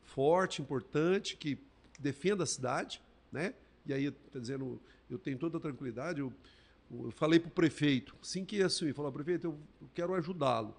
forte, 0.04 0.62
importante, 0.62 1.38
que, 1.38 1.58
defenda 2.00 2.44
a 2.44 2.48
cidade, 2.48 3.02
né? 3.30 3.54
E 3.86 3.94
aí, 3.94 4.10
tá 4.10 4.40
dizendo, 4.40 4.82
eu 5.10 5.20
tenho 5.20 5.38
toda 5.38 5.58
a 5.58 5.62
tranquilidade, 5.62 6.22
eu, 6.22 6.32
eu 6.90 7.12
falei 7.12 7.40
para 7.40 7.50
o 7.50 7.52
prefeito, 7.52 8.16
assim 8.22 8.46
que 8.46 8.62
assumir, 8.64 8.94
falou, 8.94 9.12
prefeito, 9.12 9.48
eu 9.48 9.60
quero 9.94 10.14
ajudá-lo. 10.14 10.74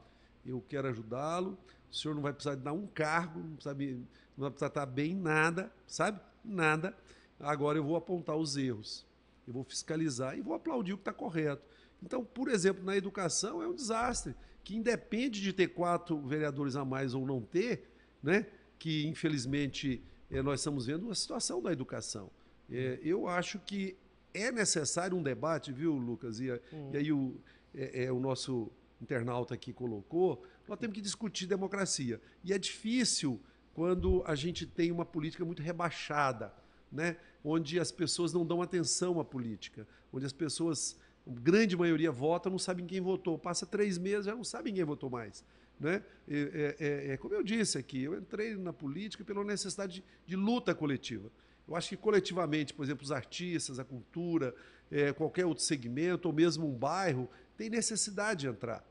Eu 0.47 0.65
quero 0.67 0.89
ajudá-lo, 0.89 1.59
o 1.91 1.95
senhor 1.95 2.15
não 2.15 2.23
vai 2.23 2.33
precisar 2.33 2.55
de 2.55 2.63
dar 2.63 2.73
um 2.73 2.87
cargo, 2.87 3.41
não, 3.41 3.75
me- 3.75 3.95
não 3.95 4.05
vai 4.37 4.51
precisar 4.51 4.69
estar 4.69 4.87
bem 4.87 5.13
em 5.13 5.17
nada, 5.17 5.73
sabe? 5.87 6.21
Nada. 6.45 6.97
Agora 7.39 7.79
eu 7.79 7.85
vou 7.85 7.97
apontar 7.97 8.37
os 8.37 8.57
erros, 8.57 9.07
eu 9.47 9.53
vou 9.55 9.65
fiscalizar 9.65 10.37
e 10.37 10.41
vou 10.41 10.55
aplaudir 10.55 10.93
o 10.93 10.97
que 10.97 11.03
está 11.03 11.13
correto. 11.13 11.63
Então, 12.03 12.25
por 12.25 12.49
exemplo, 12.49 12.85
na 12.85 12.97
educação 12.97 13.63
é 13.63 13.67
um 13.69 13.75
desastre, 13.75 14.35
que 14.63 14.77
independe 14.77 15.41
de 15.41 15.53
ter 15.53 15.69
quatro 15.69 16.19
vereadores 16.21 16.77
a 16.77 16.85
mais 16.85 17.15
ou 17.15 17.27
não 17.27 17.41
ter, 17.41 17.91
né? 18.23 18.47
que 18.79 19.07
infelizmente 19.07 20.03
eh, 20.31 20.43
nós 20.43 20.61
estamos 20.61 20.87
vendo 20.87 21.11
a 21.11 21.15
situação 21.15 21.61
da 21.63 21.73
educação. 21.73 22.31
Eh, 22.71 22.99
eu 23.03 23.27
acho 23.29 23.59
que 23.59 23.97
é 24.33 24.51
necessário 24.53 25.17
um 25.17 25.23
debate, 25.23 25.73
viu, 25.73 25.95
Lucas? 25.95 26.41
E, 26.41 26.51
a- 26.51 26.61
e 26.93 26.97
aí 26.99 27.13
o, 27.13 27.37
é, 27.75 28.05
é, 28.05 28.13
o 28.13 28.21
nosso 28.21 28.71
internauta 29.01 29.55
aqui 29.55 29.73
colocou, 29.73 30.45
nós 30.71 30.79
temos 30.79 30.95
que 30.95 31.01
discutir 31.01 31.47
democracia. 31.47 32.21
E 32.45 32.53
é 32.53 32.59
difícil 32.59 33.41
quando 33.75 34.23
a 34.25 34.37
gente 34.37 34.65
tem 34.65 34.93
uma 34.93 35.05
política 35.05 35.45
muito 35.45 35.61
rebaixada, 35.61 36.55
né? 36.93 37.17
onde 37.45 37.81
as 37.81 37.91
pessoas 37.91 38.33
não 38.33 38.47
dão 38.47 38.63
atenção 38.63 39.19
à 39.19 39.25
política, 39.25 39.87
onde 40.13 40.25
as 40.25 40.33
pessoas, 40.33 40.97
grande 41.27 41.77
maioria 41.77 42.13
vota, 42.13 42.49
não 42.49 42.59
sabem 42.59 42.87
quem 42.87 43.01
votou. 43.01 43.37
Passa 43.37 43.67
três 43.67 43.99
meses, 43.99 44.27
já 44.27 44.35
não 44.35 44.45
sabem 44.45 44.73
quem 44.73 44.85
votou 44.85 45.11
mais. 45.11 45.45
Né? 45.79 46.05
É, 46.29 46.37
é- 46.39 46.77
é- 46.79 47.13
é 47.13 47.17
como 47.17 47.35
eu 47.35 47.43
disse 47.43 47.77
aqui, 47.77 48.05
eu 48.05 48.17
entrei 48.17 48.55
na 48.55 48.73
política 48.73 49.25
pela 49.25 49.43
necessidade 49.43 49.95
de, 49.95 50.05
de 50.25 50.37
luta 50.37 50.73
coletiva. 50.73 51.33
Eu 51.67 51.75
acho 51.75 51.89
que 51.89 51.97
coletivamente, 51.97 52.73
por 52.73 52.85
exemplo, 52.85 53.03
os 53.03 53.11
artistas, 53.11 53.81
a 53.81 53.85
cultura, 53.85 54.55
é, 54.89 55.13
qualquer 55.13 55.47
outro 55.47 55.65
segmento, 55.65 56.29
ou 56.29 56.35
mesmo 56.35 56.69
um 56.69 56.75
bairro, 56.75 57.29
tem 57.57 57.69
necessidade 57.69 58.41
de 58.41 58.47
entrar. 58.49 58.85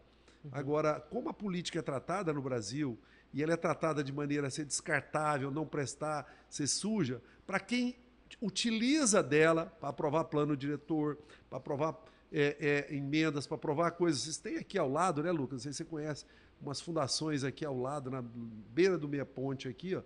Agora, 0.51 0.99
como 1.09 1.29
a 1.29 1.33
política 1.33 1.79
é 1.79 1.81
tratada 1.81 2.31
no 2.33 2.41
Brasil, 2.41 2.97
e 3.33 3.43
ela 3.43 3.53
é 3.53 3.57
tratada 3.57 4.03
de 4.03 4.11
maneira 4.11 4.47
a 4.47 4.49
ser 4.49 4.65
descartável, 4.65 5.51
não 5.51 5.65
prestar, 5.65 6.25
ser 6.49 6.67
suja, 6.67 7.21
para 7.45 7.59
quem 7.59 7.95
utiliza 8.41 9.21
dela 9.21 9.65
para 9.79 9.89
aprovar 9.89 10.25
plano 10.25 10.55
diretor, 10.55 11.17
para 11.49 11.57
aprovar 11.57 11.97
é, 12.31 12.85
é, 12.89 12.95
emendas, 12.95 13.47
para 13.47 13.55
aprovar 13.55 13.91
coisas. 13.91 14.21
Vocês 14.21 14.37
têm 14.37 14.57
aqui 14.57 14.77
ao 14.77 14.89
lado, 14.89 15.23
né, 15.23 15.31
Lucas? 15.31 15.53
Não 15.53 15.59
sei 15.59 15.71
se 15.71 15.77
você 15.79 15.85
conhece 15.85 16.25
umas 16.61 16.81
fundações 16.81 17.43
aqui 17.43 17.65
ao 17.65 17.77
lado, 17.77 18.09
na 18.11 18.21
beira 18.21 18.97
do 18.97 19.07
Meia 19.07 19.25
Ponte 19.25 19.67
aqui, 19.67 19.95
ó, 19.95 20.01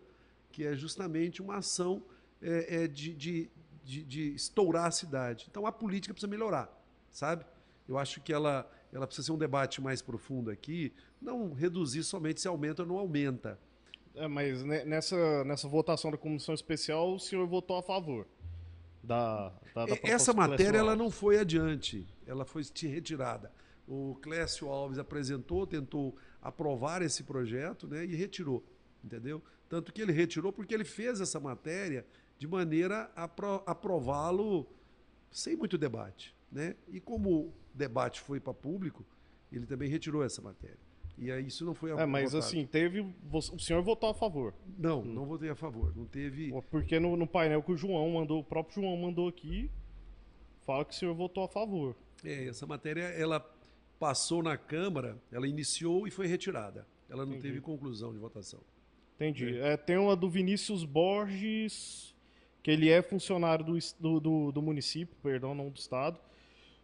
que 0.51 0.65
é 0.65 0.75
justamente 0.75 1.41
uma 1.41 1.57
ação 1.57 2.03
é, 2.41 2.83
é, 2.83 2.87
de, 2.87 3.13
de, 3.13 3.49
de, 3.83 4.03
de 4.03 4.35
estourar 4.35 4.85
a 4.85 4.91
cidade. 4.91 5.47
Então 5.49 5.65
a 5.65 5.71
política 5.71 6.13
precisa 6.13 6.29
melhorar, 6.29 6.69
sabe? 7.09 7.45
Eu 7.87 7.97
acho 7.97 8.21
que 8.21 8.31
ela, 8.31 8.69
ela 8.93 9.07
precisa 9.07 9.25
ser 9.25 9.31
um 9.31 9.37
debate 9.37 9.81
mais 9.81 10.01
profundo 10.01 10.51
aqui, 10.51 10.93
não 11.21 11.53
reduzir 11.53 12.03
somente 12.03 12.39
se 12.39 12.47
aumenta 12.47 12.83
ou 12.83 12.87
não 12.87 12.97
aumenta. 12.97 13.59
É, 14.15 14.27
mas 14.27 14.63
ne- 14.63 14.85
nessa, 14.85 15.43
nessa 15.43 15.67
votação 15.67 16.11
da 16.11 16.17
comissão 16.17 16.53
especial, 16.53 17.15
o 17.15 17.19
senhor 17.19 17.47
votou 17.47 17.77
a 17.77 17.81
favor 17.81 18.27
da, 19.03 19.51
da, 19.75 19.85
da 19.85 19.97
Essa 20.03 20.33
matéria 20.33 20.77
ela 20.77 20.95
não 20.95 21.11
foi 21.11 21.37
adiante, 21.37 22.07
ela 22.25 22.45
foi 22.45 22.63
retirada. 22.83 23.51
O 23.85 24.15
Clécio 24.21 24.69
Alves 24.69 24.97
apresentou, 24.97 25.67
tentou 25.67 26.15
aprovar 26.41 27.01
esse 27.01 27.23
projeto 27.23 27.85
né, 27.85 28.05
e 28.05 28.15
retirou, 28.15 28.63
entendeu? 29.03 29.41
Tanto 29.67 29.91
que 29.91 30.01
ele 30.01 30.13
retirou 30.13 30.53
porque 30.53 30.73
ele 30.73 30.85
fez 30.85 31.19
essa 31.19 31.39
matéria 31.39 32.05
de 32.37 32.47
maneira 32.47 33.11
a 33.15 33.23
aprová-lo 33.65 34.67
sem 35.29 35.55
muito 35.55 35.77
debate. 35.77 36.33
Né? 36.53 36.75
E 36.87 36.99
como 36.99 37.29
o 37.29 37.53
debate 37.73 38.21
foi 38.21 38.39
para 38.39 38.53
público, 38.53 39.03
ele 39.51 39.65
também 39.65 39.89
retirou 39.89 40.23
essa 40.23 40.41
matéria. 40.41 40.77
E 41.17 41.31
aí 41.31 41.47
isso 41.47 41.63
não 41.65 41.73
foi 41.73 41.91
É, 41.91 42.05
mas 42.05 42.31
votado. 42.31 42.39
assim, 42.39 42.65
teve. 42.65 43.05
O 43.31 43.59
senhor 43.59 43.81
votou 43.83 44.09
a 44.09 44.13
favor? 44.13 44.53
Não, 44.77 45.01
hum. 45.01 45.05
não 45.05 45.25
votei 45.25 45.49
a 45.49 45.55
favor. 45.55 45.95
Não 45.95 46.05
teve. 46.05 46.51
Porque 46.71 46.99
no, 46.99 47.15
no, 47.15 47.27
painel 47.27 47.61
que 47.61 47.71
o 47.71 47.77
João 47.77 48.09
mandou, 48.11 48.39
o 48.39 48.43
próprio 48.43 48.81
João 48.81 48.97
mandou 48.97 49.27
aqui, 49.27 49.69
fala 50.65 50.83
que 50.85 50.93
o 50.93 50.97
senhor 50.97 51.13
votou 51.13 51.43
a 51.43 51.47
favor. 51.47 51.95
É, 52.23 52.47
essa 52.47 52.65
matéria, 52.65 53.03
ela 53.03 53.39
passou 53.99 54.41
na 54.41 54.57
Câmara, 54.57 55.17
ela 55.31 55.47
iniciou 55.47 56.07
e 56.07 56.11
foi 56.11 56.27
retirada. 56.27 56.87
Ela 57.09 57.25
não 57.25 57.33
Entendi. 57.33 57.49
teve 57.49 57.61
conclusão 57.61 58.11
de 58.11 58.17
votação. 58.17 58.59
Entendi. 59.15 59.57
É. 59.57 59.73
É, 59.73 59.77
tem 59.77 59.97
uma 59.97 60.15
do 60.15 60.29
Vinícius 60.29 60.83
Borges, 60.83 62.15
que 62.63 62.71
ele 62.71 62.89
é 62.89 63.01
funcionário 63.01 63.63
do, 63.99 64.19
do, 64.19 64.51
do 64.51 64.61
município, 64.61 65.15
perdão, 65.21 65.53
não 65.53 65.69
do 65.69 65.77
Estado. 65.77 66.19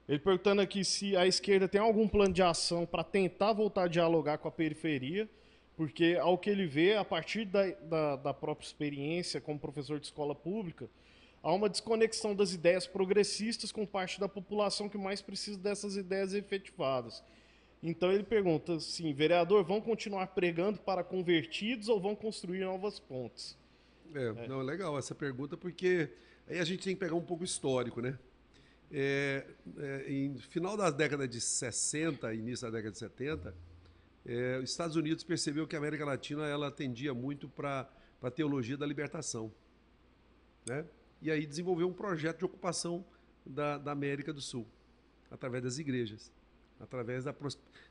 Ele 0.10 0.18
perguntando 0.18 0.60
aqui 0.60 0.84
se 0.84 1.16
a 1.16 1.28
esquerda 1.28 1.68
tem 1.68 1.80
algum 1.80 2.08
plano 2.08 2.34
de 2.34 2.42
ação 2.42 2.84
para 2.84 3.04
tentar 3.04 3.54
voltar 3.54 3.84
a 3.84 3.88
dialogar 3.88 4.40
com 4.40 4.48
a 4.48 4.52
periferia, 4.52 5.30
porque, 5.78 6.18
ao 6.20 6.36
que 6.36 6.50
ele 6.50 6.66
vê, 6.66 6.96
a 6.96 7.06
partir 7.06 7.46
da, 7.46 7.70
da, 7.70 8.16
da, 8.16 8.34
própria 8.34 8.66
experiência 8.66 9.40
como 9.40 9.60
professor 9.60 10.00
de 10.00 10.08
escola 10.08 10.34
pública, 10.34 10.90
há 11.44 11.54
uma 11.54 11.70
desconexão 11.70 12.34
das 12.36 12.54
ideias 12.54 12.88
progressistas 12.88 13.72
com 13.72 13.86
parte 13.86 14.20
da 14.20 14.28
população 14.28 14.90
que 14.90 14.98
mais 14.98 15.22
precisa 15.22 15.60
dessas 15.60 15.96
ideias 15.96 16.34
efetivadas. 16.34 17.24
Então 17.84 18.12
ele 18.12 18.24
pergunta 18.24 18.78
assim, 18.78 19.14
vereador, 19.14 19.64
vão 19.64 19.80
continuar 19.80 20.26
pregando 20.28 20.80
para 20.80 21.04
convertidos 21.04 21.88
ou 21.88 22.00
vão 22.00 22.16
construir 22.16 22.62
novas 22.62 23.00
pontes? 23.00 23.56
É, 24.16 24.26
é. 24.26 24.48
não, 24.48 24.62
é 24.62 24.64
legal 24.64 24.98
essa 24.98 25.14
pergunta, 25.14 25.56
porque 25.56 26.10
aí 26.48 26.58
a 26.58 26.66
gente 26.66 26.84
tem 26.84 26.96
que 26.96 27.00
pegar 27.00 27.16
um 27.16 27.22
pouco 27.22 27.44
histórico, 27.44 28.02
né? 28.02 28.18
É, 28.92 29.46
é, 29.78 30.12
em 30.12 30.36
final 30.38 30.76
da 30.76 30.90
década 30.90 31.28
de 31.28 31.40
60, 31.40 32.34
início 32.34 32.66
da 32.66 32.78
década 32.78 32.92
de 32.92 32.98
70, 32.98 33.56
é, 34.26 34.60
os 34.60 34.70
Estados 34.72 34.96
Unidos 34.96 35.24
percebeu 35.24 35.68
que 35.68 35.76
a 35.76 35.80
América 35.80 36.06
Latina 36.06 36.48
ela 36.48 36.72
tendia 36.72 37.14
muito 37.14 37.48
para 37.48 37.88
a 38.22 38.32
teologia 38.32 38.78
da 38.78 38.86
libertação. 38.86 39.52
Né? 40.66 40.86
E 41.22 41.30
aí 41.30 41.46
desenvolveu 41.46 41.88
um 41.88 41.94
projeto 41.94 42.40
de 42.40 42.46
ocupação 42.46 43.06
da, 43.46 43.78
da 43.78 43.92
América 43.92 44.34
do 44.34 44.42
Sul, 44.42 44.68
através 45.30 45.64
das 45.64 45.78
igrejas, 45.78 46.32
através 46.80 47.24
da, 47.24 47.36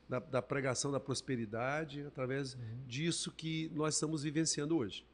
da, 0.07 0.19
da 0.19 0.41
pregação 0.41 0.91
da 0.91 0.99
prosperidade, 0.99 2.05
através 2.05 2.55
uhum. 2.55 2.59
disso 2.87 3.31
que 3.31 3.71
nós 3.73 3.93
estamos 3.93 4.23
vivenciando 4.23 4.77
hoje. 4.77 5.05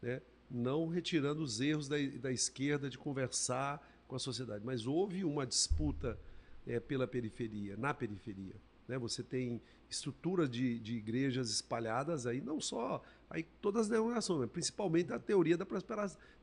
Né? 0.00 0.22
Não 0.50 0.88
retirando 0.88 1.42
os 1.42 1.60
erros 1.60 1.88
da, 1.88 1.96
da 2.20 2.30
esquerda 2.30 2.88
de 2.88 2.98
conversar 2.98 3.80
com 4.06 4.16
a 4.16 4.18
sociedade. 4.18 4.64
Mas 4.64 4.86
houve 4.86 5.24
uma 5.24 5.46
disputa 5.46 6.18
é, 6.66 6.80
pela 6.80 7.06
periferia, 7.06 7.76
na 7.76 7.92
periferia. 7.92 8.54
Né? 8.88 8.98
Você 8.98 9.22
tem 9.22 9.60
estruturas 9.88 10.50
de, 10.50 10.78
de 10.78 10.96
igrejas 10.96 11.50
espalhadas 11.50 12.26
aí, 12.26 12.40
não 12.40 12.60
só 12.60 13.02
aí 13.30 13.44
todas 13.60 13.82
as 13.82 13.88
denominações, 13.88 14.40
mas 14.40 14.50
principalmente 14.50 15.12
a 15.12 15.18
teoria 15.18 15.56
da, 15.56 15.66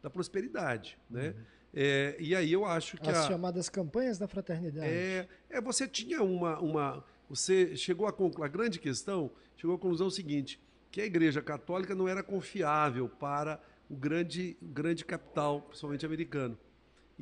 da 0.01 0.09
prosperidade. 0.09 0.97
Né? 1.09 1.29
Uhum. 1.29 1.43
É, 1.73 2.15
e 2.19 2.35
aí 2.35 2.51
eu 2.51 2.65
acho 2.65 2.97
que. 2.97 3.09
As 3.09 3.17
a, 3.17 3.27
chamadas 3.27 3.69
campanhas 3.69 4.17
da 4.17 4.27
fraternidade. 4.27 4.87
É, 4.87 5.27
é 5.49 5.61
você 5.61 5.87
tinha 5.87 6.21
uma. 6.21 6.59
uma 6.59 7.03
você 7.29 7.77
chegou 7.77 8.07
a 8.07 8.11
concluir, 8.11 8.45
a 8.45 8.49
grande 8.49 8.77
questão, 8.77 9.31
chegou 9.55 9.75
à 9.75 9.79
conclusão 9.79 10.09
seguinte: 10.09 10.59
que 10.91 10.99
a 10.99 11.05
igreja 11.05 11.41
católica 11.41 11.95
não 11.95 12.07
era 12.07 12.21
confiável 12.21 13.07
para 13.07 13.61
o 13.89 13.95
grande, 13.95 14.57
grande 14.61 15.05
capital, 15.05 15.61
principalmente 15.61 16.05
americano. 16.05 16.57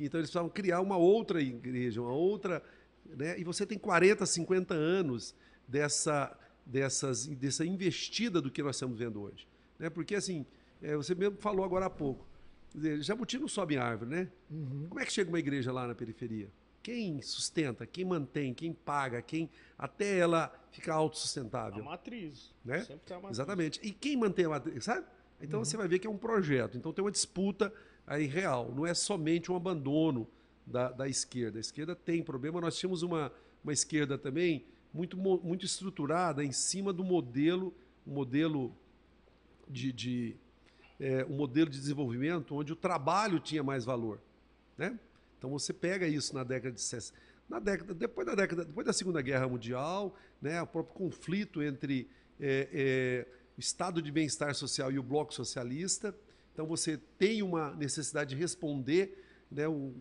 Então 0.04 0.18
eles 0.18 0.30
precisavam 0.30 0.48
criar 0.48 0.80
uma 0.80 0.96
outra 0.96 1.40
igreja, 1.40 2.00
uma 2.00 2.12
outra. 2.12 2.62
Né? 3.04 3.38
E 3.38 3.44
você 3.44 3.66
tem 3.66 3.78
40, 3.78 4.24
50 4.24 4.74
anos 4.74 5.34
dessa, 5.66 6.36
dessas, 6.64 7.26
dessa 7.26 7.64
investida 7.64 8.40
do 8.40 8.50
que 8.50 8.62
nós 8.62 8.76
estamos 8.76 8.98
vendo 8.98 9.20
hoje. 9.20 9.46
Né? 9.78 9.90
Porque, 9.90 10.14
assim, 10.14 10.46
é, 10.82 10.96
você 10.96 11.14
mesmo 11.14 11.36
falou 11.38 11.64
agora 11.64 11.86
há 11.86 11.90
pouco. 11.90 12.26
Dizer, 12.74 13.02
Jabuti 13.02 13.38
não 13.38 13.48
sobe 13.48 13.74
em 13.74 13.78
árvore, 13.78 14.10
né? 14.10 14.28
Uhum. 14.50 14.86
Como 14.88 15.00
é 15.00 15.04
que 15.04 15.12
chega 15.12 15.28
uma 15.28 15.38
igreja 15.38 15.72
lá 15.72 15.86
na 15.86 15.94
periferia? 15.94 16.48
Quem 16.82 17.20
sustenta, 17.20 17.84
quem 17.84 18.04
mantém, 18.04 18.54
quem 18.54 18.72
paga, 18.72 19.20
quem 19.20 19.50
até 19.76 20.18
ela 20.18 20.52
ficar 20.70 20.94
autossustentável? 20.94 21.82
A 21.82 21.84
matriz. 21.84 22.54
Né? 22.64 22.80
Sempre 22.84 23.02
tem 23.04 23.16
a 23.16 23.20
matriz. 23.20 23.38
Exatamente. 23.38 23.80
E 23.82 23.90
quem 23.90 24.16
mantém 24.16 24.44
a 24.46 24.50
matriz, 24.50 24.84
sabe? 24.84 25.04
Então 25.42 25.58
uhum. 25.60 25.64
você 25.64 25.76
vai 25.76 25.88
ver 25.88 25.98
que 25.98 26.06
é 26.06 26.10
um 26.10 26.16
projeto. 26.16 26.78
Então 26.78 26.92
tem 26.92 27.04
uma 27.04 27.10
disputa 27.10 27.72
aí 28.06 28.26
real. 28.26 28.72
Não 28.74 28.86
é 28.86 28.94
somente 28.94 29.50
um 29.50 29.56
abandono 29.56 30.28
da, 30.66 30.90
da 30.90 31.08
esquerda. 31.08 31.58
A 31.58 31.60
esquerda 31.60 31.94
tem 31.94 32.22
problema. 32.22 32.60
Nós 32.60 32.76
tínhamos 32.76 33.02
uma, 33.02 33.32
uma 33.62 33.72
esquerda 33.72 34.16
também 34.16 34.64
muito, 34.92 35.16
muito 35.16 35.64
estruturada 35.64 36.44
em 36.44 36.52
cima 36.52 36.92
do 36.92 37.04
modelo, 37.04 37.74
um 38.06 38.12
modelo 38.12 38.74
de, 39.68 39.92
de 39.92 40.36
é, 40.98 41.24
um 41.24 41.36
modelo 41.36 41.70
de 41.70 41.78
desenvolvimento 41.78 42.54
onde 42.54 42.72
o 42.72 42.76
trabalho 42.76 43.40
tinha 43.40 43.62
mais 43.62 43.84
valor, 43.84 44.20
né? 44.76 44.98
Então 45.38 45.50
você 45.50 45.72
pega 45.72 46.06
isso 46.06 46.34
na 46.34 46.44
década 46.44 46.74
de 46.74 46.80
60, 46.82 47.18
na 47.48 47.58
década 47.58 47.94
depois 47.94 48.26
da 48.26 48.34
década 48.34 48.64
depois 48.64 48.86
da 48.86 48.92
Segunda 48.92 49.22
Guerra 49.22 49.48
Mundial, 49.48 50.14
né? 50.42 50.60
O 50.60 50.66
próprio 50.66 50.94
conflito 50.94 51.62
entre 51.62 52.08
é, 52.38 52.68
é, 52.72 53.26
o 53.56 53.60
Estado 53.60 54.02
de 54.02 54.10
bem-estar 54.10 54.54
social 54.54 54.90
e 54.90 54.98
o 54.98 55.02
Bloco 55.02 55.32
Socialista, 55.32 56.14
então 56.60 56.68
você 56.68 56.98
tem 57.18 57.42
uma 57.42 57.74
necessidade 57.74 58.34
de 58.34 58.36
responder, 58.36 59.18
né? 59.50 59.66
o, 59.66 59.94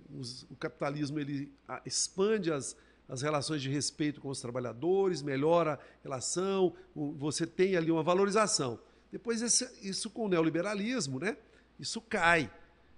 o 0.50 0.56
capitalismo 0.60 1.18
ele 1.18 1.54
expande 1.86 2.52
as, 2.52 2.76
as 3.08 3.22
relações 3.22 3.62
de 3.62 3.70
respeito 3.70 4.20
com 4.20 4.28
os 4.28 4.42
trabalhadores, 4.42 5.22
melhora 5.22 5.76
a 5.76 5.80
relação, 6.04 6.76
o, 6.94 7.14
você 7.14 7.48
tem 7.48 7.78
ali 7.78 7.90
uma 7.90 8.04
valorização. 8.04 8.78
Depois 9.10 9.42
esse, 9.42 9.70
isso 9.88 10.10
com 10.10 10.26
o 10.26 10.28
neoliberalismo, 10.28 11.18
né? 11.18 11.38
Isso 11.80 12.02
cai. 12.02 12.52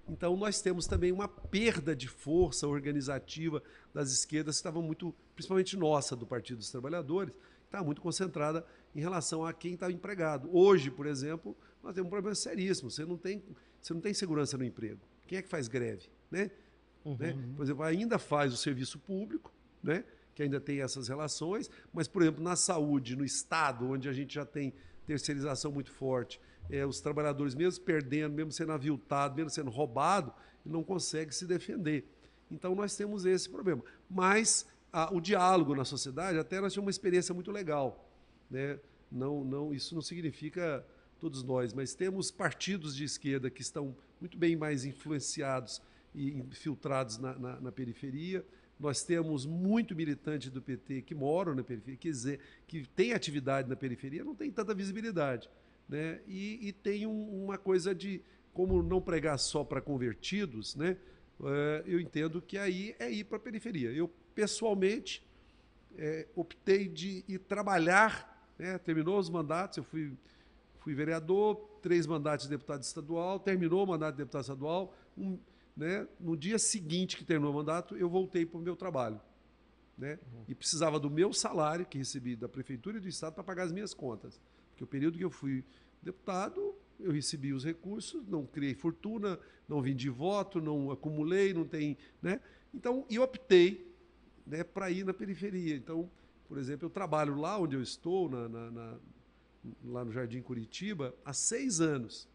Então 0.09 0.35
nós 0.35 0.59
temos 0.59 0.87
também 0.87 1.11
uma 1.11 1.27
perda 1.27 1.95
de 1.95 2.07
força 2.07 2.67
organizativa 2.67 3.61
das 3.93 4.11
esquerdas 4.11 4.55
que 4.55 4.61
estava 4.61 4.81
muito, 4.81 5.13
principalmente 5.35 5.77
nossa 5.77 6.15
do 6.15 6.25
Partido 6.25 6.57
dos 6.57 6.71
Trabalhadores, 6.71 7.31
está 7.65 7.83
muito 7.83 8.01
concentrada 8.01 8.65
em 8.95 9.01
relação 9.01 9.45
a 9.45 9.53
quem 9.53 9.75
está 9.75 9.91
empregado. 9.91 10.49
Hoje, 10.51 10.89
por 10.89 11.05
exemplo, 11.05 11.55
nós 11.83 11.93
temos 11.93 12.07
um 12.07 12.11
problema 12.11 12.35
seríssimo. 12.35 12.89
Você 12.89 13.05
não 13.05 13.17
tem, 13.17 13.43
você 13.81 13.93
não 13.93 14.01
tem 14.01 14.13
segurança 14.13 14.57
no 14.57 14.63
emprego. 14.63 14.99
Quem 15.27 15.37
é 15.37 15.41
que 15.41 15.49
faz 15.49 15.67
greve? 15.67 16.09
Né? 16.29 16.51
Uhum. 17.03 17.17
né? 17.17 17.37
Por 17.55 17.63
exemplo, 17.63 17.83
ainda 17.83 18.19
faz 18.19 18.53
o 18.53 18.57
serviço 18.57 18.99
público, 18.99 19.51
né? 19.81 20.03
que 20.33 20.43
ainda 20.43 20.59
tem 20.59 20.81
essas 20.81 21.07
relações, 21.07 21.69
mas, 21.93 22.07
por 22.07 22.21
exemplo, 22.21 22.43
na 22.43 22.55
saúde, 22.55 23.15
no 23.15 23.25
Estado, 23.25 23.89
onde 23.89 24.07
a 24.07 24.13
gente 24.13 24.33
já 24.33 24.45
tem 24.45 24.73
terceirização 25.05 25.71
muito 25.71 25.91
forte, 25.91 26.39
é, 26.69 26.85
os 26.85 27.01
trabalhadores, 27.01 27.53
mesmo 27.53 27.83
perdendo, 27.83 28.33
mesmo 28.33 28.51
sendo 28.51 28.71
aviltado, 28.71 29.35
mesmo 29.35 29.49
sendo 29.49 29.69
roubado, 29.69 30.33
não 30.65 30.83
conseguem 30.83 31.31
se 31.31 31.45
defender. 31.45 32.05
Então, 32.49 32.75
nós 32.75 32.95
temos 32.95 33.25
esse 33.25 33.49
problema. 33.49 33.83
Mas 34.09 34.65
a, 34.91 35.13
o 35.13 35.19
diálogo 35.19 35.75
na 35.75 35.85
sociedade, 35.85 36.37
até 36.37 36.59
nós 36.61 36.73
tivemos 36.73 36.87
uma 36.87 36.91
experiência 36.91 37.33
muito 37.33 37.51
legal. 37.51 38.09
Né? 38.49 38.79
Não, 39.11 39.43
não, 39.43 39.73
isso 39.73 39.95
não 39.95 40.01
significa 40.01 40.85
todos 41.21 41.43
nós, 41.43 41.71
mas 41.71 41.93
temos 41.93 42.31
partidos 42.31 42.95
de 42.95 43.03
esquerda 43.03 43.51
que 43.51 43.61
estão 43.61 43.95
muito 44.19 44.35
bem 44.39 44.55
mais 44.55 44.85
influenciados 44.85 45.79
e 46.15 46.31
infiltrados 46.31 47.19
na, 47.19 47.37
na, 47.37 47.61
na 47.61 47.71
periferia. 47.71 48.43
Nós 48.79 49.03
temos 49.03 49.45
muito 49.45 49.95
militante 49.95 50.49
do 50.49 50.59
PT 50.59 51.03
que 51.03 51.13
moram 51.13 51.53
na 51.53 51.63
periferia, 51.63 51.95
quer 51.95 52.09
dizer, 52.09 52.39
que 52.67 52.87
tem 52.95 53.13
atividade 53.13 53.69
na 53.69 53.75
periferia, 53.75 54.23
não 54.23 54.33
tem 54.33 54.51
tanta 54.51 54.73
visibilidade. 54.73 55.47
Né? 55.87 56.21
E, 56.27 56.67
e 56.67 56.73
tem 56.73 57.05
um, 57.05 57.43
uma 57.43 57.57
coisa 57.57 57.93
de 57.93 58.23
como 58.51 58.81
não 58.81 58.99
pregar 58.99 59.37
só 59.37 59.63
para 59.63 59.79
convertidos, 59.79 60.75
né? 60.75 60.97
Uh, 61.39 61.81
eu 61.85 61.99
entendo 61.99 62.41
que 62.41 62.57
aí 62.57 62.95
é 62.99 63.09
ir 63.09 63.23
para 63.23 63.37
a 63.37 63.39
periferia. 63.39 63.91
Eu, 63.91 64.07
pessoalmente, 64.35 65.25
é, 65.97 66.27
optei 66.35 66.87
de 66.87 67.23
ir 67.27 67.39
trabalhar, 67.39 68.53
né? 68.59 68.77
terminou 68.77 69.17
os 69.17 69.29
mandatos, 69.29 69.77
eu 69.77 69.83
fui 69.83 70.13
fui 70.81 70.93
vereador, 70.93 71.55
três 71.81 72.05
mandatos 72.05 72.45
de 72.45 72.49
deputado 72.49 72.81
estadual, 72.81 73.39
terminou 73.39 73.83
o 73.83 73.87
mandato 73.87 74.13
de 74.13 74.17
deputado 74.17 74.41
estadual. 74.41 74.93
Um, 75.17 75.37
né, 75.77 76.07
no 76.19 76.35
dia 76.35 76.59
seguinte 76.59 77.15
que 77.15 77.23
terminou 77.23 77.53
o 77.53 77.55
mandato, 77.55 77.95
eu 77.95 78.09
voltei 78.09 78.45
para 78.45 78.59
o 78.59 78.61
meu 78.61 78.75
trabalho. 78.75 79.21
Né? 79.97 80.19
Uhum. 80.33 80.43
E 80.47 80.55
precisava 80.55 80.99
do 80.99 81.09
meu 81.09 81.31
salário, 81.31 81.85
que 81.85 81.97
recebi 81.97 82.35
da 82.35 82.49
prefeitura 82.49 82.97
e 82.97 82.99
do 82.99 83.07
estado, 83.07 83.35
para 83.35 83.43
pagar 83.43 83.63
as 83.63 83.71
minhas 83.71 83.93
contas. 83.93 84.41
Porque 84.71 84.83
o 84.83 84.87
período 84.87 85.17
que 85.17 85.23
eu 85.23 85.29
fui 85.29 85.63
deputado, 86.01 86.75
eu 86.99 87.11
recebi 87.11 87.53
os 87.53 87.63
recursos, 87.63 88.25
não 88.27 88.45
criei 88.45 88.73
fortuna, 88.73 89.39
não 89.69 89.81
vendi 89.81 90.09
voto, 90.09 90.59
não 90.59 90.89
acumulei, 90.89 91.53
não 91.53 91.63
tem. 91.63 91.95
Né? 92.21 92.41
Então, 92.73 93.05
eu 93.09 93.21
optei 93.21 93.95
né, 94.47 94.63
para 94.63 94.89
ir 94.89 95.05
na 95.05 95.13
periferia. 95.13 95.75
Então, 95.75 96.09
por 96.47 96.57
exemplo, 96.57 96.87
eu 96.87 96.89
trabalho 96.89 97.39
lá 97.39 97.59
onde 97.59 97.75
eu 97.75 97.81
estou, 97.81 98.27
na, 98.27 98.49
na, 98.49 98.71
na 98.71 98.97
lá 99.83 100.03
no 100.03 100.11
Jardim 100.11 100.41
Curitiba 100.41 101.15
há 101.23 101.33
seis 101.33 101.79
anos. 101.79 102.27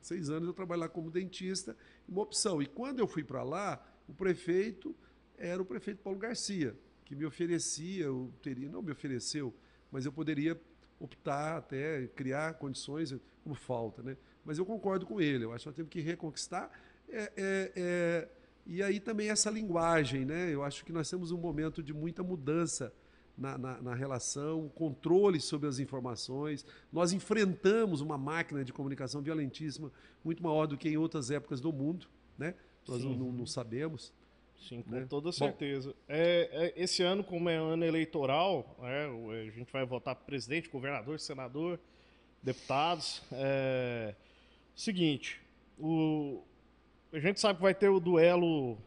Seis 0.00 0.30
anos 0.30 0.48
eu 0.48 0.54
trabalho 0.54 0.82
lá 0.82 0.88
como 0.88 1.10
dentista, 1.10 1.76
uma 2.08 2.22
opção. 2.22 2.62
E 2.62 2.66
quando 2.66 3.00
eu 3.00 3.06
fui 3.06 3.24
para 3.24 3.42
lá, 3.42 3.84
o 4.08 4.14
prefeito 4.14 4.94
era 5.36 5.60
o 5.60 5.64
prefeito 5.64 6.02
Paulo 6.02 6.18
Garcia, 6.18 6.76
que 7.04 7.14
me 7.14 7.24
oferecia, 7.24 8.04
eu 8.04 8.32
teria, 8.42 8.68
não 8.68 8.82
me 8.82 8.92
ofereceu, 8.92 9.54
mas 9.90 10.04
eu 10.04 10.12
poderia 10.12 10.60
optar 11.00 11.58
até 11.58 12.06
criar 12.08 12.54
condições 12.54 13.14
como 13.42 13.54
falta, 13.54 14.02
né? 14.02 14.16
Mas 14.44 14.58
eu 14.58 14.66
concordo 14.66 15.06
com 15.06 15.20
ele. 15.20 15.44
Eu 15.44 15.52
acho 15.52 15.64
que 15.64 15.68
nós 15.68 15.76
temos 15.76 15.90
que 15.90 16.00
reconquistar. 16.00 16.70
É, 17.08 17.32
é, 17.36 17.72
é, 17.76 18.28
e 18.66 18.82
aí 18.82 18.98
também 18.98 19.30
essa 19.30 19.50
linguagem, 19.50 20.24
né? 20.24 20.52
Eu 20.52 20.62
acho 20.62 20.84
que 20.84 20.92
nós 20.92 21.08
temos 21.08 21.30
um 21.30 21.38
momento 21.38 21.82
de 21.82 21.92
muita 21.92 22.22
mudança 22.22 22.92
na, 23.38 23.56
na, 23.56 23.80
na, 23.80 23.94
relação, 23.94 24.68
controle 24.74 25.40
sobre 25.40 25.68
as 25.68 25.78
informações. 25.78 26.66
Nós 26.92 27.12
enfrentamos 27.12 28.00
uma 28.00 28.18
máquina 28.18 28.64
de 28.64 28.72
comunicação 28.72 29.22
violentíssima, 29.22 29.92
muito 30.24 30.42
maior 30.42 30.66
do 30.66 30.76
que 30.76 30.88
em 30.88 30.96
outras 30.96 31.30
épocas 31.30 31.60
do 31.60 31.72
mundo, 31.72 32.08
né? 32.36 32.54
Nós 32.86 33.04
não, 33.04 33.14
não, 33.14 33.46
sabemos. 33.46 34.12
Sim, 34.68 34.82
com 34.82 34.90
né? 34.90 35.06
toda 35.08 35.30
certeza. 35.30 35.94
É, 36.08 36.74
é, 36.76 36.82
esse 36.82 37.02
ano, 37.02 37.22
como 37.22 37.48
é 37.48 37.56
ano 37.56 37.84
eleitoral, 37.84 38.76
é, 38.82 39.06
a 39.46 39.50
gente 39.50 39.70
vai 39.72 39.84
votar 39.86 40.16
presidente, 40.16 40.68
governador, 40.68 41.20
senador, 41.20 41.78
deputados. 42.42 43.22
É, 43.30 44.14
seguinte, 44.74 45.40
o, 45.78 46.42
a 47.12 47.20
gente 47.20 47.38
sabe 47.38 47.58
que 47.58 47.62
vai 47.62 47.74
ter 47.74 47.88
o 47.88 48.00
duelo 48.00 48.78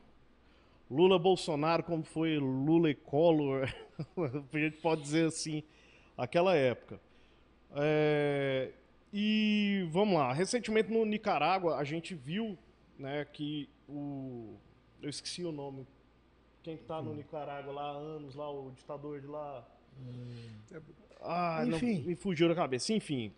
Lula-Bolsonaro, 0.92 1.84
como 1.84 2.04
foi 2.04 2.38
Lula 2.38 2.90
e 2.90 2.96
Collor, 2.96 3.74
a 4.54 4.58
gente 4.58 4.78
pode 4.78 5.02
dizer 5.02 5.28
assim, 5.28 5.64
aquela 6.18 6.54
época. 6.54 7.00
É, 7.74 8.74
e 9.14 9.88
vamos 9.90 10.16
lá, 10.16 10.34
recentemente 10.34 10.92
no 10.92 11.06
Nicarágua 11.06 11.78
a 11.78 11.84
gente 11.86 12.14
viu 12.14 12.58
né, 13.00 13.26
que 13.32 13.70
o. 13.88 14.58
Eu 15.02 15.10
esqueci 15.10 15.46
o 15.46 15.52
nome. 15.52 15.88
Quem 16.62 16.76
está 16.76 17.02
no 17.02 17.16
Nicarágua 17.16 17.74
lá 17.74 17.84
há 17.84 17.92
anos, 17.92 18.36
lá, 18.36 18.52
o 18.52 18.72
ditador 18.72 19.22
de 19.22 19.28
lá. 19.28 19.66
Hum. 19.98 20.82
Ah, 21.22 21.64
Enfim. 21.66 22.00
Não, 22.00 22.08
me 22.08 22.16
fugiu 22.16 22.50
da 22.50 22.54
cabeça. 22.54 22.92
Enfim. 22.94 23.34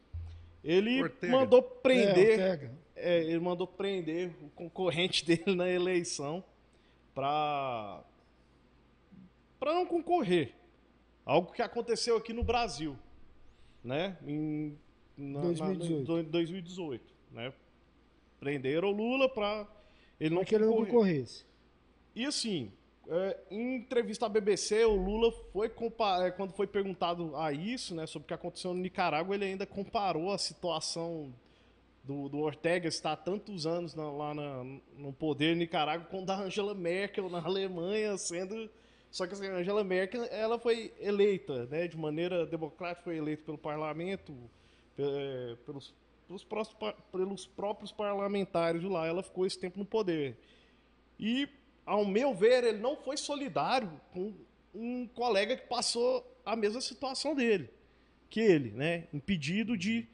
Ele 0.63 1.03
Ortega. 1.03 1.31
mandou 1.31 1.61
prender. 1.61 2.39
É, 2.39 2.71
é, 2.95 3.23
ele 3.23 3.39
mandou 3.39 3.67
prender 3.67 4.31
o 4.41 4.49
concorrente 4.49 5.23
dele 5.25 5.55
na 5.55 5.69
eleição 5.69 6.43
para 7.13 8.03
para 9.59 9.73
não 9.73 9.85
concorrer. 9.85 10.53
Algo 11.25 11.53
que 11.53 11.61
aconteceu 11.61 12.17
aqui 12.17 12.33
no 12.33 12.43
Brasil, 12.43 12.97
né? 13.83 14.17
Em 14.25 14.77
na, 15.17 15.41
2018. 15.41 16.23
Na, 16.23 16.29
2018, 16.29 17.13
né? 17.31 17.53
Prenderam 18.39 18.89
o 18.89 18.91
Lula 18.91 19.29
para 19.29 19.65
ele 20.19 20.35
não 20.35 20.43
que 20.43 20.55
ele 20.55 20.65
não 20.65 20.73
concorresse. 20.73 21.45
E 22.15 22.25
assim, 22.25 22.71
é, 23.07 23.37
em 23.49 23.75
entrevista 23.75 24.25
à 24.25 24.29
BBC, 24.29 24.85
o 24.85 24.95
Lula 24.95 25.31
foi 25.51 25.67
é, 26.21 26.31
quando 26.31 26.53
foi 26.53 26.67
perguntado 26.67 27.35
a 27.35 27.51
isso, 27.51 27.95
né, 27.95 28.05
sobre 28.05 28.25
o 28.25 28.27
que 28.27 28.33
aconteceu 28.33 28.73
no 28.73 28.79
Nicarágua, 28.79 29.35
ele 29.35 29.45
ainda 29.45 29.65
comparou 29.65 30.31
a 30.31 30.37
situação 30.37 31.33
do, 32.03 32.27
do 32.27 32.39
Ortega 32.39 32.87
estar 32.87 33.13
há 33.13 33.15
tantos 33.15 33.65
anos 33.65 33.95
na, 33.95 34.11
lá 34.11 34.33
na, 34.33 34.63
no 34.97 35.13
poder 35.13 35.55
Nicarágua 35.55 36.05
com 36.07 36.23
da 36.23 36.37
Angela 36.37 36.73
Merkel 36.73 37.29
na 37.29 37.39
Alemanha 37.39 38.17
sendo 38.17 38.69
só 39.09 39.27
que 39.27 39.33
assim, 39.33 39.47
a 39.47 39.55
Angela 39.55 39.83
Merkel 39.83 40.23
ela 40.25 40.59
foi 40.59 40.91
eleita 40.99 41.65
né, 41.67 41.87
de 41.87 41.97
maneira 41.97 42.45
democrática 42.45 43.03
foi 43.05 43.17
eleita 43.17 43.43
pelo 43.43 43.57
parlamento 43.57 44.33
pelos, 45.65 45.93
pelos, 46.27 46.43
próprios, 46.43 46.95
pelos 47.11 47.47
próprios 47.47 47.91
parlamentares 47.91 48.83
lá 48.83 49.07
ela 49.07 49.23
ficou 49.23 49.45
esse 49.45 49.57
tempo 49.57 49.79
no 49.79 49.85
poder. 49.85 50.37
E 51.19 51.47
ao 51.85 52.05
meu 52.05 52.33
ver 52.33 52.63
ele 52.63 52.79
não 52.79 52.97
foi 52.97 53.17
solidário 53.17 53.89
com 54.11 54.33
um 54.73 55.07
colega 55.07 55.55
que 55.55 55.67
passou 55.67 56.25
a 56.45 56.55
mesma 56.55 56.81
situação 56.81 57.33
dele 57.33 57.69
que 58.29 58.39
ele 58.39 58.71
né 58.71 59.07
impedido 59.13 59.77
de 59.77 60.07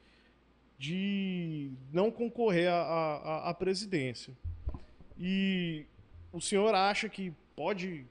de 0.80 1.74
não 1.92 2.10
concorrer 2.10 2.72
à, 2.72 3.50
à, 3.50 3.54
presidência. 3.54 4.34
E 5.18 5.86
o 6.32 6.40
senhor 6.40 6.74
acha 6.74 7.10
que 7.10 7.34
pode, 7.54 8.06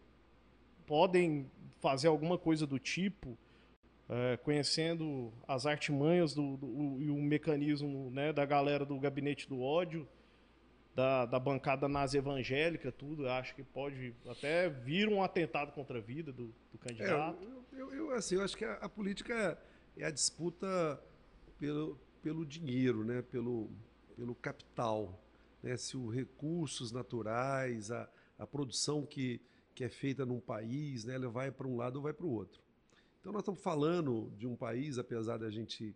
podem 0.86 1.50
fazer 1.80 2.08
alguma 2.08 2.36
coisa 2.36 2.66
do 2.66 2.78
tipo, 2.78 3.38
é, 4.06 4.36
conhecendo 4.36 5.32
as 5.46 5.64
artimanhas 5.64 6.34
do, 6.34 6.58
do, 6.58 7.00
e 7.00 7.08
o 7.08 7.16
mecanismo 7.16 8.10
né, 8.10 8.34
da 8.34 8.44
galera 8.44 8.84
do 8.84 8.98
gabinete 8.98 9.48
do 9.48 9.62
ódio, 9.62 10.06
da, 10.94 11.24
da 11.24 11.38
bancada 11.38 11.88
nazi 11.88 12.18
evangélica, 12.18 12.92
tudo, 12.92 13.30
acho 13.30 13.54
que 13.54 13.62
pode 13.62 14.14
até 14.28 14.68
vir 14.68 15.08
um 15.08 15.22
atentado 15.22 15.72
contra 15.72 15.98
a 15.98 16.02
vida 16.02 16.32
do, 16.32 16.54
do 16.70 16.78
candidato. 16.78 17.48
É, 17.72 17.80
eu, 17.80 17.94
eu, 17.94 18.10
assim, 18.10 18.34
eu 18.34 18.42
acho 18.42 18.56
que 18.56 18.64
a, 18.66 18.74
a 18.74 18.88
política 18.90 19.58
é 19.96 20.04
a 20.04 20.10
disputa 20.10 21.00
pelo, 21.58 21.98
pelo 22.22 22.44
dinheiro, 22.44 23.04
né? 23.04 23.22
pelo, 23.22 23.70
pelo 24.16 24.34
capital. 24.34 25.22
Né? 25.62 25.76
Se 25.76 25.96
os 25.96 26.14
recursos 26.14 26.92
naturais, 26.92 27.90
a, 27.90 28.08
a 28.38 28.46
produção 28.46 29.04
que, 29.04 29.40
que 29.74 29.84
é 29.84 29.88
feita 29.88 30.24
num 30.24 30.40
país, 30.40 31.04
né? 31.04 31.14
ela 31.14 31.28
vai 31.28 31.50
para 31.50 31.66
um 31.66 31.76
lado 31.76 31.96
ou 31.96 32.02
vai 32.02 32.12
para 32.12 32.26
o 32.26 32.30
outro. 32.30 32.62
Então 33.20 33.32
nós 33.32 33.42
estamos 33.42 33.60
falando 33.60 34.32
de 34.36 34.46
um 34.46 34.56
país, 34.56 34.98
apesar 34.98 35.38
da 35.38 35.50
gente 35.50 35.94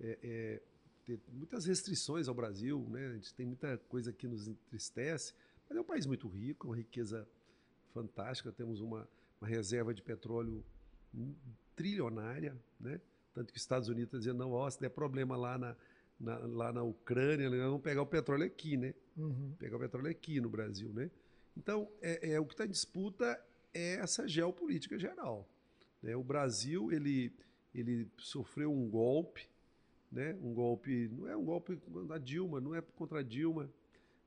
é, 0.00 0.18
é, 0.22 0.62
ter 1.04 1.20
muitas 1.32 1.66
restrições 1.66 2.28
ao 2.28 2.34
Brasil, 2.34 2.86
né? 2.90 3.06
a 3.08 3.12
gente 3.14 3.32
tem 3.34 3.46
muita 3.46 3.78
coisa 3.88 4.12
que 4.12 4.26
nos 4.26 4.48
entristece, 4.48 5.34
mas 5.68 5.78
é 5.78 5.80
um 5.80 5.84
país 5.84 6.06
muito 6.06 6.28
rico, 6.28 6.68
uma 6.68 6.76
riqueza 6.76 7.26
fantástica, 7.92 8.50
temos 8.50 8.80
uma, 8.80 9.08
uma 9.40 9.48
reserva 9.48 9.94
de 9.94 10.02
petróleo 10.02 10.64
trilionária, 11.76 12.56
né? 12.80 13.00
Tanto 13.34 13.52
que 13.52 13.58
os 13.58 13.62
Estados 13.62 13.88
Unidos 13.88 14.06
estão 14.06 14.20
dizendo, 14.20 14.38
não, 14.38 14.52
ó, 14.52 14.70
se 14.70 14.80
der 14.80 14.90
problema 14.90 15.36
lá 15.36 15.58
na, 15.58 15.76
na, 16.18 16.38
lá 16.38 16.72
na 16.72 16.82
Ucrânia, 16.82 17.50
nós 17.50 17.58
vamos 17.58 17.82
pegar 17.82 18.02
o 18.02 18.06
petróleo 18.06 18.46
aqui, 18.46 18.76
né? 18.76 18.94
Uhum. 19.16 19.54
Pegar 19.58 19.76
o 19.76 19.80
petróleo 19.80 20.10
aqui 20.10 20.40
no 20.40 20.48
Brasil, 20.48 20.92
né? 20.92 21.10
Então, 21.56 21.88
é, 22.00 22.32
é 22.32 22.40
o 22.40 22.46
que 22.46 22.54
está 22.54 22.64
em 22.64 22.70
disputa 22.70 23.38
é 23.72 23.94
essa 23.94 24.26
geopolítica 24.26 24.98
geral. 24.98 25.48
Né? 26.00 26.14
O 26.14 26.22
Brasil, 26.22 26.92
ele, 26.92 27.32
ele 27.74 28.08
sofreu 28.18 28.72
um 28.72 28.88
golpe, 28.88 29.48
né? 30.10 30.38
Um 30.40 30.54
golpe, 30.54 31.08
não 31.08 31.26
é 31.28 31.36
um 31.36 31.44
golpe 31.44 31.80
da 32.06 32.18
Dilma, 32.18 32.60
não 32.60 32.74
é 32.74 32.80
contra 32.80 33.18
a 33.18 33.22
Dilma, 33.22 33.68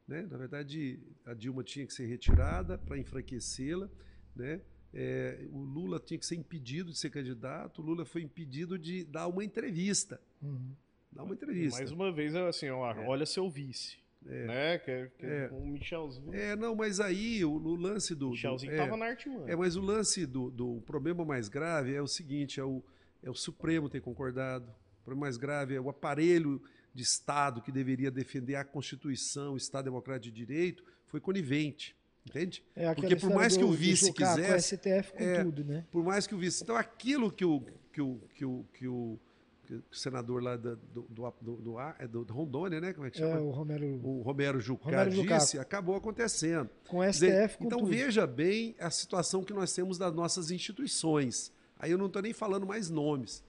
né? 0.06 0.28
Na 0.30 0.38
verdade, 0.38 1.00
a 1.26 1.34
Dilma 1.34 1.64
tinha 1.64 1.86
que 1.86 1.94
ser 1.94 2.06
retirada 2.06 2.78
para 2.78 2.98
enfraquecê-la, 2.98 3.90
né? 4.36 4.62
É, 4.94 5.46
o 5.52 5.60
Lula 5.60 6.00
tinha 6.00 6.18
que 6.18 6.26
ser 6.26 6.36
impedido 6.36 6.92
de 6.92 6.98
ser 6.98 7.10
candidato, 7.10 7.82
o 7.82 7.86
Lula 7.86 8.06
foi 8.06 8.22
impedido 8.22 8.80
de 8.80 9.04
dar 9.04 9.28
uma 9.28 9.44
entrevista. 9.44 10.20
Uhum. 10.42 10.72
Dar 11.12 11.24
uma 11.24 11.34
entrevista. 11.34 11.80
Mais 11.80 11.92
uma 11.92 12.12
vez, 12.12 12.36
é 12.36 12.48
assim, 12.48 12.70
ó, 12.70 12.92
é. 12.92 13.08
olha 13.08 13.26
seu 13.26 13.50
vice. 13.50 13.98
É. 14.26 14.46
Né? 14.46 14.78
Que, 14.80 14.92
é, 14.92 15.12
que 15.18 15.26
é. 15.26 15.50
um 15.52 15.68
Michelzinho. 15.68 16.34
É, 16.34 16.56
não, 16.56 16.76
mas 16.76 17.00
aí 17.00 17.44
o, 17.46 17.52
o 17.52 17.76
lance 17.76 18.14
do. 18.14 18.32
Michelzinho 18.32 18.72
do, 18.72 18.76
é, 18.76 18.78
tava 18.84 18.98
na 18.98 19.06
arte, 19.06 19.30
mano. 19.30 19.50
É, 19.50 19.56
mas 19.56 19.76
o 19.76 19.82
lance 19.82 20.26
do, 20.26 20.50
do 20.50 20.82
problema 20.86 21.24
mais 21.24 21.48
grave 21.48 21.94
é 21.94 22.02
o 22.02 22.08
seguinte: 22.08 22.60
é 22.60 22.64
o, 22.64 22.84
é 23.24 23.30
o 23.30 23.36
Supremo 23.36 23.90
ter 23.90 24.02
concordado. 24.02 24.70
O 25.02 25.04
problema 25.04 25.26
mais 25.26 25.38
grave 25.38 25.76
é 25.76 25.80
o 25.80 25.90
aparelho 25.90 26.62
de 26.94 27.04
Estado 27.04 27.62
que 27.62 27.72
deveria 27.72 28.12
defender 28.12 28.56
a 28.56 28.66
Constituição, 28.66 29.54
o 29.54 29.58
Estado 29.58 29.86
Democrático 29.86 30.34
de 30.34 30.46
Direito, 30.46 30.84
foi 31.06 31.22
conivente. 31.22 31.96
Entende? 32.30 32.64
É 32.76 32.94
Porque 32.94 33.16
por 33.16 33.30
mais 33.30 33.54
do, 33.54 33.60
que 33.60 33.66
o 33.66 33.72
vice 33.72 34.12
quisesse. 34.12 34.78
Com 34.78 34.82
STF 34.82 35.14
com 35.14 35.24
é, 35.24 35.44
tudo, 35.44 35.64
né? 35.64 35.86
Por 35.90 36.04
mais 36.04 36.28
que 36.28 36.36
o 36.36 36.38
vice. 36.38 36.64
Então, 36.64 36.76
aquilo 36.76 37.32
que 37.32 37.46
o, 37.46 37.62
que 37.92 38.02
o, 38.02 38.22
que 38.36 38.46
o, 38.46 38.66
que 38.74 38.88
o, 38.88 39.20
que 39.66 39.74
o 39.74 39.84
senador 39.92 40.44
lá 40.44 40.58
do, 40.58 40.76
do, 40.76 41.08
do, 41.10 41.56
do, 41.56 41.80
é 41.80 42.08
do, 42.08 42.26
do 42.26 42.34
Rondônia, 42.34 42.82
né? 42.82 42.94
Como 42.94 43.08
é 43.08 43.12
que 43.12 43.18
chama? 43.18 43.38
É, 43.38 43.40
o 43.40 43.50
Romero, 43.50 43.86
o 44.04 44.22
Romero 44.22 44.60
Jucá 44.60 44.86
Romero 44.86 45.12
disse, 45.12 45.58
acabou 45.58 45.96
acontecendo. 45.96 46.70
Com 46.88 47.02
STF, 47.02 47.12
dizer, 47.12 47.58
com 47.58 47.66
Então, 47.66 47.80
tudo. 47.80 47.90
veja 47.90 48.28
bem 48.28 48.76
a 48.80 48.90
situação 48.90 49.44
que 49.44 49.54
nós 49.54 49.74
temos 49.74 49.98
das 49.98 50.14
nossas 50.14 50.52
instituições. 50.52 51.52
Aí 51.80 51.92
eu 51.92 51.98
não 51.98 52.08
estou 52.08 52.22
nem 52.22 52.34
falando 52.34 52.66
mais 52.66 52.90
nomes. 52.90 53.44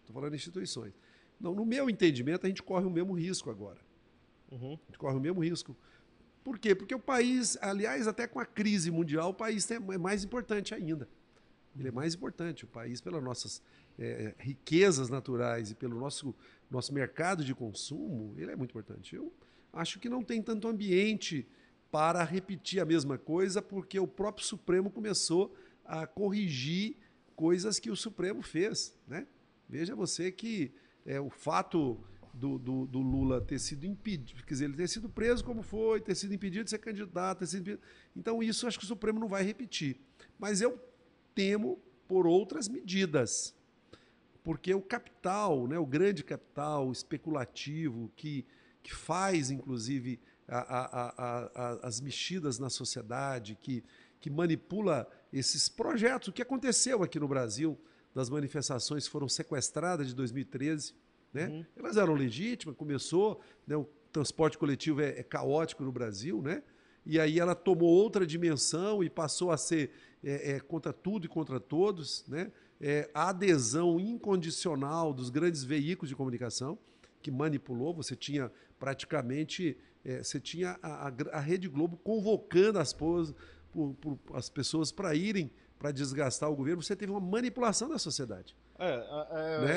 Estou 0.00 0.14
falando 0.14 0.34
instituições. 0.34 0.92
Não, 1.38 1.54
no 1.54 1.66
meu 1.66 1.90
entendimento, 1.90 2.46
a 2.46 2.48
gente 2.48 2.62
corre 2.62 2.86
o 2.86 2.90
mesmo 2.90 3.12
risco 3.12 3.50
agora. 3.50 3.78
Uhum. 4.50 4.74
A 4.74 4.86
gente 4.86 4.98
corre 4.98 5.16
o 5.16 5.20
mesmo 5.20 5.42
risco 5.44 5.76
por 6.46 6.60
quê? 6.60 6.76
Porque 6.76 6.94
o 6.94 7.00
país, 7.00 7.58
aliás, 7.60 8.06
até 8.06 8.24
com 8.24 8.38
a 8.38 8.46
crise 8.46 8.88
mundial, 8.88 9.30
o 9.30 9.34
país 9.34 9.68
é 9.68 9.80
mais 9.80 10.22
importante 10.22 10.72
ainda. 10.72 11.08
Ele 11.76 11.88
é 11.88 11.90
mais 11.90 12.14
importante. 12.14 12.64
O 12.64 12.68
país, 12.68 13.00
pelas 13.00 13.20
nossas 13.20 13.60
é, 13.98 14.32
riquezas 14.38 15.08
naturais 15.08 15.72
e 15.72 15.74
pelo 15.74 15.98
nosso, 15.98 16.32
nosso 16.70 16.94
mercado 16.94 17.44
de 17.44 17.52
consumo, 17.52 18.32
ele 18.38 18.52
é 18.52 18.54
muito 18.54 18.70
importante. 18.70 19.16
Eu 19.16 19.32
acho 19.72 19.98
que 19.98 20.08
não 20.08 20.22
tem 20.22 20.40
tanto 20.40 20.68
ambiente 20.68 21.44
para 21.90 22.22
repetir 22.22 22.78
a 22.78 22.84
mesma 22.84 23.18
coisa, 23.18 23.60
porque 23.60 23.98
o 23.98 24.06
próprio 24.06 24.46
Supremo 24.46 24.88
começou 24.88 25.52
a 25.84 26.06
corrigir 26.06 26.96
coisas 27.34 27.80
que 27.80 27.90
o 27.90 27.96
Supremo 27.96 28.40
fez. 28.40 28.96
Né? 29.08 29.26
Veja 29.68 29.96
você 29.96 30.30
que 30.30 30.70
é, 31.04 31.18
o 31.18 31.28
fato 31.28 31.98
do, 32.36 32.58
do, 32.58 32.86
do, 32.86 33.00
Lula 33.00 33.40
ter 33.40 33.58
sido 33.58 33.86
impedido, 33.86 34.44
quer 34.44 34.54
dizer, 34.54 34.64
ele 34.66 34.76
ter 34.76 34.88
sido 34.88 35.08
preso 35.08 35.42
como 35.42 35.62
foi, 35.62 36.00
ter 36.00 36.14
sido 36.14 36.34
impedido 36.34 36.64
de 36.64 36.70
ser 36.70 36.78
candidato, 36.78 37.38
ter 37.38 37.46
sido 37.46 37.60
impedido. 37.62 37.82
Então, 38.14 38.42
isso 38.42 38.66
acho 38.66 38.78
que 38.78 38.84
o 38.84 38.88
Supremo 38.88 39.18
não 39.18 39.28
vai 39.28 39.42
repetir. 39.42 39.98
Mas 40.38 40.60
eu 40.60 40.78
temo 41.34 41.80
por 42.06 42.26
outras 42.26 42.68
medidas. 42.68 43.54
Porque 44.44 44.72
o 44.74 44.82
capital, 44.82 45.66
né, 45.66 45.78
o 45.78 45.86
grande 45.86 46.22
capital 46.22 46.92
especulativo, 46.92 48.12
que, 48.14 48.44
que 48.82 48.94
faz, 48.94 49.50
inclusive, 49.50 50.20
a, 50.46 50.58
a, 50.58 51.14
a, 51.16 51.86
as 51.88 52.00
mexidas 52.00 52.58
na 52.58 52.68
sociedade, 52.68 53.56
que, 53.60 53.82
que 54.20 54.28
manipula 54.30 55.08
esses 55.32 55.68
projetos. 55.68 56.28
O 56.28 56.32
que 56.32 56.42
aconteceu 56.42 57.02
aqui 57.02 57.18
no 57.18 57.26
Brasil, 57.26 57.78
das 58.14 58.28
manifestações 58.28 59.06
que 59.06 59.10
foram 59.10 59.28
sequestradas 59.28 60.08
de 60.08 60.14
2013, 60.14 60.94
né? 61.32 61.48
Uhum. 61.48 61.64
Elas 61.76 61.96
eram 61.96 62.14
legítimas, 62.14 62.76
começou, 62.76 63.40
né, 63.66 63.76
o 63.76 63.84
transporte 64.12 64.56
coletivo 64.56 65.00
é, 65.00 65.18
é, 65.18 65.22
caótico 65.22 65.84
no 65.84 65.92
Brasil, 65.92 66.40
né? 66.40 66.62
E 67.04 67.20
aí 67.20 67.38
ela 67.38 67.54
tomou 67.54 67.88
outra 67.88 68.26
dimensão 68.26 69.04
e 69.04 69.08
passou 69.08 69.50
a 69.50 69.56
ser 69.56 69.90
é, 70.24 70.52
é, 70.52 70.60
contra 70.60 70.92
tudo 70.92 71.26
e 71.26 71.28
contra 71.28 71.60
todos, 71.60 72.24
né? 72.26 72.50
É, 72.80 73.08
a 73.14 73.30
adesão 73.30 73.98
incondicional 73.98 75.14
dos 75.14 75.30
grandes 75.30 75.64
veículos 75.64 76.08
de 76.08 76.16
comunicação 76.16 76.78
que 77.22 77.30
manipulou, 77.30 77.94
você 77.94 78.14
tinha 78.14 78.52
praticamente, 78.78 79.76
é, 80.04 80.22
você 80.22 80.38
tinha 80.38 80.78
a, 80.82 81.08
a, 81.08 81.12
a, 81.32 81.40
Rede 81.40 81.68
Globo 81.68 81.96
convocando 81.96 82.78
as, 82.78 82.92
por, 82.92 83.34
por, 83.72 84.18
as 84.34 84.50
pessoas 84.50 84.92
para 84.92 85.14
irem 85.14 85.50
para 85.78 85.92
desgastar 85.92 86.50
o 86.50 86.56
governo, 86.56 86.82
você 86.82 86.96
teve 86.96 87.12
uma 87.12 87.20
manipulação 87.20 87.88
da 87.88 87.98
sociedade. 87.98 88.56
É, 88.78 89.06
é, 89.30 89.68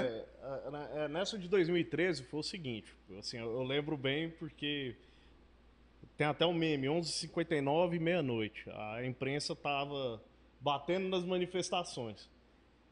né? 0.72 0.90
é, 0.96 1.08
nessa 1.08 1.38
de 1.38 1.48
2013 1.48 2.24
foi 2.24 2.40
o 2.40 2.44
seguinte, 2.44 2.94
assim, 3.18 3.38
eu 3.38 3.64
lembro 3.64 3.96
bem 3.96 4.30
porque 4.30 4.96
tem 6.18 6.28
até 6.28 6.46
um 6.46 6.54
meme, 6.54 6.88
11h59 6.88 7.96
e 7.96 8.00
meia-noite. 8.00 8.70
A 8.72 9.06
imprensa 9.06 9.56
tava 9.56 10.22
batendo 10.60 11.08
nas 11.08 11.24
manifestações, 11.24 12.30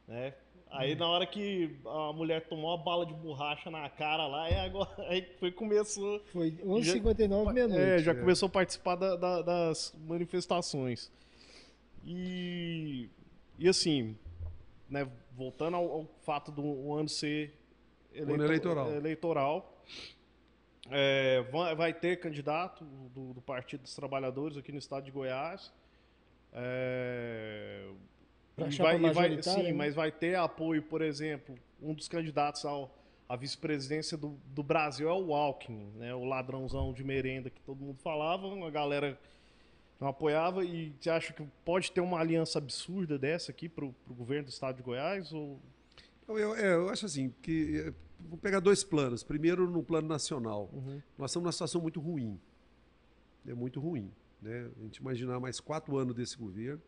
né? 0.07 0.33
Aí 0.69 0.95
hum. 0.95 0.99
na 0.99 1.07
hora 1.07 1.25
que 1.25 1.75
a 1.85 2.13
mulher 2.13 2.47
tomou 2.47 2.73
a 2.73 2.77
bala 2.77 3.05
de 3.05 3.13
borracha 3.13 3.69
na 3.69 3.89
cara 3.89 4.27
lá, 4.27 4.49
é 4.49 4.65
agora, 4.65 4.89
aí 5.09 5.27
foi 5.39 5.51
começou... 5.51 6.21
Foi 6.31 6.51
11h59 6.51 7.53
meia-noite. 7.53 7.83
É, 7.83 7.99
já 7.99 8.11
é. 8.11 8.15
começou 8.15 8.47
a 8.47 8.49
participar 8.49 8.95
da, 8.95 9.15
da, 9.17 9.41
das 9.41 9.93
manifestações. 10.07 11.11
E, 12.05 13.09
e 13.59 13.67
assim, 13.67 14.15
né, 14.89 15.05
voltando 15.37 15.77
ao, 15.77 15.91
ao 15.91 16.05
fato 16.23 16.51
do 16.51 16.93
ano 16.93 17.07
ser 17.07 17.53
eleito, 18.11 18.43
eleitoral, 18.43 18.91
eleitoral 18.91 19.83
é, 20.89 21.43
vai, 21.51 21.75
vai, 21.75 21.93
ter 21.93 22.19
candidato 22.19 22.83
do, 22.83 23.33
do, 23.33 23.41
Partido 23.41 23.81
dos 23.81 23.93
Trabalhadores 23.93 24.57
aqui 24.57 24.71
no 24.71 24.77
estado 24.79 25.03
de 25.03 25.11
Goiás. 25.11 25.71
É, 26.53 27.87
e 28.57 28.77
vai, 28.77 28.95
e 28.95 29.11
vai, 29.11 29.43
sim, 29.43 29.63
né? 29.63 29.73
mas 29.73 29.93
vai 29.93 30.11
ter 30.11 30.35
apoio, 30.35 30.81
por 30.81 31.01
exemplo, 31.01 31.55
um 31.81 31.93
dos 31.93 32.07
candidatos 32.07 32.65
ao, 32.65 32.95
à 33.29 33.35
vice-presidência 33.35 34.17
do, 34.17 34.39
do, 34.45 34.63
Brasil 34.63 35.09
é 35.09 35.13
o 35.13 35.35
Alckmin, 35.35 35.91
né, 35.95 36.15
o 36.15 36.23
ladrãozão 36.23 36.93
de 36.93 37.03
merenda 37.03 37.49
que 37.49 37.61
todo 37.61 37.83
mundo 37.83 37.99
falava, 37.99 38.47
uma 38.47 38.71
galera 38.71 39.19
não 39.99 40.07
apoiava 40.07 40.63
e 40.63 40.93
você 40.99 41.09
acha 41.09 41.33
que 41.33 41.43
pode 41.65 41.91
ter 41.91 42.01
uma 42.01 42.19
aliança 42.19 42.59
absurda 42.59 43.17
dessa 43.17 43.51
aqui 43.51 43.67
para 43.67 43.85
o 43.85 43.95
governo 44.09 44.45
do 44.45 44.49
estado 44.49 44.77
de 44.77 44.83
Goiás? 44.83 45.31
Ou... 45.31 45.59
Eu, 46.27 46.37
eu, 46.37 46.55
é, 46.55 46.73
eu 46.75 46.89
acho 46.89 47.05
assim, 47.05 47.33
que 47.41 47.79
é, 47.79 47.93
vou 48.19 48.37
pegar 48.37 48.59
dois 48.59 48.83
planos. 48.83 49.23
Primeiro, 49.23 49.69
no 49.69 49.83
plano 49.83 50.07
nacional. 50.07 50.69
Uhum. 50.71 51.01
Nós 51.17 51.31
estamos 51.31 51.45
numa 51.45 51.51
situação 51.51 51.81
muito 51.81 51.99
ruim. 51.99 52.39
É 53.47 53.53
muito 53.53 53.79
ruim. 53.79 54.11
Né? 54.41 54.69
A 54.77 54.83
gente 54.83 54.97
imaginar 54.97 55.39
mais 55.39 55.59
quatro 55.59 55.97
anos 55.97 56.15
desse 56.15 56.37
governo, 56.37 56.81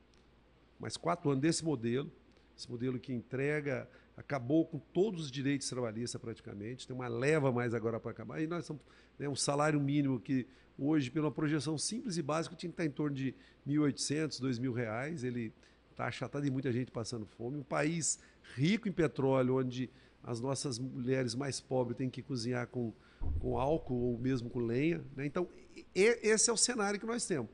mais 0.80 0.96
quatro 0.96 1.32
anos 1.32 1.42
desse 1.42 1.66
modelo, 1.66 2.12
esse 2.56 2.70
modelo 2.70 3.00
que 3.00 3.12
entrega, 3.12 3.90
acabou 4.20 4.66
com 4.66 4.78
todos 4.78 5.26
os 5.26 5.32
direitos 5.32 5.68
trabalhistas 5.68 6.20
praticamente, 6.22 6.86
tem 6.86 6.96
uma 6.96 7.08
leva 7.08 7.52
mais 7.52 7.74
agora 7.74 8.00
para 8.00 8.12
acabar. 8.12 8.42
E 8.42 8.48
nós 8.48 8.64
estamos, 8.64 8.82
né, 9.18 9.28
um 9.28 9.36
salário 9.36 9.80
mínimo 9.80 10.20
que 10.20 10.48
Hoje, 10.82 11.12
pela 11.12 11.30
projeção 11.30 11.78
simples 11.78 12.16
e 12.16 12.22
básica, 12.22 12.56
tinha 12.56 12.70
que 12.70 12.74
estar 12.74 12.86
em 12.86 12.90
torno 12.90 13.14
de 13.14 13.36
R$ 13.68 13.74
1.800, 13.74 14.42
R$ 14.42 14.48
2.000. 14.48 15.24
Ele 15.26 15.54
está 15.92 16.06
achatado 16.08 16.48
e 16.48 16.50
muita 16.50 16.72
gente 16.72 16.90
passando 16.90 17.26
fome. 17.26 17.58
Um 17.58 17.64
país 17.64 18.18
rico 18.56 18.88
em 18.88 18.92
petróleo, 18.92 19.58
onde 19.58 19.90
as 20.24 20.40
nossas 20.40 20.80
mulheres 20.80 21.36
mais 21.36 21.60
pobres 21.60 21.98
têm 21.98 22.10
que 22.10 22.22
cozinhar 22.22 22.66
com, 22.68 22.94
com 23.42 23.58
álcool 23.58 24.14
ou 24.14 24.18
mesmo 24.18 24.50
com 24.50 24.60
lenha. 24.60 25.04
Né? 25.18 25.26
Então, 25.26 25.50
e, 25.76 25.86
esse 25.94 26.50
é 26.50 26.54
o 26.54 26.58
cenário 26.58 26.98
que 26.98 27.06
nós 27.06 27.26
temos. 27.26 27.52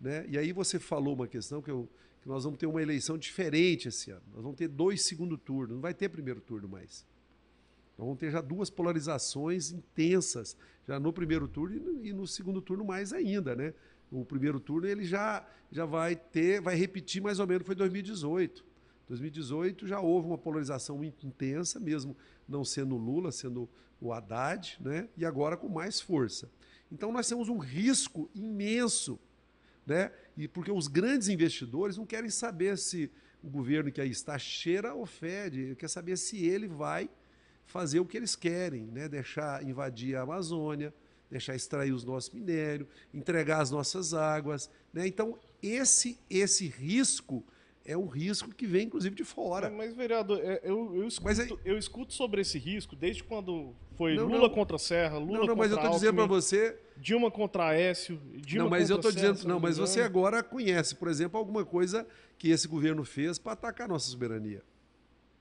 Né? 0.00 0.24
E 0.26 0.38
aí 0.38 0.50
você 0.50 0.78
falou 0.78 1.14
uma 1.14 1.28
questão 1.28 1.60
que, 1.60 1.70
eu, 1.70 1.86
que 2.26 2.28
nós 2.28 2.42
vamos 2.42 2.58
ter 2.58 2.66
uma 2.66 2.82
eleição 2.82 3.16
diferente 3.16 3.86
esse 3.86 4.10
ano. 4.10 4.24
Nós 4.34 4.42
vamos 4.42 4.58
ter 4.58 4.66
dois 4.66 5.02
segundo 5.02 5.38
turno, 5.38 5.74
não 5.74 5.80
vai 5.80 5.94
ter 5.94 6.08
primeiro 6.08 6.40
turno 6.40 6.68
mais. 6.68 7.06
Nós 7.96 8.04
vamos 8.04 8.18
ter 8.18 8.32
já 8.32 8.40
duas 8.40 8.68
polarizações 8.68 9.70
intensas, 9.70 10.56
já 10.88 10.98
no 10.98 11.12
primeiro 11.12 11.46
turno 11.46 12.04
e 12.04 12.12
no, 12.12 12.26
segundo 12.26 12.60
turno 12.60 12.84
mais 12.84 13.12
ainda, 13.12 13.54
né? 13.54 13.72
O 14.10 14.24
primeiro 14.24 14.58
turno 14.58 14.88
ele 14.88 15.04
já, 15.04 15.48
já 15.70 15.84
vai 15.84 16.16
ter, 16.16 16.60
vai 16.60 16.74
repetir 16.74 17.22
mais 17.22 17.38
ou 17.38 17.46
menos, 17.46 17.64
foi 17.64 17.76
2018. 17.76 18.64
2018 19.06 19.86
já 19.86 20.00
houve 20.00 20.26
uma 20.26 20.36
polarização 20.36 20.98
muito 20.98 21.24
intensa, 21.24 21.78
mesmo 21.78 22.16
não 22.48 22.64
sendo 22.64 22.96
Lula, 22.96 23.30
sendo 23.30 23.68
o 24.00 24.12
Haddad, 24.12 24.78
né? 24.80 25.08
E 25.16 25.24
agora 25.24 25.56
com 25.56 25.68
mais 25.68 26.00
força. 26.00 26.50
Então 26.90 27.12
nós 27.12 27.28
temos 27.28 27.48
um 27.48 27.58
risco 27.58 28.28
imenso, 28.34 29.16
né? 29.86 30.10
E 30.36 30.46
porque 30.46 30.70
os 30.70 30.86
grandes 30.86 31.28
investidores 31.28 31.96
não 31.96 32.04
querem 32.04 32.30
saber 32.30 32.76
se 32.76 33.10
o 33.42 33.48
governo 33.48 33.90
que 33.90 34.00
aí 34.00 34.10
está 34.10 34.38
cheira 34.38 34.94
ou 34.94 35.06
fede, 35.06 35.74
quer 35.78 35.88
saber 35.88 36.16
se 36.18 36.44
ele 36.44 36.68
vai 36.68 37.08
fazer 37.64 38.00
o 38.00 38.06
que 38.06 38.16
eles 38.16 38.36
querem, 38.36 38.84
né? 38.86 39.08
deixar 39.08 39.62
invadir 39.62 40.16
a 40.16 40.22
Amazônia, 40.22 40.92
deixar 41.30 41.54
extrair 41.54 41.92
os 41.92 42.04
nossos 42.04 42.32
minérios, 42.32 42.88
entregar 43.12 43.60
as 43.60 43.70
nossas 43.70 44.14
águas. 44.14 44.70
Né? 44.92 45.06
Então, 45.06 45.38
esse, 45.62 46.18
esse 46.30 46.66
risco 46.66 47.44
é 47.86 47.96
um 47.96 48.06
risco 48.06 48.52
que 48.52 48.66
vem, 48.66 48.86
inclusive, 48.86 49.14
de 49.14 49.24
fora. 49.24 49.70
Mas, 49.70 49.94
vereador, 49.94 50.40
é, 50.42 50.60
eu, 50.64 50.94
eu, 50.96 51.06
escuto, 51.06 51.40
aí... 51.40 51.58
eu 51.64 51.78
escuto 51.78 52.12
sobre 52.12 52.40
esse 52.40 52.58
risco 52.58 52.96
desde 52.96 53.22
quando 53.22 53.74
foi 53.94 54.16
não, 54.16 54.26
Lula 54.26 54.48
não, 54.48 54.50
contra 54.50 54.76
Serra, 54.76 55.18
Lula 55.18 55.38
não, 55.38 55.46
não, 55.46 55.56
mas 55.56 55.70
eu 55.70 55.76
estou 55.76 55.92
dizendo 55.92 56.14
para 56.16 56.26
você... 56.26 56.78
Dilma 56.96 57.30
contra 57.30 57.68
Aécio, 57.68 58.20
Dilma 58.34 58.64
Não, 58.64 58.70
mas 58.70 58.90
eu 58.90 58.96
estou 58.96 59.12
dizendo... 59.12 59.46
Não, 59.46 59.60
mas 59.60 59.78
você 59.78 60.00
agora 60.00 60.42
conhece, 60.42 60.94
por 60.96 61.08
exemplo, 61.08 61.38
alguma 61.38 61.64
coisa 61.64 62.06
que 62.36 62.48
esse 62.48 62.66
governo 62.66 63.04
fez 63.04 63.38
para 63.38 63.52
atacar 63.52 63.84
a 63.84 63.88
nossa 63.88 64.10
soberania. 64.10 64.62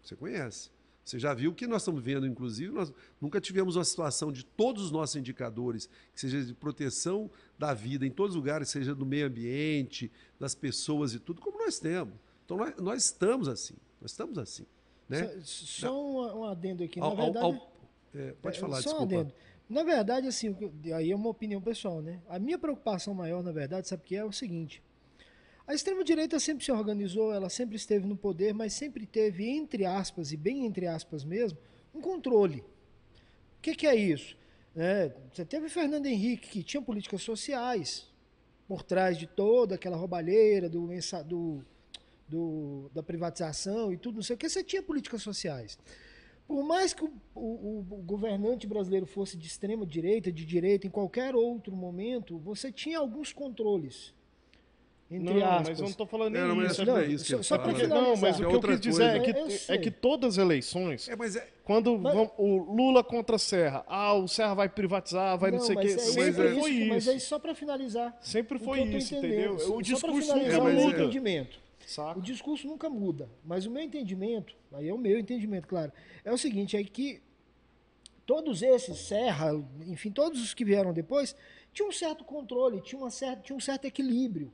Você 0.03 0.15
conhece. 0.15 0.69
Você 1.03 1.19
já 1.19 1.33
viu 1.33 1.53
que 1.53 1.67
nós 1.67 1.83
estamos 1.83 2.03
vendo, 2.03 2.25
inclusive, 2.25 2.73
nós 2.73 2.91
nunca 3.21 3.39
tivemos 3.39 3.75
uma 3.75 3.83
situação 3.83 4.31
de 4.31 4.43
todos 4.43 4.85
os 4.85 4.91
nossos 4.91 5.15
indicadores, 5.15 5.87
que 6.13 6.19
seja 6.19 6.43
de 6.43 6.53
proteção 6.53 7.29
da 7.59 7.73
vida 7.73 8.05
em 8.05 8.11
todos 8.11 8.35
os 8.35 8.35
lugares, 8.35 8.69
seja 8.69 8.95
do 8.95 9.05
meio 9.05 9.27
ambiente, 9.27 10.11
das 10.39 10.55
pessoas 10.55 11.13
e 11.13 11.19
tudo, 11.19 11.41
como 11.41 11.59
nós 11.59 11.79
temos. 11.79 12.24
Então 12.45 12.57
nós, 12.57 12.75
nós 12.77 13.03
estamos 13.05 13.47
assim, 13.47 13.75
nós 13.99 14.11
estamos 14.11 14.37
assim. 14.37 14.65
Né? 15.09 15.27
Só, 15.43 15.87
só 15.87 16.05
um, 16.05 16.39
um, 16.39 16.43
adendo 16.45 16.83
aqui, 16.83 16.99
na 16.99 17.05
ao, 17.05 17.15
verdade. 17.15 17.45
Ao, 17.45 17.73
é, 18.13 18.31
pode 18.41 18.59
falar, 18.59 18.81
só 18.81 18.89
desculpa. 18.89 19.15
Um 19.15 19.19
adendo. 19.19 19.33
Na 19.67 19.83
verdade, 19.83 20.27
assim, 20.27 20.55
aí 20.95 21.11
é 21.11 21.15
uma 21.15 21.29
opinião 21.29 21.59
pessoal, 21.59 22.01
né? 22.01 22.21
A 22.29 22.37
minha 22.37 22.57
preocupação 22.57 23.15
maior, 23.15 23.41
na 23.41 23.51
verdade, 23.51 23.87
sabe 23.87 24.03
o 24.03 24.05
que 24.05 24.15
é? 24.15 24.19
É 24.19 24.23
o 24.23 24.31
seguinte. 24.31 24.81
A 25.67 25.73
extrema-direita 25.73 26.39
sempre 26.39 26.63
se 26.63 26.71
organizou, 26.71 27.33
ela 27.33 27.49
sempre 27.49 27.75
esteve 27.75 28.05
no 28.05 28.15
poder, 28.15 28.53
mas 28.53 28.73
sempre 28.73 29.07
teve, 29.07 29.49
entre 29.49 29.83
aspas, 29.83 30.31
e 30.31 30.37
bem 30.37 30.65
entre 30.65 30.85
aspas 30.85 31.25
mesmo, 31.25 31.57
um 31.93 31.99
controle. 31.99 32.59
O 32.59 33.61
que, 33.63 33.73
que 33.73 33.87
é 33.87 33.95
isso? 33.95 34.37
É, 34.75 35.11
você 35.33 35.43
teve 35.43 35.67
Fernando 35.67 36.05
Henrique, 36.05 36.49
que 36.49 36.63
tinha 36.63 36.81
políticas 36.81 37.23
sociais 37.23 38.07
por 38.67 38.83
trás 38.83 39.17
de 39.17 39.25
toda 39.25 39.73
aquela 39.73 39.97
roubalheira 39.97 40.69
do, 40.69 40.87
do, 41.25 41.65
do, 42.27 42.89
da 42.93 43.03
privatização 43.03 43.93
e 43.93 43.97
tudo, 43.97 44.15
não 44.15 44.23
sei 44.23 44.35
o 44.35 44.39
que, 44.39 44.49
você 44.49 44.63
tinha 44.63 44.81
políticas 44.81 45.21
sociais. 45.21 45.77
Por 46.47 46.63
mais 46.63 46.93
que 46.93 47.03
o, 47.03 47.11
o, 47.33 47.79
o, 47.79 48.03
governante 48.03 48.67
brasileiro 48.67 49.05
fosse 49.05 49.35
de 49.35 49.47
extrema 49.47 49.85
direita, 49.85 50.31
de 50.31 50.45
direita, 50.45 50.85
em 50.85 50.91
qualquer 50.91 51.35
outro 51.35 51.75
momento, 51.75 52.37
você 52.37 52.71
tinha 52.71 52.99
alguns 52.99 53.33
controles. 53.33 54.13
Entre 55.09 55.35
não, 55.35 55.45
aspas. 55.45 55.69
mas 55.69 55.79
eu 55.79 55.83
não 55.83 55.91
estou 55.91 56.07
falando 56.07 56.33
nem 56.33 56.41
não, 56.41 56.65
isso. 56.65 56.83
Não, 56.83 56.97
é 56.97 57.05
isso 57.05 57.25
só, 57.25 57.43
só 57.43 57.57
para 57.59 57.87
Não, 57.87 58.17
mas 58.17 58.39
o 58.39 58.47
que 58.47 58.55
eu 58.55 58.59
quis 58.59 58.79
dizer 58.79 59.03
é 59.03 59.19
que, 59.19 59.71
é 59.71 59.77
que 59.77 59.91
todas 59.91 60.33
as 60.33 60.43
eleições, 60.43 61.07
é, 61.07 61.15
mas 61.15 61.35
é... 61.35 61.47
quando 61.63 61.97
mas... 61.97 62.13
Vão, 62.13 62.31
o 62.39 62.73
Lula 62.73 63.03
contra 63.03 63.35
a 63.35 63.39
Serra, 63.39 63.85
ah, 63.87 64.15
o 64.15 64.27
Serra 64.27 64.55
vai 64.55 64.69
privatizar, 64.69 65.37
vai 65.37 65.51
não, 65.51 65.59
não 65.59 65.65
sei 65.65 65.75
o 65.75 65.79
quê. 65.79 65.87
É 65.89 65.97
sempre 65.97 66.49
isso, 66.49 66.59
foi 66.59 66.71
isso. 66.71 66.89
Mas 66.89 67.07
é 67.07 67.19
só 67.19 67.37
para 67.37 67.53
finalizar. 67.53 68.17
Sempre 68.19 68.57
foi 68.57 68.81
isso, 68.81 69.15
entendeu? 69.15 69.55
O 69.75 69.81
discurso 69.81 70.35
nunca 70.35 70.53
é, 70.53 70.57
o 70.57 70.63
meu 70.63 70.89
entendimento. 70.89 71.64
Saca? 71.85 72.19
O 72.19 72.21
discurso 72.21 72.67
nunca 72.67 72.89
muda. 72.89 73.29
Mas 73.43 73.65
o 73.65 73.71
meu 73.71 73.81
entendimento, 73.83 74.55
aí 74.73 74.87
é 74.89 74.93
o 74.93 74.97
meu 74.97 75.19
entendimento, 75.19 75.67
claro, 75.67 75.91
é 76.23 76.31
o 76.31 76.37
seguinte, 76.37 76.75
é 76.75 76.83
que 76.83 77.21
todos 78.25 78.61
esses, 78.63 78.97
Serra, 78.97 79.51
enfim, 79.85 80.09
todos 80.11 80.41
os 80.41 80.53
que 80.53 80.65
vieram 80.65 80.91
depois, 80.93 81.35
tinham 81.71 81.89
um 81.89 81.91
certo 81.91 82.23
controle, 82.23 82.81
tinha, 82.81 82.99
uma 82.99 83.09
certa, 83.11 83.41
tinha 83.43 83.55
um 83.55 83.59
certo 83.59 83.85
equilíbrio. 83.85 84.51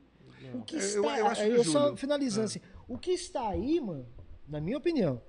O 0.54 0.62
que 0.62 0.74
Eu- 0.74 0.80
está, 0.80 1.18
eu 1.18 1.26
acho 1.26 1.42
que, 1.42 1.48
eu 1.48 1.64
só 1.64 1.96
finalizando 1.96 2.42
é. 2.42 2.46
assim, 2.46 2.60
o 2.88 2.98
que 2.98 3.12
está 3.12 3.48
aí, 3.48 3.80
mano, 3.80 4.06
na 4.48 4.60
minha 4.60 4.76
opinião, 4.76 5.22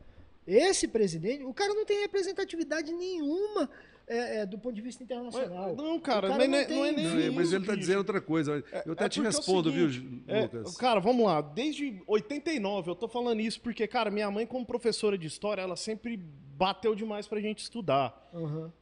esse 0.46 0.88
presidente, 0.88 1.44
o 1.44 1.54
cara 1.54 1.74
não 1.74 1.86
tem 1.86 2.02
representatividade 2.02 2.92
nenhuma 2.92 3.70
é, 4.08 4.38
é, 4.40 4.46
do 4.46 4.58
ponto 4.58 4.76
de 4.76 4.82
vista 4.82 5.04
internacional. 5.04 5.76
Não, 5.76 6.00
cara, 6.00 6.28
cara 6.28 6.40
mas 6.40 6.50
não 6.50 6.58
não, 6.58 6.64
é- 6.64 6.68
não 6.68 6.86
é 6.86 6.92
nem 6.92 7.06
Não, 7.06 7.20
é, 7.20 7.30
mas 7.30 7.54
ele 7.54 7.64
está 7.64 7.76
dizendo 7.76 8.00
outra 8.00 8.20
coisa. 8.22 8.64
Eu 8.86 8.94
até 8.94 9.06
é 9.06 9.10
te 9.10 9.20
é 9.20 9.24
respondo, 9.24 9.72
viu, 9.72 9.90
seguinte, 9.92 10.24
É, 10.28 10.42
Lucas? 10.42 10.78
cara, 10.78 11.00
vamos 11.00 11.26
lá. 11.26 11.42
Desde 11.42 12.02
89 12.06 12.90
eu 12.92 12.96
tô 12.96 13.08
falando 13.08 13.40
isso 13.40 13.62
porque, 13.62 13.88
cara, 13.88 14.12
minha 14.12 14.30
mãe, 14.30 14.46
como 14.46 14.66
professora 14.66 15.18
de 15.18 15.28
história, 15.28 15.62
ela 15.62 15.76
sempre 15.76 16.18
bateu 16.18 16.94
demais 16.96 17.28
pra 17.28 17.40
gente 17.40 17.60
estudar. 17.60 18.30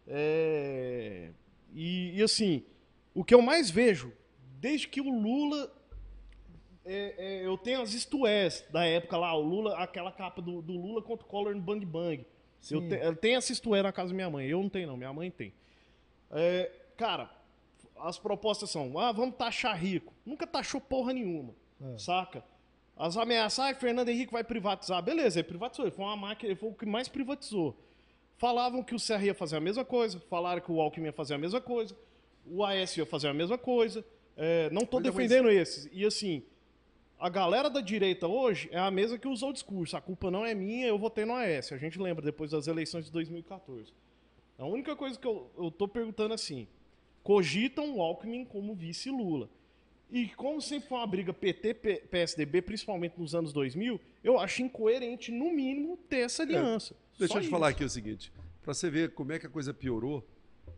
É, 0.08 1.30
E, 1.74 2.18
e, 2.20 2.22
assim, 2.24 2.64
o 3.14 3.24
que 3.24 3.34
eu 3.34 3.42
mais 3.42 3.70
vejo, 3.70 4.12
desde 4.60 4.88
que 4.88 5.00
o 5.00 5.10
Lula. 5.10 5.72
é, 6.84 7.14
é, 7.18 7.46
eu 7.46 7.58
tenho 7.58 7.80
as 7.82 7.94
isto-és 7.94 8.66
da 8.72 8.84
época 8.84 9.16
lá, 9.18 9.34
o 9.38 9.42
Lula, 9.42 9.78
aquela 9.78 10.12
capa 10.12 10.42
do, 10.42 10.62
do 10.62 10.74
Lula 10.74 11.02
contra 11.02 11.26
o 11.26 11.30
Collor 11.30 11.54
no 11.56 11.62
Bang 11.62 11.86
Bang. 11.86 12.26
Eu, 12.70 12.82
Sim. 12.82 12.90
te, 12.90 12.96
eu 12.96 13.16
tenho 13.16 13.38
essa 13.38 13.54
na 13.84 13.92
casa 13.92 14.10
da 14.10 14.16
minha 14.16 14.30
mãe. 14.30 14.48
Eu 14.48 14.62
não 14.62 14.70
tenho, 14.70 14.88
não. 14.88 14.98
Minha 14.98 15.12
mãe 15.14 15.32
tem. 15.32 15.54
É, 16.30 16.72
cara, 16.96 17.30
as 18.00 18.20
propostas 18.20 18.70
são: 18.70 18.98
ah, 19.00 19.12
vamos 19.12 19.36
taxar 19.36 19.78
rico. 19.78 20.14
Nunca 20.26 20.46
taxou 20.46 20.80
porra 20.80 21.14
nenhuma. 21.14 21.54
É. 21.82 21.98
Saca? 21.98 22.44
As 22.96 23.18
ameaças, 23.18 23.60
ah, 23.60 23.74
Fernando 23.74 24.10
Henrique 24.10 24.32
vai 24.32 24.44
privatizar. 24.44 25.02
Beleza, 25.02 25.40
ele 25.40 25.48
privatizou. 25.48 25.86
Ele 25.86 25.96
foi 25.96 26.06
uma 26.06 26.16
máquina, 26.16 26.52
ele 26.52 26.60
foi 26.60 26.70
o 26.70 26.74
que 26.74 26.86
mais 26.86 27.08
privatizou. 27.08 27.76
Falavam 28.38 28.84
que 28.84 28.94
o 28.94 29.00
Serra 29.00 29.26
ia 29.26 29.34
fazer 29.34 29.58
a 29.58 29.60
mesma 29.60 29.86
coisa, 29.86 30.20
falaram 30.30 30.62
que 30.62 30.72
o 30.72 30.80
Alckmin 30.80 31.06
ia 31.08 31.14
fazer 31.14 31.36
a 31.36 31.38
mesma 31.38 31.62
coisa, 31.62 31.96
o 32.46 32.64
Aécio 32.64 33.02
ia 33.02 33.06
fazer 33.06 33.28
a 33.28 33.34
mesma 33.34 33.58
coisa. 33.58 34.04
É, 34.36 34.70
não 34.72 34.88
mas- 34.92 35.04
defendendo 35.04 35.50
esses. 35.50 35.90
E 35.92 36.06
assim, 36.06 36.44
a 37.22 37.30
galera 37.30 37.70
da 37.70 37.82
direita 37.82 38.28
hoje 38.28 38.68
é 38.72 38.80
a 38.80 38.90
mesma 38.90 39.16
que 39.16 39.28
usou 39.28 39.52
o 39.52 39.54
discurso. 39.54 39.96
A 39.96 40.02
culpa 40.02 40.32
não 40.32 40.44
é 40.44 40.56
minha, 40.56 40.88
eu 40.88 40.98
votei 40.98 41.24
no 41.24 41.36
Aécio. 41.36 41.76
A 41.76 41.80
gente 41.80 42.00
lembra 42.00 42.26
depois 42.26 42.50
das 42.50 42.66
eleições 42.66 43.06
de 43.06 43.12
2014. 43.12 43.94
A 44.58 44.66
única 44.66 44.96
coisa 44.96 45.20
que 45.20 45.28
eu, 45.28 45.52
eu 45.56 45.70
tô 45.70 45.88
perguntando 45.88 46.34
assim: 46.34 46.68
cogitam 47.22 47.96
o 47.96 48.02
Alckmin 48.02 48.44
como 48.44 48.74
vice 48.74 49.12
Lula. 49.12 49.48
E 50.12 50.30
como 50.30 50.60
sempre 50.60 50.90
foi 50.90 50.98
uma 50.98 51.06
briga 51.08 51.32
PT-PSDB, 51.32 52.64
principalmente 52.64 53.18
nos 53.18 53.36
anos 53.36 53.54
2000, 53.54 54.02
eu 54.24 54.40
acho 54.40 54.64
incoerente, 54.64 55.32
no 55.32 55.54
mínimo, 55.54 55.98
ter 56.10 56.22
essa 56.26 56.42
aliança. 56.42 56.96
Deixa 57.18 57.34
Só 57.34 57.38
eu 57.38 57.42
te 57.42 57.46
isso. 57.46 57.52
falar 57.52 57.70
aqui 57.70 57.84
o 57.84 57.90
seguinte, 57.90 58.34
para 58.64 58.74
você 58.74 58.90
ver 58.90 59.14
como 59.14 59.32
é 59.32 59.40
que 59.40 59.46
a 59.46 59.50
coisa 59.50 59.74
piorou, 59.74 60.28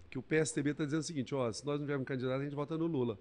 que 0.10 0.20
o 0.20 0.22
PSDB 0.22 0.72
está 0.72 0.84
dizendo 0.84 1.00
o 1.00 1.04
seguinte, 1.04 1.34
ó, 1.34 1.52
se 1.52 1.66
nós 1.66 1.80
não 1.80 1.86
tivermos 1.86 2.06
candidato, 2.06 2.42
a 2.42 2.44
gente 2.44 2.54
vota 2.54 2.78
no 2.78 2.86
Lula. 2.86 3.18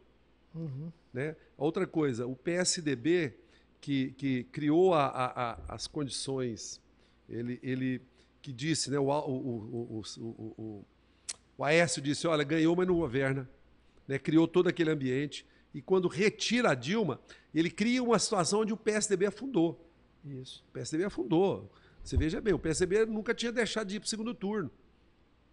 Uhum. 0.54 0.90
Né? 1.12 1.36
Outra 1.56 1.86
coisa, 1.86 2.26
o 2.26 2.34
PSDB, 2.36 3.34
que, 3.80 4.12
que 4.12 4.44
criou 4.44 4.94
a- 4.94 5.06
a- 5.06 5.50
a- 5.52 5.58
as 5.68 5.86
condições, 5.86 6.80
ele, 7.28 7.58
ele 7.62 8.00
que 8.40 8.52
disse, 8.52 8.90
né, 8.90 8.98
o, 8.98 9.08
o, 9.08 10.02
o, 10.18 10.84
o, 11.58 11.64
Aécio 11.64 12.02
disse, 12.02 12.26
olha, 12.26 12.42
ganhou, 12.44 12.74
mas 12.74 12.86
não 12.88 12.96
governa. 12.96 13.48
Né? 14.06 14.18
Criou 14.18 14.48
todo 14.48 14.68
aquele 14.68 14.90
ambiente. 14.90 15.46
E 15.72 15.80
quando 15.80 16.08
retira 16.08 16.70
a 16.70 16.74
Dilma, 16.74 17.20
ele 17.54 17.70
cria 17.70 18.02
uma 18.02 18.18
situação 18.18 18.60
onde 18.60 18.72
o 18.72 18.76
PSDB 18.76 19.26
afundou. 19.26 19.88
Isso. 20.24 20.64
O 20.68 20.72
PSDB 20.72 21.04
afundou. 21.04 21.72
Você 22.02 22.16
veja 22.16 22.40
bem, 22.40 22.52
o 22.52 22.58
PSDB 22.58 23.06
nunca 23.06 23.32
tinha 23.34 23.52
deixado 23.52 23.86
de 23.88 23.96
ir 23.96 24.00
para 24.00 24.06
o 24.06 24.08
segundo 24.10 24.34
turno. 24.34 24.70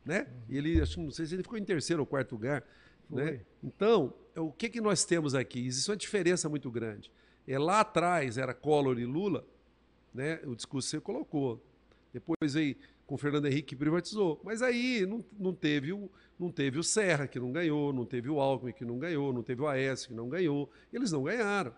Né? 0.03 0.27
E 0.49 0.57
ele, 0.57 0.79
não 0.97 1.11
sei 1.11 1.25
se 1.27 1.35
ele 1.35 1.43
ficou 1.43 1.57
em 1.57 1.63
terceiro 1.63 2.01
ou 2.01 2.05
quarto 2.07 2.31
lugar. 2.31 2.63
Né? 3.09 3.41
Então, 3.63 4.13
o 4.35 4.51
que, 4.51 4.69
que 4.69 4.81
nós 4.81 5.03
temos 5.03 5.33
aqui? 5.33 5.65
Existe 5.65 5.89
uma 5.89 5.97
diferença 5.97 6.47
muito 6.47 6.69
grande. 6.69 7.11
É, 7.47 7.57
lá 7.57 7.79
atrás 7.79 8.37
era 8.37 8.53
Collor 8.53 8.99
e 8.99 9.05
Lula, 9.05 9.45
né? 10.13 10.39
o 10.45 10.55
discurso 10.55 10.87
que 10.87 10.91
você 10.97 11.01
colocou. 11.01 11.63
Depois 12.13 12.53
veio 12.53 12.75
com 13.05 13.15
o 13.15 13.17
Fernando 13.17 13.47
Henrique 13.47 13.69
que 13.69 13.75
privatizou. 13.75 14.39
Mas 14.43 14.61
aí 14.61 15.05
não, 15.05 15.25
não, 15.37 15.53
teve 15.53 15.91
o, 15.91 16.09
não 16.39 16.51
teve 16.51 16.77
o 16.77 16.83
Serra, 16.83 17.27
que 17.27 17.39
não 17.39 17.51
ganhou, 17.51 17.91
não 17.91 18.05
teve 18.05 18.29
o 18.29 18.39
Alckmin, 18.39 18.71
que 18.71 18.85
não 18.85 18.99
ganhou, 18.99 19.33
não 19.33 19.41
teve 19.41 19.61
o 19.61 19.67
Aécio, 19.67 20.09
que 20.09 20.13
não 20.13 20.29
ganhou. 20.29 20.69
Eles 20.93 21.11
não 21.11 21.23
ganharam. 21.23 21.73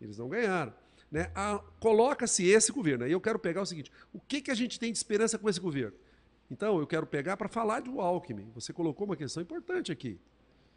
Eles 0.00 0.16
não 0.16 0.28
ganharam. 0.28 0.72
Né? 1.10 1.30
Coloca-se 1.80 2.46
esse 2.46 2.72
governo. 2.72 3.04
Aí 3.04 3.12
eu 3.12 3.20
quero 3.20 3.38
pegar 3.38 3.60
o 3.60 3.66
seguinte: 3.66 3.92
o 4.12 4.20
que, 4.20 4.40
que 4.40 4.50
a 4.50 4.54
gente 4.54 4.78
tem 4.78 4.90
de 4.90 4.96
esperança 4.96 5.38
com 5.38 5.48
esse 5.50 5.60
governo? 5.60 5.96
Então, 6.50 6.80
eu 6.80 6.86
quero 6.86 7.06
pegar 7.06 7.36
para 7.36 7.48
falar 7.48 7.80
do 7.80 8.00
Alckmin. 8.00 8.50
Você 8.54 8.72
colocou 8.72 9.06
uma 9.06 9.16
questão 9.16 9.42
importante 9.42 9.92
aqui. 9.92 10.18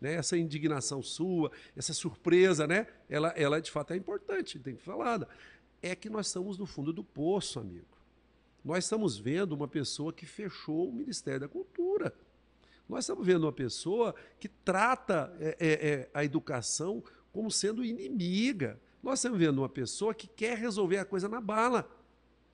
Né? 0.04 0.16
Essa 0.16 0.38
indignação 0.38 1.02
sua, 1.02 1.50
essa 1.78 1.94
surpresa, 1.94 2.68
né? 2.68 2.86
ela, 3.10 3.30
ela 3.30 3.62
de 3.62 3.72
fato 3.72 3.94
é 3.94 3.96
importante, 3.96 4.60
tem 4.60 4.76
que 4.76 4.84
ser 4.84 4.92
falada. 4.92 5.30
É 5.82 5.96
que 5.96 6.10
nós 6.10 6.28
estamos 6.28 6.58
no 6.58 6.66
fundo 6.66 6.92
do 6.92 7.06
poço, 7.06 7.58
amigo. 7.58 7.88
Nós 8.66 8.84
estamos 8.84 9.18
vendo 9.18 9.54
uma 9.54 9.68
pessoa 9.68 10.12
que 10.12 10.26
fechou 10.26 10.90
o 10.90 10.94
Ministério 10.94 11.40
da 11.40 11.48
Cultura. 11.48 12.14
Nós 12.88 13.06
estamos 13.06 13.26
vendo 13.26 13.44
uma 13.44 13.54
pessoa 13.54 14.14
que 14.42 14.50
trata 14.50 15.34
é, 15.40 15.56
é, 15.58 15.90
é, 15.90 16.10
a 16.14 16.26
educação 16.26 17.02
como 17.32 17.50
sendo 17.50 17.84
inimiga. 17.84 18.78
Nós 19.02 19.20
estamos 19.20 19.40
vendo 19.40 19.60
uma 19.60 19.70
pessoa 19.70 20.14
que 20.14 20.28
quer 20.28 20.58
resolver 20.58 20.98
a 20.98 21.06
coisa 21.06 21.30
na 21.30 21.40
bala. 21.40 21.90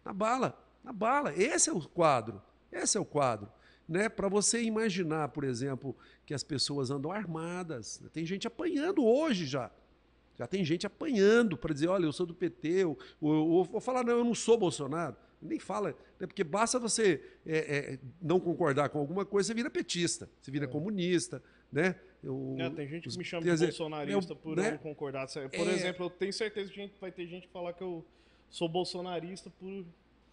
Na 0.06 0.14
bala, 0.14 0.64
na 0.84 0.94
bala. 0.94 1.34
Esse 1.36 1.72
é 1.72 1.74
o 1.74 1.82
quadro. 1.82 2.42
Esse 2.72 2.96
é 2.96 3.02
o 3.02 3.06
quadro. 3.06 3.52
Né? 3.90 4.08
Para 4.08 4.30
você 4.30 4.62
imaginar, 4.62 5.30
por 5.30 5.44
exemplo, 5.44 5.98
que 6.24 6.32
as 6.36 6.44
pessoas 6.44 6.92
andam 6.92 7.12
armadas. 7.12 8.00
Tem 8.14 8.24
gente 8.24 8.46
apanhando 8.46 9.04
hoje 9.04 9.48
já. 9.48 9.72
Já 10.38 10.46
tem 10.46 10.64
gente 10.64 10.86
apanhando 10.86 11.58
para 11.58 11.74
dizer, 11.74 11.88
olha, 11.88 12.06
eu 12.06 12.14
sou 12.14 12.26
do 12.28 12.34
PT, 12.36 12.86
ou, 12.86 12.98
ou, 13.20 13.50
ou, 13.50 13.70
ou 13.74 13.82
falar, 13.82 14.04
não, 14.06 14.20
eu 14.20 14.24
não 14.24 14.36
sou 14.36 14.58
Bolsonaro. 14.58 15.16
Nem 15.42 15.58
fala, 15.58 15.90
né? 16.20 16.28
porque 16.28 16.44
basta 16.44 16.78
você 16.78 17.22
é, 17.46 17.94
é, 17.94 18.00
não 18.22 18.40
concordar 18.40 18.90
com 18.90 19.00
alguma 19.00 19.26
coisa, 19.26 19.48
você 19.48 19.54
vira 19.54 19.70
petista, 19.70 20.30
você 20.42 20.52
vira 20.52 20.68
comunista, 20.68 21.42
né? 21.72 21.96
Eu- 22.22 22.58
É, 22.60 22.70
tem 22.70 22.88
gente 22.90 23.08
que 23.10 23.18
me 23.18 23.24
chama 23.24 23.44
de 23.44 23.50
dizer, 23.50 23.68
bolsonarista 23.68 24.34
eu- 24.34 24.36
por 24.38 24.58
né? 24.58 24.72
não 24.72 24.78
concordar. 24.78 25.28
Por 25.28 25.68
É. 25.68 25.72
exemplo, 25.74 26.06
eu 26.06 26.10
tenho 26.10 26.34
certeza 26.34 26.70
que 26.72 26.92
vai 27.00 27.12
ter 27.12 27.26
gente 27.26 27.48
que 27.48 27.54
falar 27.54 27.72
que 27.74 27.82
eu 27.82 28.06
sou 28.50 28.68
bolsonarista 28.68 29.50
por, 29.50 29.86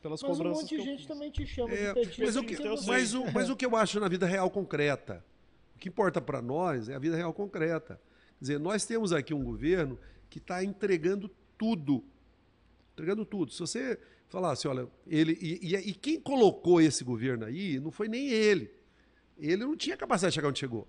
pelas 0.03 0.23
Mas 0.23 0.31
um 0.31 0.35
cobranças 0.35 0.63
monte 0.63 0.69
que 0.71 0.77
de 0.77 0.81
eu 0.83 0.85
gente 0.87 0.99
fiz. 0.99 1.07
também 1.07 1.31
te 1.31 1.47
chama 1.47 1.73
É, 1.75 1.89
de 1.89 1.95
petista. 1.95 2.25
mas, 2.25 2.37
o 2.37 2.43
que, 2.45 2.57
mas, 2.87 3.15
o, 3.15 3.25
mas 3.33 3.51
o 3.51 3.57
que 3.57 3.67
eu 3.67 3.75
acho 3.77 3.99
na 4.01 4.09
vida 4.09 4.27
real 4.27 4.51
concreta, 4.51 5.25
o 5.75 5.79
que 5.79 5.89
importa 5.89 6.21
para 6.21 6.41
nós 6.41 6.89
é 6.89 6.95
a 6.95 6.99
vida 6.99 7.17
real 7.17 7.33
concreta. 7.33 8.01
Quer 8.39 8.43
dizer, 8.43 8.61
nós 8.61 8.85
temos 8.85 9.13
aqui 9.13 9.33
um 9.35 9.43
governo 9.43 9.99
que 10.29 10.39
está 10.39 10.63
entregando 10.63 11.31
tudo. 11.59 12.05
Entregando 12.93 13.25
tudo. 13.25 13.53
Se 13.53 13.61
você 13.61 13.99
falasse, 14.29 14.67
olha, 14.69 14.89
ele. 15.07 15.37
E, 15.41 15.75
e- 15.75 15.91
e 15.91 15.95
quem 15.95 16.21
colocou 16.21 16.81
esse 16.81 17.03
governo 17.05 17.45
aí 17.45 17.79
não 17.81 17.91
foi 17.91 18.09
nem 18.09 18.29
ele. 18.29 18.71
Ele 19.39 19.57
não 19.65 19.77
tinha 19.77 19.97
capacidade 19.97 20.33
de 20.33 20.35
chegar 20.37 20.49
onde 20.49 20.59
chegou. 20.59 20.87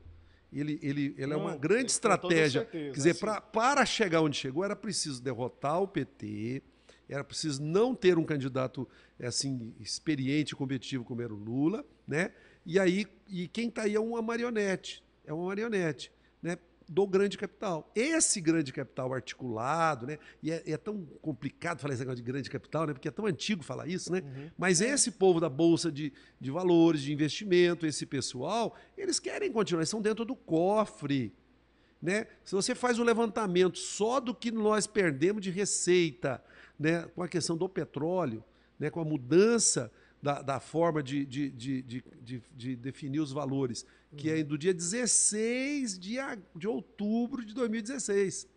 Ele, 0.52 0.80
ele, 0.82 1.06
ele 1.18 1.24
é 1.24 1.28
Não, 1.28 1.42
uma 1.42 1.54
com 1.54 1.60
grande 1.60 1.92
estratégia. 1.92 2.62
certeza, 2.62 2.86
Quer 2.92 2.98
dizer, 2.98 3.10
assim. 3.12 3.20
pra, 3.20 3.42
para 3.42 3.86
chegar 3.86 4.22
onde 4.22 4.38
chegou, 4.38 4.64
era 4.64 4.76
preciso 4.76 5.22
derrotar 5.22 5.82
o 5.82 5.88
PT, 5.88 6.64
era 7.10 7.24
preciso 7.24 7.64
não 7.64 7.96
ter 7.96 8.18
um 8.18 8.24
candidato 8.24 8.88
assim 9.20 9.74
experiente 9.80 10.54
e 10.54 10.56
competitivo 10.56 11.04
como 11.04 11.22
era 11.22 11.34
o 11.34 11.38
Lula, 11.38 11.86
né? 12.08 12.32
E 12.66 12.78
aí, 12.78 13.08
e 13.30 13.48
quem 13.48 13.70
está 13.70 13.84
aí 13.84 13.96
é 13.96 14.00
uma 14.00 14.22
marionete, 14.22 15.04
é 15.26 15.34
uma 15.34 15.46
marionete, 15.46 16.12
né? 16.42 16.58
Do 16.90 17.06
grande 17.08 17.38
capital. 17.38 17.90
Esse 17.96 18.40
grande 18.40 18.72
capital 18.72 19.14
articulado, 19.14 20.06
né? 20.06 20.18
E 20.44 20.52
é, 20.52 20.64
é 20.66 20.78
tão 20.78 21.06
complicado 21.22 21.80
falar 21.80 21.94
esse 21.94 22.02
negócio 22.02 22.24
de 22.24 22.30
grande 22.30 22.50
capital, 22.50 22.88
né? 22.88 22.94
Porque 22.94 23.08
é 23.08 23.12
tão 23.12 23.26
antigo 23.26 23.64
falar 23.64 23.88
isso, 23.88 24.12
né? 24.12 24.22
Mas 24.58 24.82
esse 24.82 25.12
povo 25.12 25.40
da 25.40 25.50
Bolsa 25.50 25.92
de, 25.92 26.12
de 26.40 26.52
Valores, 26.52 27.02
de 27.02 27.14
investimento, 27.14 27.86
esse 27.86 28.06
pessoal, 28.06 28.76
eles 28.98 29.20
querem 29.20 29.52
continuar, 29.52 29.80
eles 29.80 29.90
estão 29.90 30.02
dentro 30.02 30.26
do 30.26 30.36
cofre. 30.36 31.34
Né? 32.02 32.28
Se 32.44 32.54
você 32.54 32.76
faz 32.76 33.00
o 33.00 33.04
levantamento 33.04 33.78
só 33.78 34.20
do 34.20 34.34
que 34.34 34.52
nós 34.52 34.86
perdemos 34.86 35.42
de 35.42 35.50
receita 35.50 36.44
né, 36.80 37.04
com 37.16 37.24
a 37.24 37.28
questão 37.28 37.56
do 37.58 37.68
petróleo, 37.68 38.44
né, 38.80 38.90
com 38.90 39.00
a 39.00 39.06
mudança 39.06 39.92
da, 40.22 40.42
da 40.42 40.60
forma 40.60 41.02
de, 41.02 41.26
de, 41.26 41.50
de, 41.52 41.82
de, 41.82 42.04
de- 42.24 42.44
de 42.56 42.76
definir 42.76 43.20
os 43.20 43.32
valores, 43.32 43.86
que 44.16 44.30
é 44.30 44.44
do 44.44 44.58
dia 44.58 44.74
16 44.74 45.98
de, 46.00 46.20
a- 46.20 46.38
de 46.56 46.68
outubro 46.68 47.44
de 47.46 47.54
2016. 47.54 48.48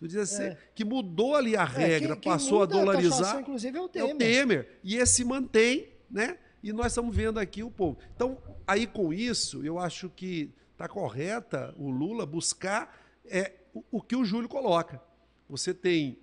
Do 0.00 0.08
16, 0.08 0.40
É. 0.54 0.58
Que 0.74 0.84
mudou 0.84 1.34
ali 1.36 1.56
a 1.56 1.62
É, 1.62 1.64
regra, 1.64 2.16
quem 2.16 2.30
passou 2.32 2.58
a 2.62 2.66
muda 2.66 2.74
taxação, 2.74 2.94
dolarizar. 3.02 3.40
inclusive, 3.40 3.78
é 3.78 3.80
o 3.80 3.84
É 3.84 3.88
Temer. 3.88 4.14
o 4.14 4.18
Temer. 4.18 4.78
E 4.82 4.96
esse 4.96 5.24
mantém, 5.24 5.88
né? 6.10 6.36
E 6.62 6.72
nós 6.72 6.86
estamos 6.88 7.14
vendo 7.14 7.38
aqui 7.38 7.62
o 7.62 7.70
povo. 7.70 7.98
Então, 8.14 8.38
aí 8.66 8.86
com 8.86 9.12
isso, 9.12 9.64
eu 9.64 9.78
acho 9.78 10.10
que 10.10 10.50
está 10.72 10.88
correta 10.88 11.74
o 11.78 11.90
Lula 11.90 12.26
buscar 12.26 13.00
é, 13.24 13.52
o, 13.72 13.84
o 13.92 14.02
que 14.02 14.16
o 14.16 14.24
Júlio 14.24 14.48
coloca. 14.48 15.00
Você 15.48 15.72
tem 15.72 16.18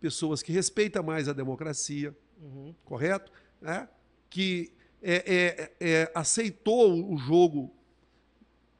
pessoas 0.00 0.42
que 0.42 0.52
respeitam 0.52 1.02
mais 1.02 1.28
a 1.28 1.32
democracia, 1.32 2.16
Uhum. 2.40 2.74
correto? 2.84 3.30
Né? 3.60 3.88
Que 4.30 4.72
é, 5.02 5.14
é, 5.26 5.72
é, 5.80 6.12
aceitou 6.14 7.12
o 7.12 7.16
jogo, 7.18 7.70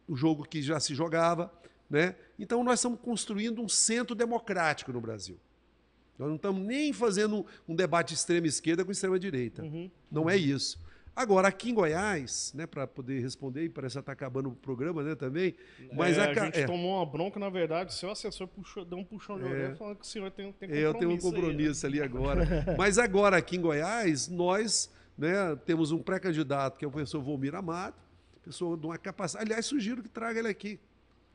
o 0.08 0.16
jogo 0.16 0.44
que 0.44 0.62
já 0.62 0.80
se 0.80 0.94
jogava, 0.94 1.52
né? 1.88 2.14
Então 2.38 2.62
nós 2.64 2.78
estamos 2.78 2.98
construindo 3.00 3.60
um 3.62 3.68
centro 3.68 4.14
democrático 4.14 4.92
no 4.92 5.00
Brasil. 5.00 5.38
Nós 6.18 6.28
não 6.28 6.36
estamos 6.36 6.62
nem 6.62 6.92
fazendo 6.92 7.44
um 7.66 7.74
debate 7.74 8.14
extrema 8.14 8.46
esquerda 8.46 8.84
com 8.84 8.92
extrema 8.92 9.18
direita. 9.18 9.62
Uhum. 9.62 9.90
Não 10.10 10.28
é 10.28 10.36
isso. 10.36 10.78
Agora, 11.14 11.48
aqui 11.48 11.70
em 11.70 11.74
Goiás, 11.74 12.52
né, 12.54 12.66
para 12.66 12.86
poder 12.86 13.20
responder, 13.20 13.64
e 13.64 13.68
parece 13.68 13.94
que 13.94 14.00
está 14.00 14.12
acabando 14.12 14.48
o 14.48 14.52
programa 14.52 15.02
né, 15.02 15.14
também, 15.14 15.54
mas 15.92 16.16
É, 16.16 16.22
a, 16.22 16.30
a, 16.30 16.34
gente 16.34 16.60
é, 16.60 16.66
tomou 16.66 16.96
uma 16.96 17.04
bronca, 17.04 17.38
na 17.38 17.50
verdade, 17.50 17.92
seu 17.92 18.10
assessor 18.10 18.46
puxou, 18.46 18.84
deu 18.84 18.98
um 18.98 19.04
puxão 19.04 19.38
de 19.38 19.44
É. 19.44 19.48
orelha 19.48 19.76
falando 19.76 19.96
que 19.96 20.04
o 20.04 20.08
senhor 20.08 20.30
tem, 20.30 20.52
tem 20.52 20.70
eu 20.70 20.94
tenho 20.94 21.10
um 21.10 21.18
compromisso 21.18 21.26
aí, 21.26 21.32
né? 21.32 21.38
compromisso 21.42 21.86
ali 21.86 22.02
agora. 22.02 22.46
Mas 22.78 22.96
agora, 22.96 23.36
aqui 23.36 23.56
em 23.56 23.60
Goiás, 23.60 24.28
nós 24.28 24.90
né, 25.18 25.56
temos 25.66 25.92
um 25.92 25.98
pré-candidato, 25.98 26.78
que 26.78 26.84
é 26.84 26.88
o 26.88 26.90
professor 26.90 27.20
Volmir 27.20 27.54
Amado, 27.54 27.96
pessoa 28.42 28.76
de 28.76 28.86
uma 28.86 28.96
capacidade. 28.96 29.46
Aliás, 29.46 29.66
sugiro 29.66 30.02
que 30.02 30.08
traga 30.08 30.38
ele 30.38 30.48
aqui. 30.48 30.80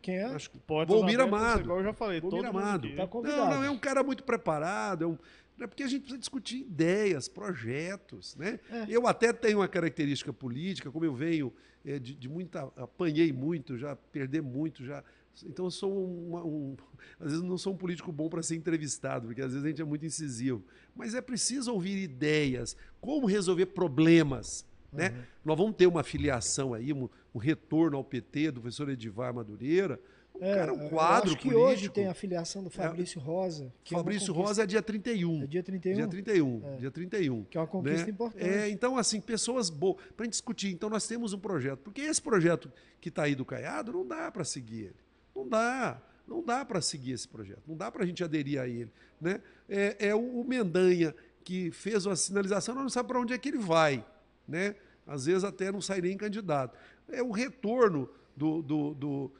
Quem 0.05 0.17
é? 0.17 0.25
Acho 0.25 0.51
que 0.51 0.59
Volmir 0.87 1.19
Amado. 1.19 1.61
Igual 1.61 1.79
eu 1.79 1.85
já 1.85 1.93
falei, 1.93 2.21
Volmir 2.21 2.45
Amado. 2.45 2.87
Tá 2.95 3.07
Não, 3.11 3.49
não, 3.49 3.63
é 3.63 3.71
um 3.71 3.77
cara 3.77 4.03
muito 4.03 4.23
preparado, 4.23 5.03
é 5.03 5.07
um, 5.07 5.17
é 5.59 5.67
porque 5.67 5.83
a 5.83 5.87
gente 5.87 6.01
precisa 6.01 6.19
discutir 6.19 6.57
ideias, 6.61 7.27
projetos, 7.27 8.35
né? 8.35 8.59
É. 8.69 8.85
Eu 8.89 9.07
até 9.07 9.31
tenho 9.31 9.59
uma 9.59 9.67
característica 9.67 10.33
política, 10.33 10.91
como 10.91 11.05
eu 11.05 11.13
venho 11.13 11.53
é, 11.85 11.99
de, 11.99 12.13
de 12.15 12.27
muita, 12.27 12.63
apanhei 12.75 13.31
muito, 13.31 13.77
já 13.77 13.95
perder 13.95 14.41
muito, 14.41 14.83
já, 14.83 15.03
então 15.45 15.65
eu 15.65 15.71
sou 15.71 15.91
uma- 16.05 16.43
um, 16.43 16.75
às 17.19 17.31
vezes 17.31 17.41
não 17.43 17.57
sou 17.57 17.73
um 17.73 17.77
político 17.77 18.11
bom 18.11 18.27
para 18.27 18.41
ser 18.43 18.55
entrevistado, 18.55 19.27
porque 19.27 19.41
às 19.41 19.51
vezes 19.51 19.63
a 19.63 19.69
gente 19.69 19.81
é 19.81 19.85
muito 19.85 20.05
incisivo, 20.05 20.63
mas 20.95 21.13
é 21.13 21.21
preciso 21.21 21.71
ouvir 21.71 21.97
ideias, 21.97 22.75
como 22.99 23.27
resolver 23.27 23.67
problemas, 23.67 24.65
né? 24.91 25.09
Uhum. 25.09 25.23
Nós 25.43 25.57
vamos 25.57 25.75
ter 25.75 25.87
uma 25.87 26.03
filiação 26.03 26.73
aí, 26.73 26.91
um, 26.91 27.07
um 27.33 27.37
retorno 27.37 27.97
ao 27.97 28.03
PT 28.03 28.51
do 28.51 28.61
professor 28.61 28.89
Edivar 28.89 29.33
Madureira, 29.33 29.99
o 30.35 30.39
cara 30.39 30.73
é 30.73 30.89
quadro 30.89 31.29
acho 31.29 31.37
que 31.37 31.49
político. 31.49 31.59
hoje 31.59 31.89
tem 31.89 32.07
a 32.07 32.13
filiação 32.13 32.63
do 32.63 32.69
Fabrício 32.69 33.19
Rosa. 33.19 33.73
Que 33.83 33.93
é 33.93 33.97
uma 33.97 34.03
Fabrício 34.03 34.33
conquista- 34.33 34.47
Rosa 34.47 34.63
é 34.63 34.65
dia 34.65 34.81
31. 34.81 35.43
É 35.43 35.47
dia 35.47 35.63
31? 35.63 35.95
Dia 35.95 36.07
31. 36.07 36.77
Dia 36.77 36.91
31. 36.91 37.43
Que 37.45 37.57
é 37.57 37.61
uma 37.61 37.67
conquista 37.67 38.05
né? 38.05 38.11
importante. 38.11 38.45
É, 38.45 38.69
então, 38.69 38.97
assim, 38.97 39.21
pessoas 39.21 39.69
boas. 39.69 39.97
Para 40.15 40.23
a 40.23 40.25
gente 40.25 40.33
discutir. 40.33 40.71
Então, 40.71 40.89
nós 40.89 41.07
temos 41.07 41.33
um 41.33 41.39
projeto. 41.39 41.79
Porque 41.79 42.01
esse 42.01 42.21
projeto 42.21 42.71
que 42.99 43.09
está 43.09 43.23
aí 43.23 43.35
do 43.35 43.45
Caiado, 43.45 43.93
não 43.93 44.05
dá 44.05 44.31
para 44.31 44.43
seguir 44.43 44.85
ele. 44.85 44.95
Não 45.35 45.47
dá. 45.47 46.01
Não 46.27 46.43
dá 46.43 46.65
para 46.65 46.81
seguir 46.81 47.11
esse 47.11 47.27
projeto. 47.27 47.61
Não 47.67 47.77
dá 47.77 47.91
para 47.91 48.03
a 48.03 48.05
gente 48.05 48.23
aderir 48.23 48.59
a 48.59 48.67
ele. 48.67 48.91
Né? 49.21 49.41
É, 49.69 50.07
é 50.09 50.15
o, 50.15 50.41
o 50.41 50.43
Mendanha 50.43 51.13
que 51.43 51.69
fez 51.71 52.05
uma 52.07 52.15
sinalização, 52.15 52.73
nós 52.73 52.83
não 52.83 52.89
sabemos 52.89 53.11
para 53.11 53.21
onde 53.21 53.33
é 53.33 53.37
que 53.37 53.47
ele 53.49 53.59
vai. 53.59 54.03
Né? 54.47 54.75
Às 55.05 55.25
vezes 55.25 55.43
até 55.43 55.71
não 55.71 55.79
sai 55.79 56.01
nem 56.01 56.17
candidato. 56.17 56.77
É 57.07 57.21
o 57.21 57.31
retorno 57.31 58.09
do, 58.35 58.61
do, 58.61 58.93
do, 58.95 59.31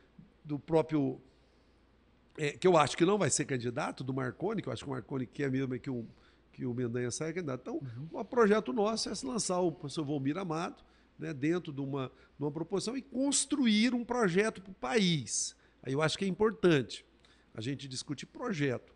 do 0.45 0.59
próprio 0.59 1.19
é, 2.37 2.51
que 2.51 2.67
eu 2.67 2.77
acho 2.77 2.95
que 2.95 3.05
não 3.05 3.17
vai 3.17 3.29
ser 3.29 3.45
candidato 3.45 4.03
do 4.03 4.13
Marconi, 4.13 4.61
que 4.61 4.69
eu 4.69 4.73
acho 4.73 4.83
que 4.83 4.89
o 4.89 4.93
Marconi 4.93 5.25
quer 5.25 5.49
mesmo 5.49 5.73
é 5.73 5.79
que 5.79 5.89
o, 5.89 6.05
que 6.53 6.65
o 6.65 6.73
Mendanha 6.73 7.09
saia 7.09 7.33
candidato. 7.33 7.61
Então, 7.61 7.75
Uhum. 7.75 8.19
o 8.19 8.25
projeto 8.25 8.71
nosso 8.71 9.09
é 9.09 9.15
se 9.15 9.25
lançar 9.25 9.59
o 9.59 9.71
professor 9.71 10.03
Volmir 10.05 10.37
Amado 10.37 10.83
né, 11.17 11.33
dentro 11.33 11.71
de 11.73 11.81
uma, 11.81 12.07
de 12.37 12.43
uma 12.43 12.51
proposição 12.51 12.95
e 12.95 13.01
construir 13.01 13.93
um 13.93 14.03
projeto 14.03 14.61
para 14.61 14.71
o 14.71 14.75
país. 14.75 15.55
Aí 15.81 15.93
eu 15.93 16.01
acho 16.01 16.17
que 16.17 16.25
é 16.25 16.27
importante 16.27 17.05
a 17.53 17.61
gente 17.61 17.87
discutir 17.87 18.25
projeto, 18.25 18.93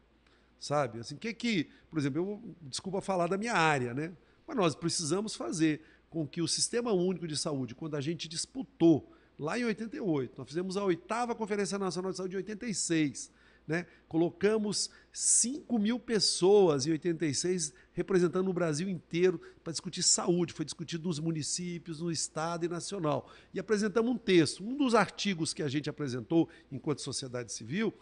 sabe? 0.59 0.99
Assim, 0.99 1.15
que 1.15 1.33
que, 1.33 1.69
por 1.89 1.97
exemplo, 1.97 2.19
eu 2.19 2.55
desculpa 2.63 2.99
falar 2.99 3.27
da 3.27 3.37
minha 3.37 3.53
área, 3.53 3.93
né? 3.93 4.11
Mas 4.45 4.57
nós 4.57 4.75
precisamos 4.75 5.35
fazer 5.35 5.81
com 6.09 6.27
que 6.27 6.41
o 6.41 6.47
Sistema 6.47 6.91
Único 6.91 7.27
de 7.27 7.37
Saúde, 7.37 7.73
quando 7.75 7.95
a 7.95 8.01
gente 8.01 8.27
disputou 8.27 9.13
lá 9.39 9.57
em 9.57 9.63
88, 9.63 10.37
nós 10.37 10.47
fizemos 10.47 10.75
a 10.75 10.83
oitava 10.83 11.33
Conferência 11.33 11.79
Nacional 11.79 12.11
de 12.11 12.17
Saúde 12.17 12.35
em 12.35 12.37
86, 12.37 13.31
né? 13.65 13.85
Colocamos 14.07 14.89
5 15.13 15.77
mil 15.77 15.99
pessoas 15.99 16.87
em 16.87 16.91
86 16.91 17.71
representando 17.93 18.49
o 18.49 18.53
Brasil 18.53 18.89
inteiro 18.89 19.39
para 19.63 19.71
discutir 19.71 20.01
saúde. 20.01 20.53
Foi 20.53 20.65
discutido 20.65 21.07
nos 21.07 21.19
municípios, 21.19 22.01
no 22.01 22.11
estado 22.11 22.65
e 22.65 22.67
nacional. 22.67 23.29
E 23.53 23.59
apresentamos 23.59 24.11
um 24.11 24.17
texto. 24.17 24.63
Um 24.63 24.75
dos 24.75 24.95
artigos 24.95 25.53
que 25.53 25.61
a 25.61 25.67
gente 25.67 25.87
apresentou 25.87 26.49
enquanto 26.71 27.01
sociedade 27.01 27.53
civil, 27.53 27.93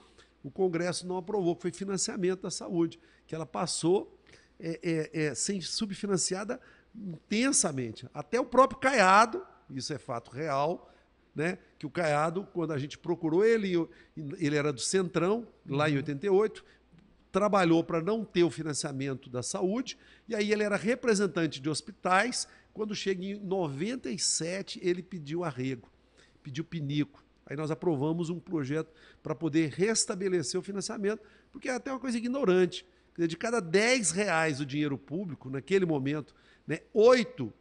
o 0.42 0.50
Congresso 0.50 1.06
não 1.06 1.18
aprovou, 1.18 1.54
que 1.54 1.64
foi 1.64 1.72
financiamento 1.72 2.44
da 2.44 2.52
saúde, 2.52 2.98
que 3.28 3.36
ela 3.36 3.46
passou 3.46 4.18
é, 4.58 4.80
é, 4.82 5.26
é, 5.26 5.36
sem 5.36 5.60
subfinanciada 5.60 6.62
intensamente. 6.96 8.08
Até 8.14 8.40
o 8.40 8.46
próprio 8.46 8.80
Caiado, 8.80 9.46
isso 9.70 9.94
é 9.94 9.98
fato 9.98 10.32
real, 10.32 10.90
né? 11.38 11.60
que 11.78 11.86
o 11.86 11.90
Caiado, 11.90 12.48
quando 12.52 12.74
a 12.74 12.80
gente 12.80 12.98
procurou 12.98 13.46
ele, 13.46 13.74
ele 14.40 14.56
era 14.56 14.74
do 14.74 14.82
Centrão, 14.82 15.48
lá 15.70 15.88
em 15.88 15.98
88, 15.98 16.66
trabalhou 17.32 17.84
para 17.84 18.02
não 18.02 18.26
ter 18.26 18.44
o 18.44 18.50
financiamento 18.50 19.30
da 19.30 19.44
saúde, 19.44 20.00
e 20.28 20.36
aí 20.36 20.52
ele 20.52 20.64
era 20.64 20.76
representante 20.76 21.62
de 21.62 21.70
hospitais. 21.70 22.48
Quando 22.74 22.96
chega 22.96 23.24
em 23.24 23.36
97, 23.36 24.80
ele 24.82 25.04
pediu 25.04 25.44
arrego, 25.44 25.88
pediu 26.42 26.64
pinico. 26.64 27.24
Aí 27.46 27.56
nós 27.56 27.70
aprovamos 27.70 28.32
um 28.32 28.40
projeto 28.40 28.92
para 29.22 29.36
poder 29.36 29.70
restabelecer 29.70 30.60
o 30.60 30.64
financiamento, 30.64 31.22
porque 31.52 31.70
é 31.70 31.76
até 31.76 31.92
uma 31.92 32.00
coisa 32.00 32.18
ignorante. 32.18 32.84
De 33.16 33.38
cada 33.38 33.60
10 33.60 34.12
reais 34.12 34.58
do 34.58 34.66
dinheiro 34.66 34.98
público, 34.98 35.50
naquele 35.50 35.86
momento, 35.86 36.36
né, 36.66 36.82
8 36.94 37.54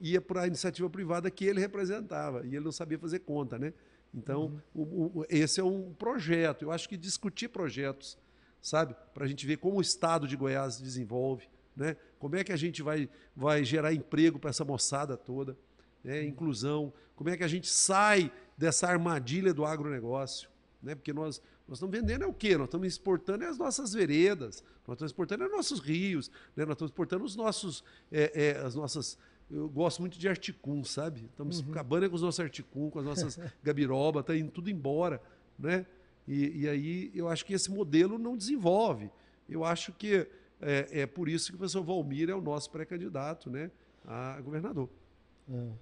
ia 0.00 0.20
para 0.20 0.42
a 0.42 0.46
iniciativa 0.46 0.88
privada 0.90 1.30
que 1.30 1.44
ele 1.44 1.60
representava, 1.60 2.44
e 2.44 2.56
ele 2.56 2.64
não 2.64 2.72
sabia 2.72 2.98
fazer 2.98 3.20
conta. 3.20 3.58
Né? 3.58 3.72
Então, 4.12 4.60
o- 4.74 5.20
o- 5.20 5.26
esse 5.28 5.60
é 5.60 5.64
um 5.64 5.92
projeto. 5.94 6.62
Eu 6.62 6.72
acho 6.72 6.88
que 6.88 6.96
discutir 6.96 7.48
projetos, 7.48 8.16
sabe, 8.60 8.94
para 9.12 9.24
a 9.24 9.26
gente 9.26 9.46
ver 9.46 9.56
como 9.58 9.78
o 9.78 9.80
Estado 9.80 10.26
de 10.28 10.36
Goiás 10.36 10.80
desenvolve, 10.80 11.48
né? 11.76 11.96
como 12.18 12.36
é 12.36 12.44
que 12.44 12.52
a 12.52 12.56
gente 12.56 12.82
vai, 12.82 13.08
vai 13.34 13.64
gerar 13.64 13.92
emprego 13.92 14.38
para 14.38 14.50
essa 14.50 14.64
moçada 14.64 15.16
toda, 15.16 15.56
né? 16.02 16.24
inclusão, 16.24 16.92
como 17.16 17.30
é 17.30 17.36
que 17.36 17.44
a 17.44 17.48
gente 17.48 17.68
sai 17.68 18.30
dessa 18.56 18.86
armadilha 18.86 19.52
do 19.52 19.64
agronegócio, 19.64 20.48
né? 20.82 20.94
porque 20.94 21.12
nós, 21.12 21.42
nós 21.66 21.78
estamos 21.78 21.96
vendendo 21.98 22.22
é 22.22 22.26
o 22.26 22.32
quê? 22.32 22.56
Nós 22.56 22.68
estamos 22.68 22.86
exportando 22.86 23.42
é 23.44 23.48
as 23.48 23.58
nossas 23.58 23.92
veredas, 23.92 24.62
nós 24.86 24.94
estamos 24.96 25.10
exportando 25.10 25.44
é 25.44 25.46
os 25.46 25.52
nossos 25.52 25.80
rios, 25.80 26.30
né? 26.54 26.64
nós 26.64 26.74
estamos 26.74 26.90
exportando 26.90 27.24
os 27.24 27.34
nossos, 27.36 27.82
é, 28.12 28.32
é, 28.34 28.58
as 28.58 28.74
nossas... 28.74 29.18
Eu 29.50 29.68
gosto 29.68 30.00
muito 30.00 30.18
de 30.18 30.28
articum, 30.28 30.82
sabe? 30.84 31.26
Estamos 31.30 31.62
acabando 31.70 32.08
com 32.08 32.16
os 32.16 32.22
nossos 32.22 32.40
articum, 32.40 32.90
com 32.90 32.98
as 32.98 33.04
nossas 33.04 33.38
gabiroba, 33.62 34.20
está 34.20 34.34
indo 34.34 34.50
tudo 34.50 34.70
embora, 34.70 35.20
né? 35.58 35.86
E, 36.26 36.62
e 36.62 36.68
aí 36.68 37.12
eu 37.14 37.28
acho 37.28 37.44
que 37.44 37.52
esse 37.52 37.70
modelo 37.70 38.18
não 38.18 38.36
desenvolve. 38.36 39.10
Eu 39.48 39.64
acho 39.64 39.92
que 39.92 40.26
é, 40.60 41.02
é 41.02 41.06
por 41.06 41.28
isso 41.28 41.50
que 41.50 41.56
o 41.56 41.58
professor 41.58 41.82
Valmir 41.82 42.30
é 42.30 42.34
o 42.34 42.40
nosso 42.40 42.70
pré-candidato, 42.70 43.50
né? 43.50 43.70
A 44.06 44.40
governador. 44.40 44.88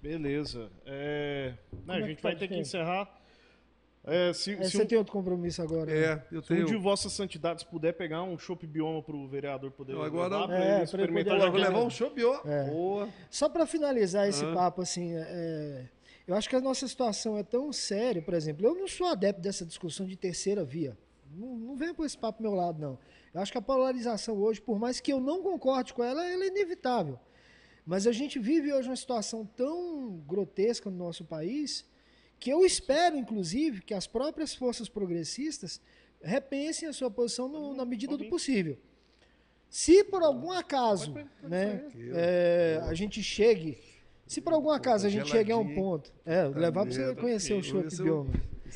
Beleza. 0.01 0.69
É, 0.85 1.53
né, 1.85 1.95
é 1.95 1.97
a 1.97 2.01
que 2.01 2.07
gente 2.07 2.21
tá 2.21 2.29
vai 2.29 2.33
de 2.33 2.39
ter 2.39 2.47
que 2.49 2.59
encerrar. 2.59 3.22
É, 4.05 4.33
se, 4.33 4.51
É, 4.53 4.63
se 4.63 4.71
você 4.71 4.83
um, 4.83 4.85
tem 4.85 4.97
outro 4.97 5.13
compromisso 5.13 5.61
agora. 5.61 5.85
né? 5.85 5.97
É, 5.97 6.23
eu 6.35 6.41
se 6.43 6.51
um 6.51 6.55
tenho. 6.57 6.67
de 6.67 6.75
vossas 6.75 7.13
santidades 7.13 7.63
puder 7.63 7.93
pegar 7.93 8.21
um 8.23 8.37
chopp 8.37 8.67
bioma 8.67 9.01
para 9.01 9.15
o 9.15 9.25
vereador 9.27 9.71
poder 9.71 9.93
Não, 9.93 10.01
agora- 10.01 10.41
levar 10.41 10.53
É, 10.53 10.75
ele 10.75 10.83
experimentar. 10.83 11.53
levar 11.53 11.79
um 11.83 11.89
chopiô. 11.89 12.35
É. 12.45 12.65
Boa. 12.69 13.07
Só 13.29 13.47
para 13.47 13.65
finalizar 13.65 14.27
esse 14.27 14.43
Ah. 14.43 14.53
papo, 14.53 14.81
assim, 14.81 15.13
é, 15.15 15.85
eu 16.27 16.35
acho 16.35 16.49
que 16.49 16.55
a 16.55 16.59
nossa 16.61 16.85
situação 16.85 17.37
é 17.37 17.43
tão 17.43 17.71
séria, 17.71 18.21
por 18.21 18.33
exemplo, 18.33 18.65
eu 18.67 18.75
não 18.75 18.87
sou 18.89 19.07
adepto 19.07 19.41
dessa 19.41 19.65
discussão 19.65 20.05
de 20.05 20.17
terceira 20.17 20.65
via. 20.65 20.97
Não, 21.33 21.55
não 21.55 21.75
venha 21.77 21.93
por 21.93 22.05
esse 22.05 22.17
papo 22.17 22.39
pro 22.39 22.49
meu 22.49 22.55
lado, 22.59 22.79
não. 22.81 22.99
Eu 23.33 23.39
acho 23.41 23.51
que 23.53 23.57
a 23.57 23.61
polarização 23.61 24.35
hoje, 24.37 24.61
por 24.61 24.77
mais 24.77 24.99
que 24.99 25.13
eu 25.13 25.19
não 25.21 25.41
concorde 25.41 25.93
com 25.93 26.03
ela, 26.03 26.23
ela 26.29 26.43
é 26.43 26.47
inevitável. 26.47 27.17
Mas 27.85 28.05
a 28.05 28.11
gente 28.11 28.37
vive 28.37 28.71
hoje 28.73 28.87
uma 28.89 28.95
situação 28.97 29.45
tão 29.55 30.11
grotesca 30.27 30.89
no 30.89 30.97
nosso 30.97 31.23
país 31.25 31.85
que 32.39 32.49
eu 32.49 32.65
espero, 32.65 33.15
inclusive, 33.17 33.81
que 33.81 33.93
as 33.93 34.05
próprias 34.07 34.53
forças 34.53 34.89
progressistas 34.89 35.79
repensem 36.21 36.87
a 36.87 36.93
sua 36.93 37.09
posição 37.11 37.47
no- 37.47 37.73
na 37.75 37.85
medida 37.85 38.17
do 38.17 38.25
possível. 38.29 38.77
Se 39.69 40.03
por 40.03 40.21
algum 40.23 40.51
acaso 40.51 41.13
né, 41.41 41.83
é, 42.13 42.79
a 42.83 42.93
gente 42.93 43.23
chegue, 43.23 43.77
se 44.27 44.39
por 44.39 44.53
algum 44.53 44.69
acaso 44.69 45.07
a 45.07 45.09
gente 45.09 45.29
chegue 45.29 45.51
a 45.51 45.57
um 45.57 45.73
ponto, 45.73 46.11
é, 46.25 46.43
levar 46.45 46.85
para 46.85 46.93
você 46.93 47.15
conhecer 47.15 47.53
o 47.53 47.57
é 47.57 47.59
o- 47.59 48.03
Bioma. 48.03 48.33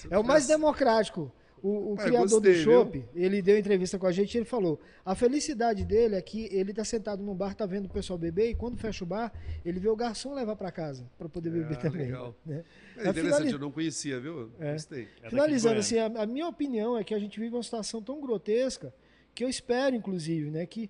É 0.10 0.18
o 0.18 0.24
mais 0.24 0.47
democrático. 0.47 1.32
O, 1.64 1.93
o 1.93 1.95
Pai, 1.95 2.05
criador 2.05 2.30
gostei, 2.30 2.53
do? 2.53 2.60
Chopp, 2.60 3.05
ele 3.16 3.41
deu 3.41 3.58
entrevista 3.58 3.97
com 3.97 4.05
a 4.05 4.12
gente 4.12 4.36
e 4.36 4.38
ele 4.38 4.45
falou: 4.45 4.80
a 5.03 5.16
felicidade 5.16 5.84
dele 5.84 6.16
é 6.16 6.22
que 6.22 6.47
ele 6.51 6.72
tá 6.74 6.84
sentado 6.84 7.24
num 7.24 7.34
bar, 7.34 7.55
tá 7.55 7.66
vendo 7.66 7.86
o 7.88 7.89
pessoal 7.89 8.18
beber, 8.20 8.51
e 8.51 8.55
quando 8.55 8.78
fecha 8.78 9.03
o 9.03 9.08
bar, 9.08 9.34
ele 9.66 9.80
vê 9.80 9.89
o 9.89 9.95
garçom 9.95 10.34
levar 10.36 10.55
para 10.55 10.72
casa 10.72 11.10
para 11.18 11.28
poder 11.28 11.49
beber 11.49 11.78
Ah, 11.78 11.82
também. 11.82 12.05
legal. 12.05 12.36
né? 12.45 12.64
É 12.95 13.10
interessante, 13.10 13.36
finali- 13.38 13.51
eu 13.53 13.60
não 13.60 13.72
conhecia, 13.72 14.20
viu? 14.20 14.51
É. 14.60 14.74
Gostei. 14.74 15.08
É 15.24 15.30
Finalizando, 15.30 15.80
assim, 15.80 15.97
a, 15.97 16.05
a 16.05 16.26
minha 16.28 16.47
opinião 16.47 16.95
é 16.97 17.03
que 17.03 17.14
a 17.16 17.20
gente 17.20 17.39
vive 17.39 17.55
uma 17.55 17.64
situação 17.64 18.01
tão 18.03 18.22
grotesca 18.22 18.93
que 19.34 19.43
eu 19.43 19.49
espero, 19.49 19.95
inclusive, 19.95 20.51
né, 20.51 20.66
que 20.66 20.89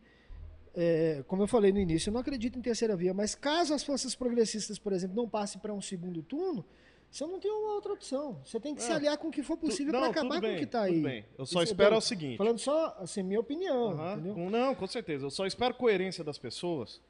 é, 0.76 1.24
como 1.28 1.41
eu 1.43 1.47
falei 1.47 1.72
no 1.72 1.80
início, 1.80 2.09
eu 2.09 2.13
não 2.13 2.20
acredito 2.20 2.59
em 2.59 2.61
terceira 2.61 2.95
via, 2.95 3.13
mas 3.13 3.34
caso 3.34 3.74
as 3.74 3.84
forças 3.84 4.13
progressistas, 4.13 4.78
por 4.78 4.93
exemplo, 4.93 5.15
não 5.15 5.28
passem 5.28 5.59
para 5.59 5.74
um 5.74 5.82
segundo 5.82 6.22
turno, 6.22 6.63
você 7.10 7.26
não 7.26 7.39
tem 7.39 7.51
uma 7.51 7.74
outra 7.76 7.93
opção. 7.93 8.39
Você 8.45 8.60
tem 8.60 8.76
que 8.76 8.82
se 8.84 8.91
É. 8.91 8.95
aliar 8.95 9.18
com 9.18 9.30
o 9.30 9.32
que 9.32 9.41
for 9.41 9.58
possível 9.58 9.91
para 9.93 10.08
acabar 10.08 10.30
tudo 10.36 10.41
com 10.41 10.45
o 10.45 10.49
bem, 10.49 10.58
que 10.58 10.64
está 10.66 10.82
aí. 10.84 11.01
bem. 11.01 11.26
Eu 11.38 11.45
só 11.45 11.64
Isso, 11.64 11.72
espero 11.74 11.95
eu- 11.95 11.99
o 11.99 12.01
seguinte. 12.01 12.38
Falando 12.38 12.60
só, 12.60 12.95
assim, 12.99 13.24
minha 13.24 13.39
opinião, 13.39 13.95
Não, 14.49 14.76
com 14.76 14.86
certeza. 14.88 15.26
Eu 15.26 15.30
só 15.32 15.45
espero 15.45 15.74
coerência 15.74 16.24
das 16.24 16.38
pessoas 16.38 17.01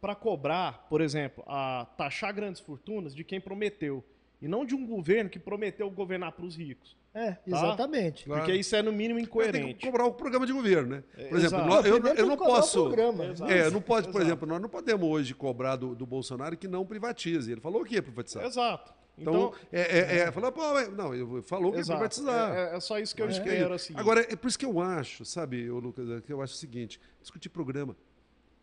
para 0.00 0.14
cobrar, 0.14 0.86
por 0.88 1.00
exemplo, 1.00 1.44
a 1.46 1.86
taxar 1.96 2.34
grandes 2.34 2.60
fortunas 2.60 3.14
de 3.14 3.22
quem 3.24 3.40
prometeu. 3.40 4.04
E 4.40 4.48
não 4.48 4.64
de 4.64 4.74
um 4.74 4.86
governo 4.86 5.28
que 5.28 5.38
prometeu 5.38 5.90
governar 5.90 6.32
para 6.32 6.44
os 6.46 6.56
ricos. 6.56 6.96
É, 7.12 7.36
exatamente. 7.46 8.24
Claro. 8.24 8.42
Porque 8.42 8.56
isso 8.56 8.76
é, 8.76 8.82
no 8.82 8.92
mínimo, 8.92 9.18
Mas 9.18 9.28
tem 9.28 9.32
que 9.32 9.48
incoerente. 9.50 9.86
cobrar 9.86 10.04
o 10.06 10.12
programa 10.12 10.46
de 10.46 10.52
governo, 10.52 10.90
né? 10.96 11.02
Por 11.12 11.38
exemplo, 11.38 11.38
exato. 11.58 11.66
nós- 11.66 11.84
eu, 11.86 11.96
eu 11.96 12.02
tem 12.02 12.24
não 12.24 12.30
que 12.30 12.36
cobrar 12.36 12.52
o 12.52 12.56
posso. 12.56 12.82
programa. 12.84 13.24
Exato. 13.26 13.52
É, 13.52 13.70
não 13.70 13.80
pode, 13.80 14.08
por 14.10 14.22
exemplo, 14.22 14.46
nós 14.48 14.60
não 14.62 14.68
podemos 14.68 15.08
hoje 15.08 15.34
cobrar 15.34 15.74
do, 15.76 15.94
do 15.94 16.06
Bolsonaro 16.06 16.56
que 16.56 16.68
não 16.68 16.86
privatize. 16.86 17.50
Ele 17.50 17.60
falou 17.60 17.84
que 17.84 17.94
ia 17.96 18.02
privatizar. 18.02 18.44
Exato. 18.44 18.92
Então, 19.18 19.34
Então, 19.34 19.54
é, 19.72 19.80
é, 19.80 20.18
é, 20.20 20.32
falou, 20.32 20.50
pô, 20.52 20.62
mas- 20.72 20.88
não, 20.96 21.12
ele 21.12 21.42
falou 21.42 21.72
que 21.72 21.78
ia 21.78 21.84
privatizar. 21.84 22.56
É, 22.56 22.76
é 22.76 22.80
só 22.80 22.98
isso 22.98 23.14
que 23.14 23.20
eu 23.20 23.26
é 23.26 23.30
espero, 23.30 23.74
isso. 23.74 23.92
assim. 23.92 23.94
Agora, 23.96 24.20
é 24.20 24.36
por 24.36 24.46
isso 24.48 24.58
que 24.58 24.64
eu 24.64 24.80
acho, 24.80 25.24
sabe, 25.24 25.68
ô 25.68 25.78
Lucas, 25.80 26.08
é 26.08 26.20
que 26.20 26.32
eu 26.32 26.40
acho 26.40 26.54
o 26.54 26.56
seguinte: 26.56 27.00
discutir 27.20 27.48
programa. 27.48 27.96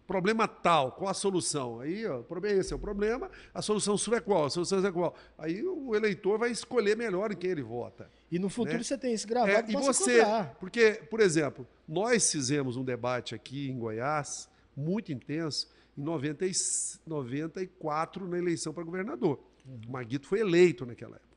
Problema 0.07 0.47
tal, 0.47 0.93
qual 0.93 1.09
a 1.09 1.13
solução? 1.13 1.81
Aí, 1.81 2.05
ó, 2.07 2.23
é 2.45 2.51
esse, 2.53 2.71
é 2.71 2.75
o 2.75 2.79
problema, 2.79 3.29
a 3.53 3.61
solução 3.61 3.97
sua 3.97 4.17
é 4.17 4.19
qual? 4.21 4.45
A 4.45 4.49
solução 4.49 4.83
é 4.85 4.89
qual? 4.91 5.13
Aí 5.37 5.61
o 5.61 5.93
eleitor 5.93 6.39
vai 6.39 6.49
escolher 6.49 6.95
melhor 6.95 7.29
em 7.33 7.35
quem 7.35 7.49
ele 7.51 7.61
vota. 7.61 8.09
E 8.31 8.39
no 8.39 8.47
futuro 8.49 8.77
Né? 8.77 8.83
você 8.83 8.97
tem 8.97 9.13
isso 9.13 9.25
É, 9.27 9.29
gravado 9.29 9.69
e 9.69 9.73
pra 9.73 9.81
você, 9.81 10.19
cobrar. 10.19 10.55
porque, 10.61 10.91
por 11.09 11.19
exemplo, 11.19 11.67
nós 11.85 12.31
fizemos 12.31 12.77
um 12.77 12.85
debate 12.85 13.35
aqui 13.35 13.69
em 13.69 13.77
Goiás, 13.77 14.47
muito 14.75 15.11
intenso, 15.11 15.67
em 15.97 16.01
90 16.01 16.45
e- 16.45 16.51
94, 17.05 18.25
na 18.27 18.37
eleição 18.37 18.73
para 18.73 18.83
governador. 18.83 19.39
O 19.65 19.91
Maguito 19.91 20.25
foi 20.25 20.39
eleito 20.39 20.85
naquela 20.85 21.17
época. 21.17 21.27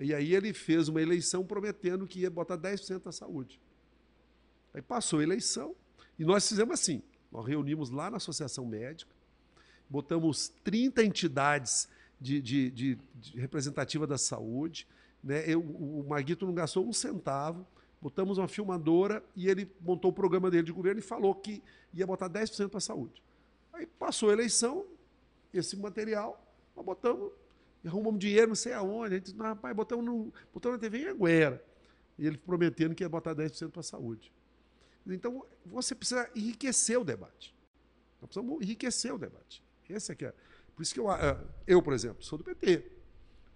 E 0.00 0.12
aí 0.12 0.34
ele 0.34 0.52
fez 0.52 0.88
uma 0.88 1.00
eleição 1.00 1.44
prometendo 1.44 2.06
que 2.08 2.20
ia 2.20 2.30
botar 2.30 2.56
10% 2.56 3.06
na 3.06 3.12
saúde. 3.12 3.60
Aí 4.74 4.82
passou 4.82 5.20
a 5.20 5.22
eleição 5.22 5.76
e 6.18 6.24
nós 6.24 6.48
fizemos 6.48 6.74
assim: 6.74 7.02
nós 7.30 7.46
reunimos 7.46 7.90
lá 7.90 8.10
na 8.10 8.16
Associação 8.16 8.64
Médica, 8.66 9.10
botamos 9.88 10.48
30 10.64 11.04
entidades 11.04 11.88
de, 12.20 12.40
de, 12.40 12.70
de, 12.70 12.98
de 13.14 13.38
representativa 13.38 14.06
da 14.06 14.18
saúde. 14.18 14.86
Né? 15.22 15.44
Eu, 15.46 15.60
o 15.60 16.04
Maguito 16.08 16.46
não 16.46 16.54
gastou 16.54 16.86
um 16.86 16.92
centavo, 16.92 17.66
botamos 18.00 18.38
uma 18.38 18.48
filmadora 18.48 19.22
e 19.34 19.48
ele 19.48 19.70
montou 19.80 20.10
o 20.10 20.14
programa 20.14 20.50
dele 20.50 20.64
de 20.64 20.72
governo 20.72 21.00
e 21.00 21.02
falou 21.02 21.34
que 21.34 21.62
ia 21.92 22.06
botar 22.06 22.28
10% 22.28 22.68
para 22.68 22.78
a 22.78 22.80
saúde. 22.80 23.22
Aí 23.72 23.86
passou 23.86 24.30
a 24.30 24.32
eleição, 24.32 24.86
esse 25.52 25.76
material, 25.76 26.42
nós 26.74 26.84
botamos, 26.84 27.30
arrumamos 27.84 28.18
dinheiro, 28.18 28.48
não 28.48 28.54
sei 28.54 28.72
aonde. 28.72 29.14
A 29.14 29.16
gente 29.16 29.24
disse, 29.24 29.36
"Não, 29.36 29.46
rapaz, 29.46 29.74
botamos, 29.74 30.04
no, 30.04 30.32
botamos 30.52 30.78
na 30.78 30.80
TV 30.80 31.02
em 31.02 31.08
Anguera. 31.08 31.62
E 32.18 32.26
ele 32.26 32.38
prometendo 32.38 32.94
que 32.94 33.04
ia 33.04 33.08
botar 33.08 33.34
10% 33.34 33.70
para 33.70 33.80
a 33.80 33.82
saúde. 33.82 34.32
Então, 35.06 35.44
você 35.64 35.94
precisa 35.94 36.28
enriquecer 36.34 36.98
o 36.98 37.04
debate. 37.04 37.54
Nós 38.20 38.28
precisamos 38.28 38.62
enriquecer 38.62 39.14
o 39.14 39.18
debate. 39.18 39.62
Esse 39.88 40.14
que 40.16 40.24
é. 40.24 40.34
Por 40.74 40.82
isso 40.82 40.92
que 40.92 41.00
eu, 41.00 41.06
eu, 41.66 41.82
por 41.82 41.92
exemplo, 41.92 42.22
sou 42.22 42.38
do 42.38 42.44
PT. 42.44 42.84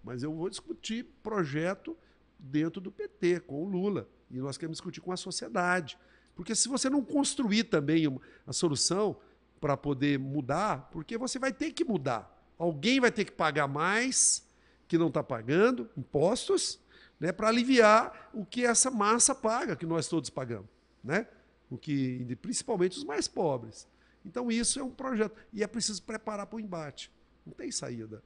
Mas 0.02 0.22
eu 0.22 0.32
vou 0.32 0.48
discutir 0.48 1.04
projeto 1.22 1.96
dentro 2.38 2.80
do 2.80 2.90
PT, 2.90 3.40
com 3.40 3.62
o 3.62 3.68
Lula. 3.68 4.08
E 4.30 4.38
nós 4.38 4.56
queremos 4.56 4.78
discutir 4.78 5.00
com 5.00 5.12
a 5.12 5.16
sociedade. 5.16 5.98
Porque 6.34 6.54
se 6.54 6.68
você 6.68 6.88
não 6.88 7.04
construir 7.04 7.64
também 7.64 8.06
a 8.46 8.52
solução 8.52 9.20
para 9.60 9.76
poder 9.76 10.18
mudar, 10.18 10.88
porque 10.90 11.18
você 11.18 11.38
vai 11.38 11.52
ter 11.52 11.72
que 11.72 11.84
mudar. 11.84 12.34
Alguém 12.56 13.00
vai 13.00 13.12
ter 13.12 13.24
que 13.24 13.32
pagar 13.32 13.68
mais 13.68 14.48
que 14.88 14.96
não 14.96 15.08
está 15.08 15.22
pagando, 15.22 15.88
impostos, 15.96 16.80
né, 17.18 17.30
para 17.30 17.48
aliviar 17.48 18.30
o 18.32 18.44
que 18.44 18.64
essa 18.64 18.90
massa 18.90 19.34
paga, 19.34 19.76
que 19.76 19.86
nós 19.86 20.08
todos 20.08 20.30
pagamos. 20.30 20.68
Né? 21.04 21.26
O 21.70 21.78
que, 21.78 22.36
principalmente 22.42 22.96
os 22.98 23.04
mais 23.04 23.28
pobres. 23.28 23.86
Então, 24.24 24.50
isso 24.50 24.78
é 24.80 24.82
um 24.82 24.90
projeto. 24.90 25.34
E 25.52 25.62
é 25.62 25.66
preciso 25.66 26.02
preparar 26.02 26.46
para 26.46 26.56
o 26.56 26.60
embate. 26.60 27.10
Não 27.46 27.52
tem 27.54 27.70
saída. 27.70 28.22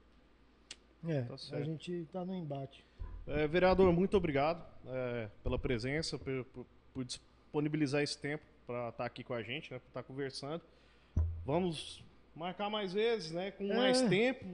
É, 1.07 1.23
Tá 1.23 1.35
a 1.57 1.63
gente 1.63 1.93
está 1.93 2.25
no 2.25 2.35
embate. 2.35 2.85
É, 3.27 3.47
vereador, 3.47 3.93
muito 3.93 4.17
obrigado 4.17 4.65
é, 4.87 5.29
pela 5.43 5.59
presença, 5.59 6.19
por, 6.19 6.45
por- 6.47 6.67
por 6.95 7.05
disponibilizar 7.05 8.03
esse 8.03 8.17
tempo 8.19 8.45
para 8.67 8.89
estar 8.89 9.05
aqui 9.05 9.23
com 9.23 9.35
a 9.35 9.43
gente, 9.43 9.71
né, 9.73 9.79
para 9.79 9.89
estar 9.89 10.03
conversando. 10.05 10.63
Vamos 11.45 12.03
marcar 12.35 12.71
mais 12.71 12.93
vezes, 12.93 13.31
né, 13.31 13.51
com 13.51 13.71
É. 13.71 13.77
mais 13.77 14.01
tempo. 14.03 14.45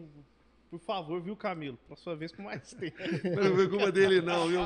Por 0.70 0.78
favor, 0.78 1.20
viu, 1.20 1.34
Camilo? 1.36 1.76
Próxima 1.88 2.14
vez 2.14 2.30
com 2.30 2.42
mais 2.42 2.72
tempo. 2.74 2.96
Não 3.42 3.56
foi 3.56 3.68
culpa 3.68 3.90
dele, 3.90 4.20
não, 4.20 4.46
viu? 4.46 4.60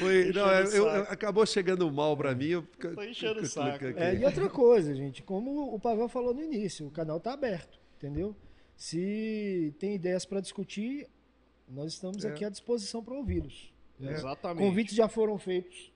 Foi, 0.00 0.32
não, 0.32 0.50
é, 0.50 0.62
eu- 0.62 0.84
saco. 0.84 1.12
acabou 1.12 1.46
chegando 1.46 1.88
mal 1.92 2.16
para 2.16 2.34
mim. 2.34 2.46
Eu, 2.48 2.62
Tô 2.64 3.02
enchendo 3.04 3.40
o 3.42 3.46
saco. 3.46 3.84
É, 3.84 4.16
e 4.16 4.24
outra 4.24 4.48
coisa, 4.48 4.92
gente, 4.92 5.22
como 5.22 5.72
o 5.72 5.78
Pavel 5.78 6.08
falou 6.08 6.34
no 6.34 6.42
início, 6.42 6.86
o 6.88 6.90
canal 6.90 7.18
está 7.18 7.32
aberto, 7.32 7.78
entendeu? 7.96 8.34
Se 8.76 9.72
tem 9.78 9.94
ideias 9.94 10.24
para 10.26 10.40
discutir, 10.40 11.06
nós 11.68 11.92
estamos 11.92 12.24
É. 12.24 12.28
aqui 12.28 12.44
à 12.44 12.48
disposição 12.50 13.02
para 13.02 13.14
ouvi-los. 13.14 13.72
né? 14.00 14.12
Exatamente. 14.14 14.66
Convites 14.66 14.94
já 14.96 15.08
foram 15.08 15.38
feitos, 15.38 15.92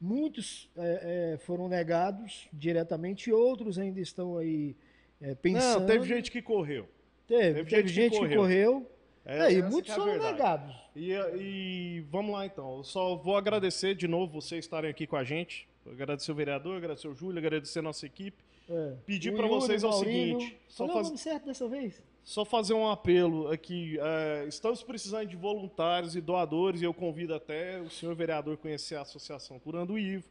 muitos 0.00 0.70
é, 0.74 1.34
é, 1.34 1.38
foram 1.38 1.68
negados 1.68 2.48
diretamente, 2.52 3.30
outros 3.30 3.78
ainda 3.78 4.00
estão 4.00 4.38
aí 4.38 4.74
é, 5.20 5.34
pensando. 5.34 5.80
Não, 5.80 5.86
teve 5.86 6.06
gente 6.08 6.30
que 6.30 6.40
correu. 6.42 6.88
Teve, 7.26 7.54
teve 7.64 7.70
teve 7.70 7.88
gente 7.88 8.10
que 8.10 8.16
gente 8.16 8.28
que 8.28 8.36
correu. 8.36 8.90
É, 9.24 9.52
e 9.52 9.62
muitos 9.62 9.90
é 9.90 9.94
foram 9.96 10.18
negados. 10.22 10.74
E, 10.94 11.10
e 11.36 12.00
vamos 12.10 12.32
lá 12.32 12.46
então. 12.46 12.78
Eu 12.78 12.84
só 12.84 13.16
vou 13.16 13.36
agradecer 13.36 13.94
de 13.94 14.06
novo 14.06 14.40
vocês 14.40 14.64
estarem 14.64 14.88
aqui 14.90 15.06
com 15.06 15.16
a 15.16 15.24
gente. 15.24 15.68
Agradecer 15.84 16.30
o 16.30 16.34
vereador, 16.34 16.76
agradecer 16.76 17.08
o 17.08 17.14
Júlio, 17.14 17.38
agradecer 17.38 17.80
a 17.80 17.82
nossa 17.82 18.06
equipe. 18.06 18.42
É. 18.68 18.94
Pedir 19.04 19.32
Yuri, 19.32 19.48
vocês 19.48 19.82
é 19.82 19.86
o 19.86 19.92
seguinte, 19.92 20.56
só 20.68 20.86
faz- 20.88 21.06
o 21.06 21.10
nome 21.10 21.18
certo 21.18 21.46
dessa 21.46 21.68
vez? 21.68 22.02
Só 22.24 22.44
fazer 22.44 22.74
um 22.74 22.88
apelo 22.88 23.48
aqui. 23.52 23.96
é, 24.00 24.44
estamos 24.48 24.82
precisando 24.82 25.28
de 25.28 25.36
voluntários 25.36 26.16
e 26.16 26.20
doadores, 26.20 26.82
e 26.82 26.84
eu 26.84 26.92
convido 26.92 27.32
até 27.34 27.80
o 27.80 27.88
senhor 27.88 28.14
vereador 28.16 28.56
conhecer 28.56 28.96
a 28.96 29.02
Associação 29.02 29.58
Curando 29.60 29.92
o 29.92 29.98
Ivo. 29.98 30.24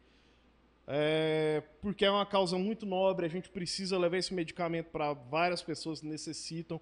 É, 0.87 1.63
porque 1.81 2.05
é 2.05 2.11
uma 2.11 2.25
causa 2.25 2.57
muito 2.57 2.85
nobre, 2.85 3.25
a 3.25 3.29
gente 3.29 3.49
precisa 3.49 3.97
levar 3.97 4.17
esse 4.17 4.33
medicamento 4.33 4.87
para 4.87 5.13
várias 5.13 5.61
pessoas 5.61 6.01
que 6.01 6.07
necessitam. 6.07 6.79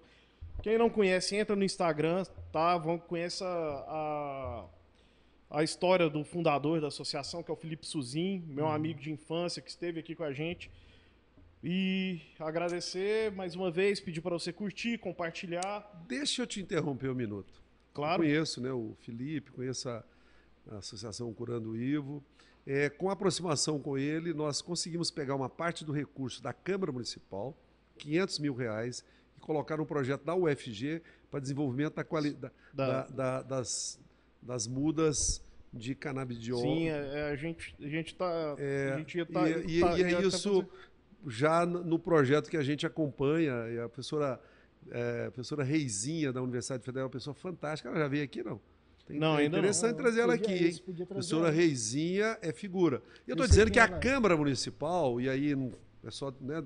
Quem 0.62 0.78
não 0.78 0.90
conhece, 0.90 1.36
entra 1.36 1.56
no 1.56 1.64
Instagram, 1.64 2.24
tá? 2.52 2.76
Vão 2.76 2.98
conheça 2.98 3.46
a, 3.46 4.64
a 5.50 5.62
história 5.62 6.08
do 6.08 6.22
fundador 6.24 6.80
da 6.80 6.88
associação, 6.88 7.42
que 7.42 7.50
é 7.50 7.54
o 7.54 7.56
Felipe 7.56 7.86
Suzin, 7.86 8.44
meu 8.46 8.68
amigo 8.68 9.00
de 9.00 9.10
infância, 9.10 9.62
que 9.62 9.70
esteve 9.70 10.00
aqui 10.00 10.14
com 10.14 10.24
a 10.24 10.32
gente. 10.32 10.70
E 11.62 12.20
agradecer 12.38 13.32
mais 13.32 13.54
uma 13.54 13.70
vez, 13.70 13.98
pedir 13.98 14.20
para 14.20 14.34
você 14.34 14.52
curtir, 14.52 14.98
compartilhar. 14.98 16.04
Deixa 16.06 16.42
eu 16.42 16.46
te 16.46 16.60
interromper 16.60 17.08
um 17.10 17.14
minuto. 17.14 17.54
Claro. 17.94 18.22
Eu 18.22 18.28
conheço 18.28 18.60
né, 18.60 18.70
o 18.70 18.94
Felipe, 19.00 19.50
conheço 19.50 19.88
a, 19.88 20.04
a 20.72 20.76
Associação 20.76 21.32
Curando 21.32 21.70
o 21.70 21.76
Ivo. 21.76 22.22
É, 22.66 22.88
com 22.88 23.10
a 23.10 23.12
aproximação 23.12 23.78
com 23.78 23.98
ele, 23.98 24.32
nós 24.32 24.62
conseguimos 24.62 25.10
pegar 25.10 25.34
uma 25.34 25.48
parte 25.50 25.84
do 25.84 25.92
recurso 25.92 26.42
da 26.42 26.52
Câmara 26.52 26.90
Municipal, 26.90 27.56
500 27.98 28.38
mil 28.38 28.54
reais, 28.54 29.04
e 29.36 29.40
colocar 29.40 29.76
no 29.76 29.84
projeto 29.84 30.24
da 30.24 30.34
UFG 30.34 31.02
para 31.30 31.40
desenvolvimento 31.40 31.94
da 31.94 32.02
da- 32.02 32.32
Da- 32.32 32.50
da- 32.72 33.06
da- 33.10 33.42
das, 33.42 34.00
das 34.40 34.66
mudas 34.66 35.42
de 35.72 35.94
canabidiol. 35.94 36.60
Sim, 36.60 36.88
é, 36.88 37.18
é, 37.18 37.30
a 37.30 37.36
gente 37.36 37.74
a 37.80 37.88
gente 37.88 38.14
tá 38.14 38.54
a 38.94 38.98
gente 38.98 39.16
ia 39.18 39.22
E, 39.22 39.26
tá, 39.26 39.48
e- 39.50 39.80
tá- 39.80 39.98
e 39.98 40.00
ia 40.00 40.06
é 40.18 40.22
isso 40.22 40.62
fazer- 40.62 40.68
já 41.26 41.66
no 41.66 41.98
projeto 41.98 42.48
que 42.48 42.56
a 42.56 42.62
gente 42.62 42.86
acompanha, 42.86 43.68
e 43.68 43.78
a 43.78 43.88
professora, 43.88 44.40
é, 44.90 45.26
a 45.26 45.30
professora 45.32 45.62
Reizinha 45.64 46.32
da 46.32 46.40
Universidade 46.40 46.82
Federal 46.84 47.04
é 47.04 47.06
uma 47.06 47.10
pessoa 47.12 47.34
fantástica. 47.34 47.88
Ela 47.90 47.98
já 47.98 48.08
veio 48.08 48.24
aqui, 48.24 48.42
não? 48.42 48.60
Tem, 49.06 49.18
Não, 49.18 49.34
é 49.36 49.42
ainda 49.42 49.50
não. 49.50 49.58
interessante 49.58 49.96
trazer 49.96 50.20
ela 50.20 50.36
Podia- 50.38 50.54
aqui, 50.54 50.64
hein? 50.66 50.74
trazer 50.82 51.06
Professora 51.06 51.48
ela. 51.48 51.56
Reizinha 51.56 52.38
é 52.40 52.52
figura. 52.52 53.02
E 53.26 53.30
eu 53.30 53.34
estou 53.34 53.46
dizendo 53.46 53.64
quem 53.66 53.74
que 53.74 53.78
a 53.80 53.84
ela 53.84 53.96
é. 53.96 54.00
Câmara 54.00 54.36
Municipal, 54.36 55.20
e 55.20 55.28
aí 55.28 55.54
não 55.54 55.70
é 56.02 56.10
só. 56.10 56.32
Né, 56.40 56.62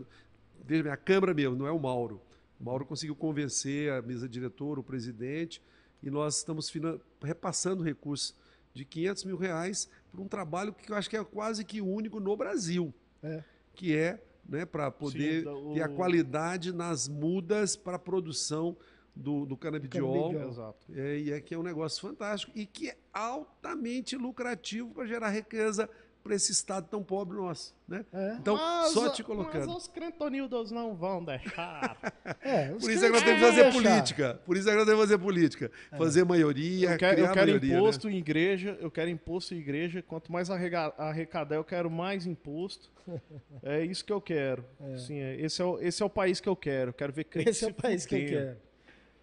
veja 0.65 0.83
bem, 0.85 0.93
a 0.93 0.97
Câmara 0.97 1.35
mesmo, 1.35 1.57
não 1.57 1.67
é 1.67 1.73
o 1.73 1.79
Mauro. 1.81 2.21
O 2.61 2.65
Mauro 2.65 2.85
conseguiu 2.87 3.17
convencer 3.17 3.91
a 3.93 4.01
mesa 4.03 4.29
diretora, 4.29 4.79
o 4.79 4.85
presidente, 4.85 5.61
e 6.03 6.11
nós 6.11 6.37
estamos 6.37 6.71
finan- 6.71 7.01
repassando 7.23 7.83
recursos 7.83 8.35
de 8.73 8.85
500 8.85 9.25
mil 9.25 9.37
reais 9.37 9.89
para 10.13 10.21
um 10.21 10.29
trabalho 10.29 10.73
que 10.73 10.93
eu 10.93 10.97
acho 10.97 11.11
que 11.11 11.17
é 11.17 11.25
quase 11.25 11.65
que 11.65 11.81
único 11.81 12.21
no 12.21 12.37
Brasil, 12.37 12.95
É. 13.23 13.43
que 13.75 13.97
é 13.97 14.23
né, 14.49 14.65
para 14.65 14.91
poder 14.91 15.45
da- 15.45 15.55
o- 15.55 15.75
ter 15.75 15.83
a 15.83 15.89
qualidade 15.89 16.73
nas 16.73 17.07
mudas 17.09 17.77
para 17.77 17.97
a 17.97 17.99
produção 17.99 18.75
do, 19.19 19.45
do 19.45 19.57
canabidiol. 19.57 20.13
Canabidiol. 20.31 20.49
Exato. 20.51 20.87
É, 20.95 21.19
e 21.19 21.33
é 21.33 21.41
que 21.41 21.55
é 21.55 21.59
um 21.59 21.63
negócio 21.63 22.01
fantástico 22.01 22.53
e 22.55 22.65
que 22.65 22.89
é 22.91 22.97
altamente 23.13 24.17
lucrativo 24.17 24.91
para 24.95 25.07
gerar 25.07 25.31
riqueza 25.31 25.89
para 26.23 26.35
esse 26.35 26.53
estado 26.53 26.87
tão 26.91 27.03
pobre 27.03 27.37
nosso, 27.39 27.75
né? 27.87 28.05
É. 28.13 28.35
Então, 28.35 28.55
Mas- 28.55 28.91
só 28.93 29.09
te 29.09 29.23
colocando. 29.23 29.67
Mas 29.67 29.77
os 29.77 29.89
crentonildos 29.89 30.71
não 30.71 30.95
vão 30.95 31.25
deixar. 31.25 31.97
É, 32.43 32.73
os 32.75 32.83
Por 32.83 32.91
isso 32.91 33.05
é 33.05 33.09
que 33.09 33.13
nós 33.15 33.23
temos 33.23 33.41
que 33.41 33.47
fazer 33.47 33.63
deixar. 33.65 33.91
política. 33.91 34.41
Por 34.45 34.57
isso 34.57 34.69
é 34.69 34.73
que 34.73 34.77
nós 34.79 34.87
temos 34.87 35.01
que 35.01 35.07
fazer 35.09 35.19
política. 35.23 35.71
Fazer 35.97 36.25
maioria, 36.25 36.91
Eu 36.93 36.99
quero, 36.99 37.15
criar 37.17 37.29
eu 37.29 37.33
quero 37.35 37.47
maioria. 37.47 37.73
né? 37.75 37.79
imposto 37.81 38.09
em 38.11 38.17
igreja, 38.17 38.79
eu 38.81 38.91
quero 38.91 39.09
imposto 39.11 39.55
em 39.55 39.59
igreja. 39.59 40.03
Quanto 40.03 40.31
mais 40.31 40.51
arrecadar, 40.51 41.57
eu 41.57 41.65
quero 41.65 41.91
mais 41.91 42.27
imposto. 42.27 42.91
É 43.63 43.83
isso 43.85 44.05
que 44.05 44.13
eu 44.13 44.21
quero. 44.21 44.65
Sim, 45.07 45.19
é- 45.19 45.41
esse, 45.41 45.63
é 45.63 45.65
o, 45.65 45.81
esse 45.81 46.03
é 46.03 46.07
o 46.07 46.11
país 46.11 46.41
que 46.41 46.49
eu 46.49 46.55
quero. 46.57 46.91
Eu 46.91 46.95
quero 46.95 47.13
ver 47.13 47.25
crente 47.25 47.49
Esse 47.49 47.65
é 47.65 47.69
o 47.69 47.75
país 47.75 48.05
que 48.05 48.15
eu 48.15 48.27
quero. 48.29 48.57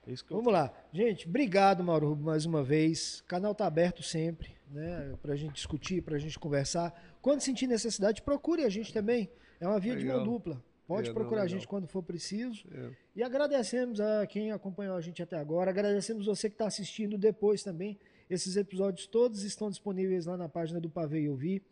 É 0.07 0.11
isso 0.11 0.23
que 0.25 0.31
eu 0.31 0.37
Vamos 0.37 0.53
lá. 0.53 0.71
Gente, 0.93 1.27
obrigado, 1.27 1.83
Mauro 1.83 2.09
Rubio, 2.09 2.25
mais 2.25 2.45
uma 2.45 2.63
vez. 2.63 3.19
O 3.19 3.23
canal 3.25 3.55
tá 3.55 3.65
aberto 3.65 4.03
sempre, 4.03 4.55
né? 4.69 5.15
Pra 5.21 5.35
gente 5.35 5.53
discutir, 5.53 6.01
pra 6.01 6.17
gente 6.17 6.37
conversar. 6.37 6.93
Quando 7.21 7.41
sentir 7.41 7.67
necessidade, 7.67 8.21
procure 8.21 8.63
a 8.63 8.69
gente 8.69 8.93
também. 8.93 9.29
É 9.59 9.67
uma 9.67 9.79
via 9.79 9.95
de 9.95 10.03
Legal. 10.03 10.17
mão 10.17 10.25
dupla. 10.33 10.63
Pode 10.87 11.09
É, 11.09 11.13
não, 11.13 11.15
procurar 11.19 11.41
a 11.41 11.47
gente 11.47 11.67
quando 11.67 11.87
for 11.87 12.03
preciso. 12.03 12.63
É. 12.71 12.91
E 13.15 13.23
agradecemos 13.23 13.99
a 13.99 14.27
quem 14.27 14.51
acompanhou 14.51 14.95
a 14.95 15.01
gente 15.01 15.23
até 15.23 15.35
agora. 15.37 15.71
Agradecemos 15.71 16.27
você 16.27 16.47
que 16.49 16.53
está 16.55 16.67
assistindo 16.67 17.17
depois 17.17 17.63
também. 17.63 17.97
Esses 18.29 18.55
episódios 18.55 19.07
todos 19.07 19.43
estão 19.43 19.69
disponíveis 19.69 20.27
lá 20.27 20.37
na 20.37 20.47
página 20.47 20.79
do 20.79 20.89
Pavê 20.89 21.21
e 21.21 21.29
Ouvir. 21.29 21.63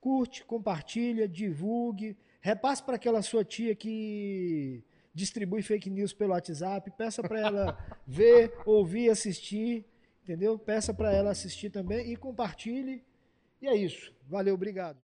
Curte, 0.00 0.44
compartilha, 0.44 1.26
divulgue. 1.26 2.16
Repasse 2.40 2.82
para 2.82 2.94
aquela 2.96 3.22
sua 3.22 3.44
tia 3.44 3.74
que 3.74 4.84
distribui 5.14 5.62
fake 5.62 5.88
news 5.88 6.12
pelo 6.12 6.32
WhatsApp. 6.32 6.90
Peça 6.98 7.22
para 7.22 7.40
ela 7.40 7.78
ver, 8.06 8.52
ouvir, 8.66 9.10
assistir. 9.10 9.84
Entendeu? 10.22 10.58
Peça 10.58 10.92
para 10.92 11.12
ela 11.12 11.30
assistir 11.30 11.70
também 11.70 12.10
e 12.12 12.16
compartilhe. 12.16 13.02
E 13.60 13.66
é 13.66 13.76
isso. 13.76 14.12
Valeu, 14.26 14.54
obrigado. 14.54 14.98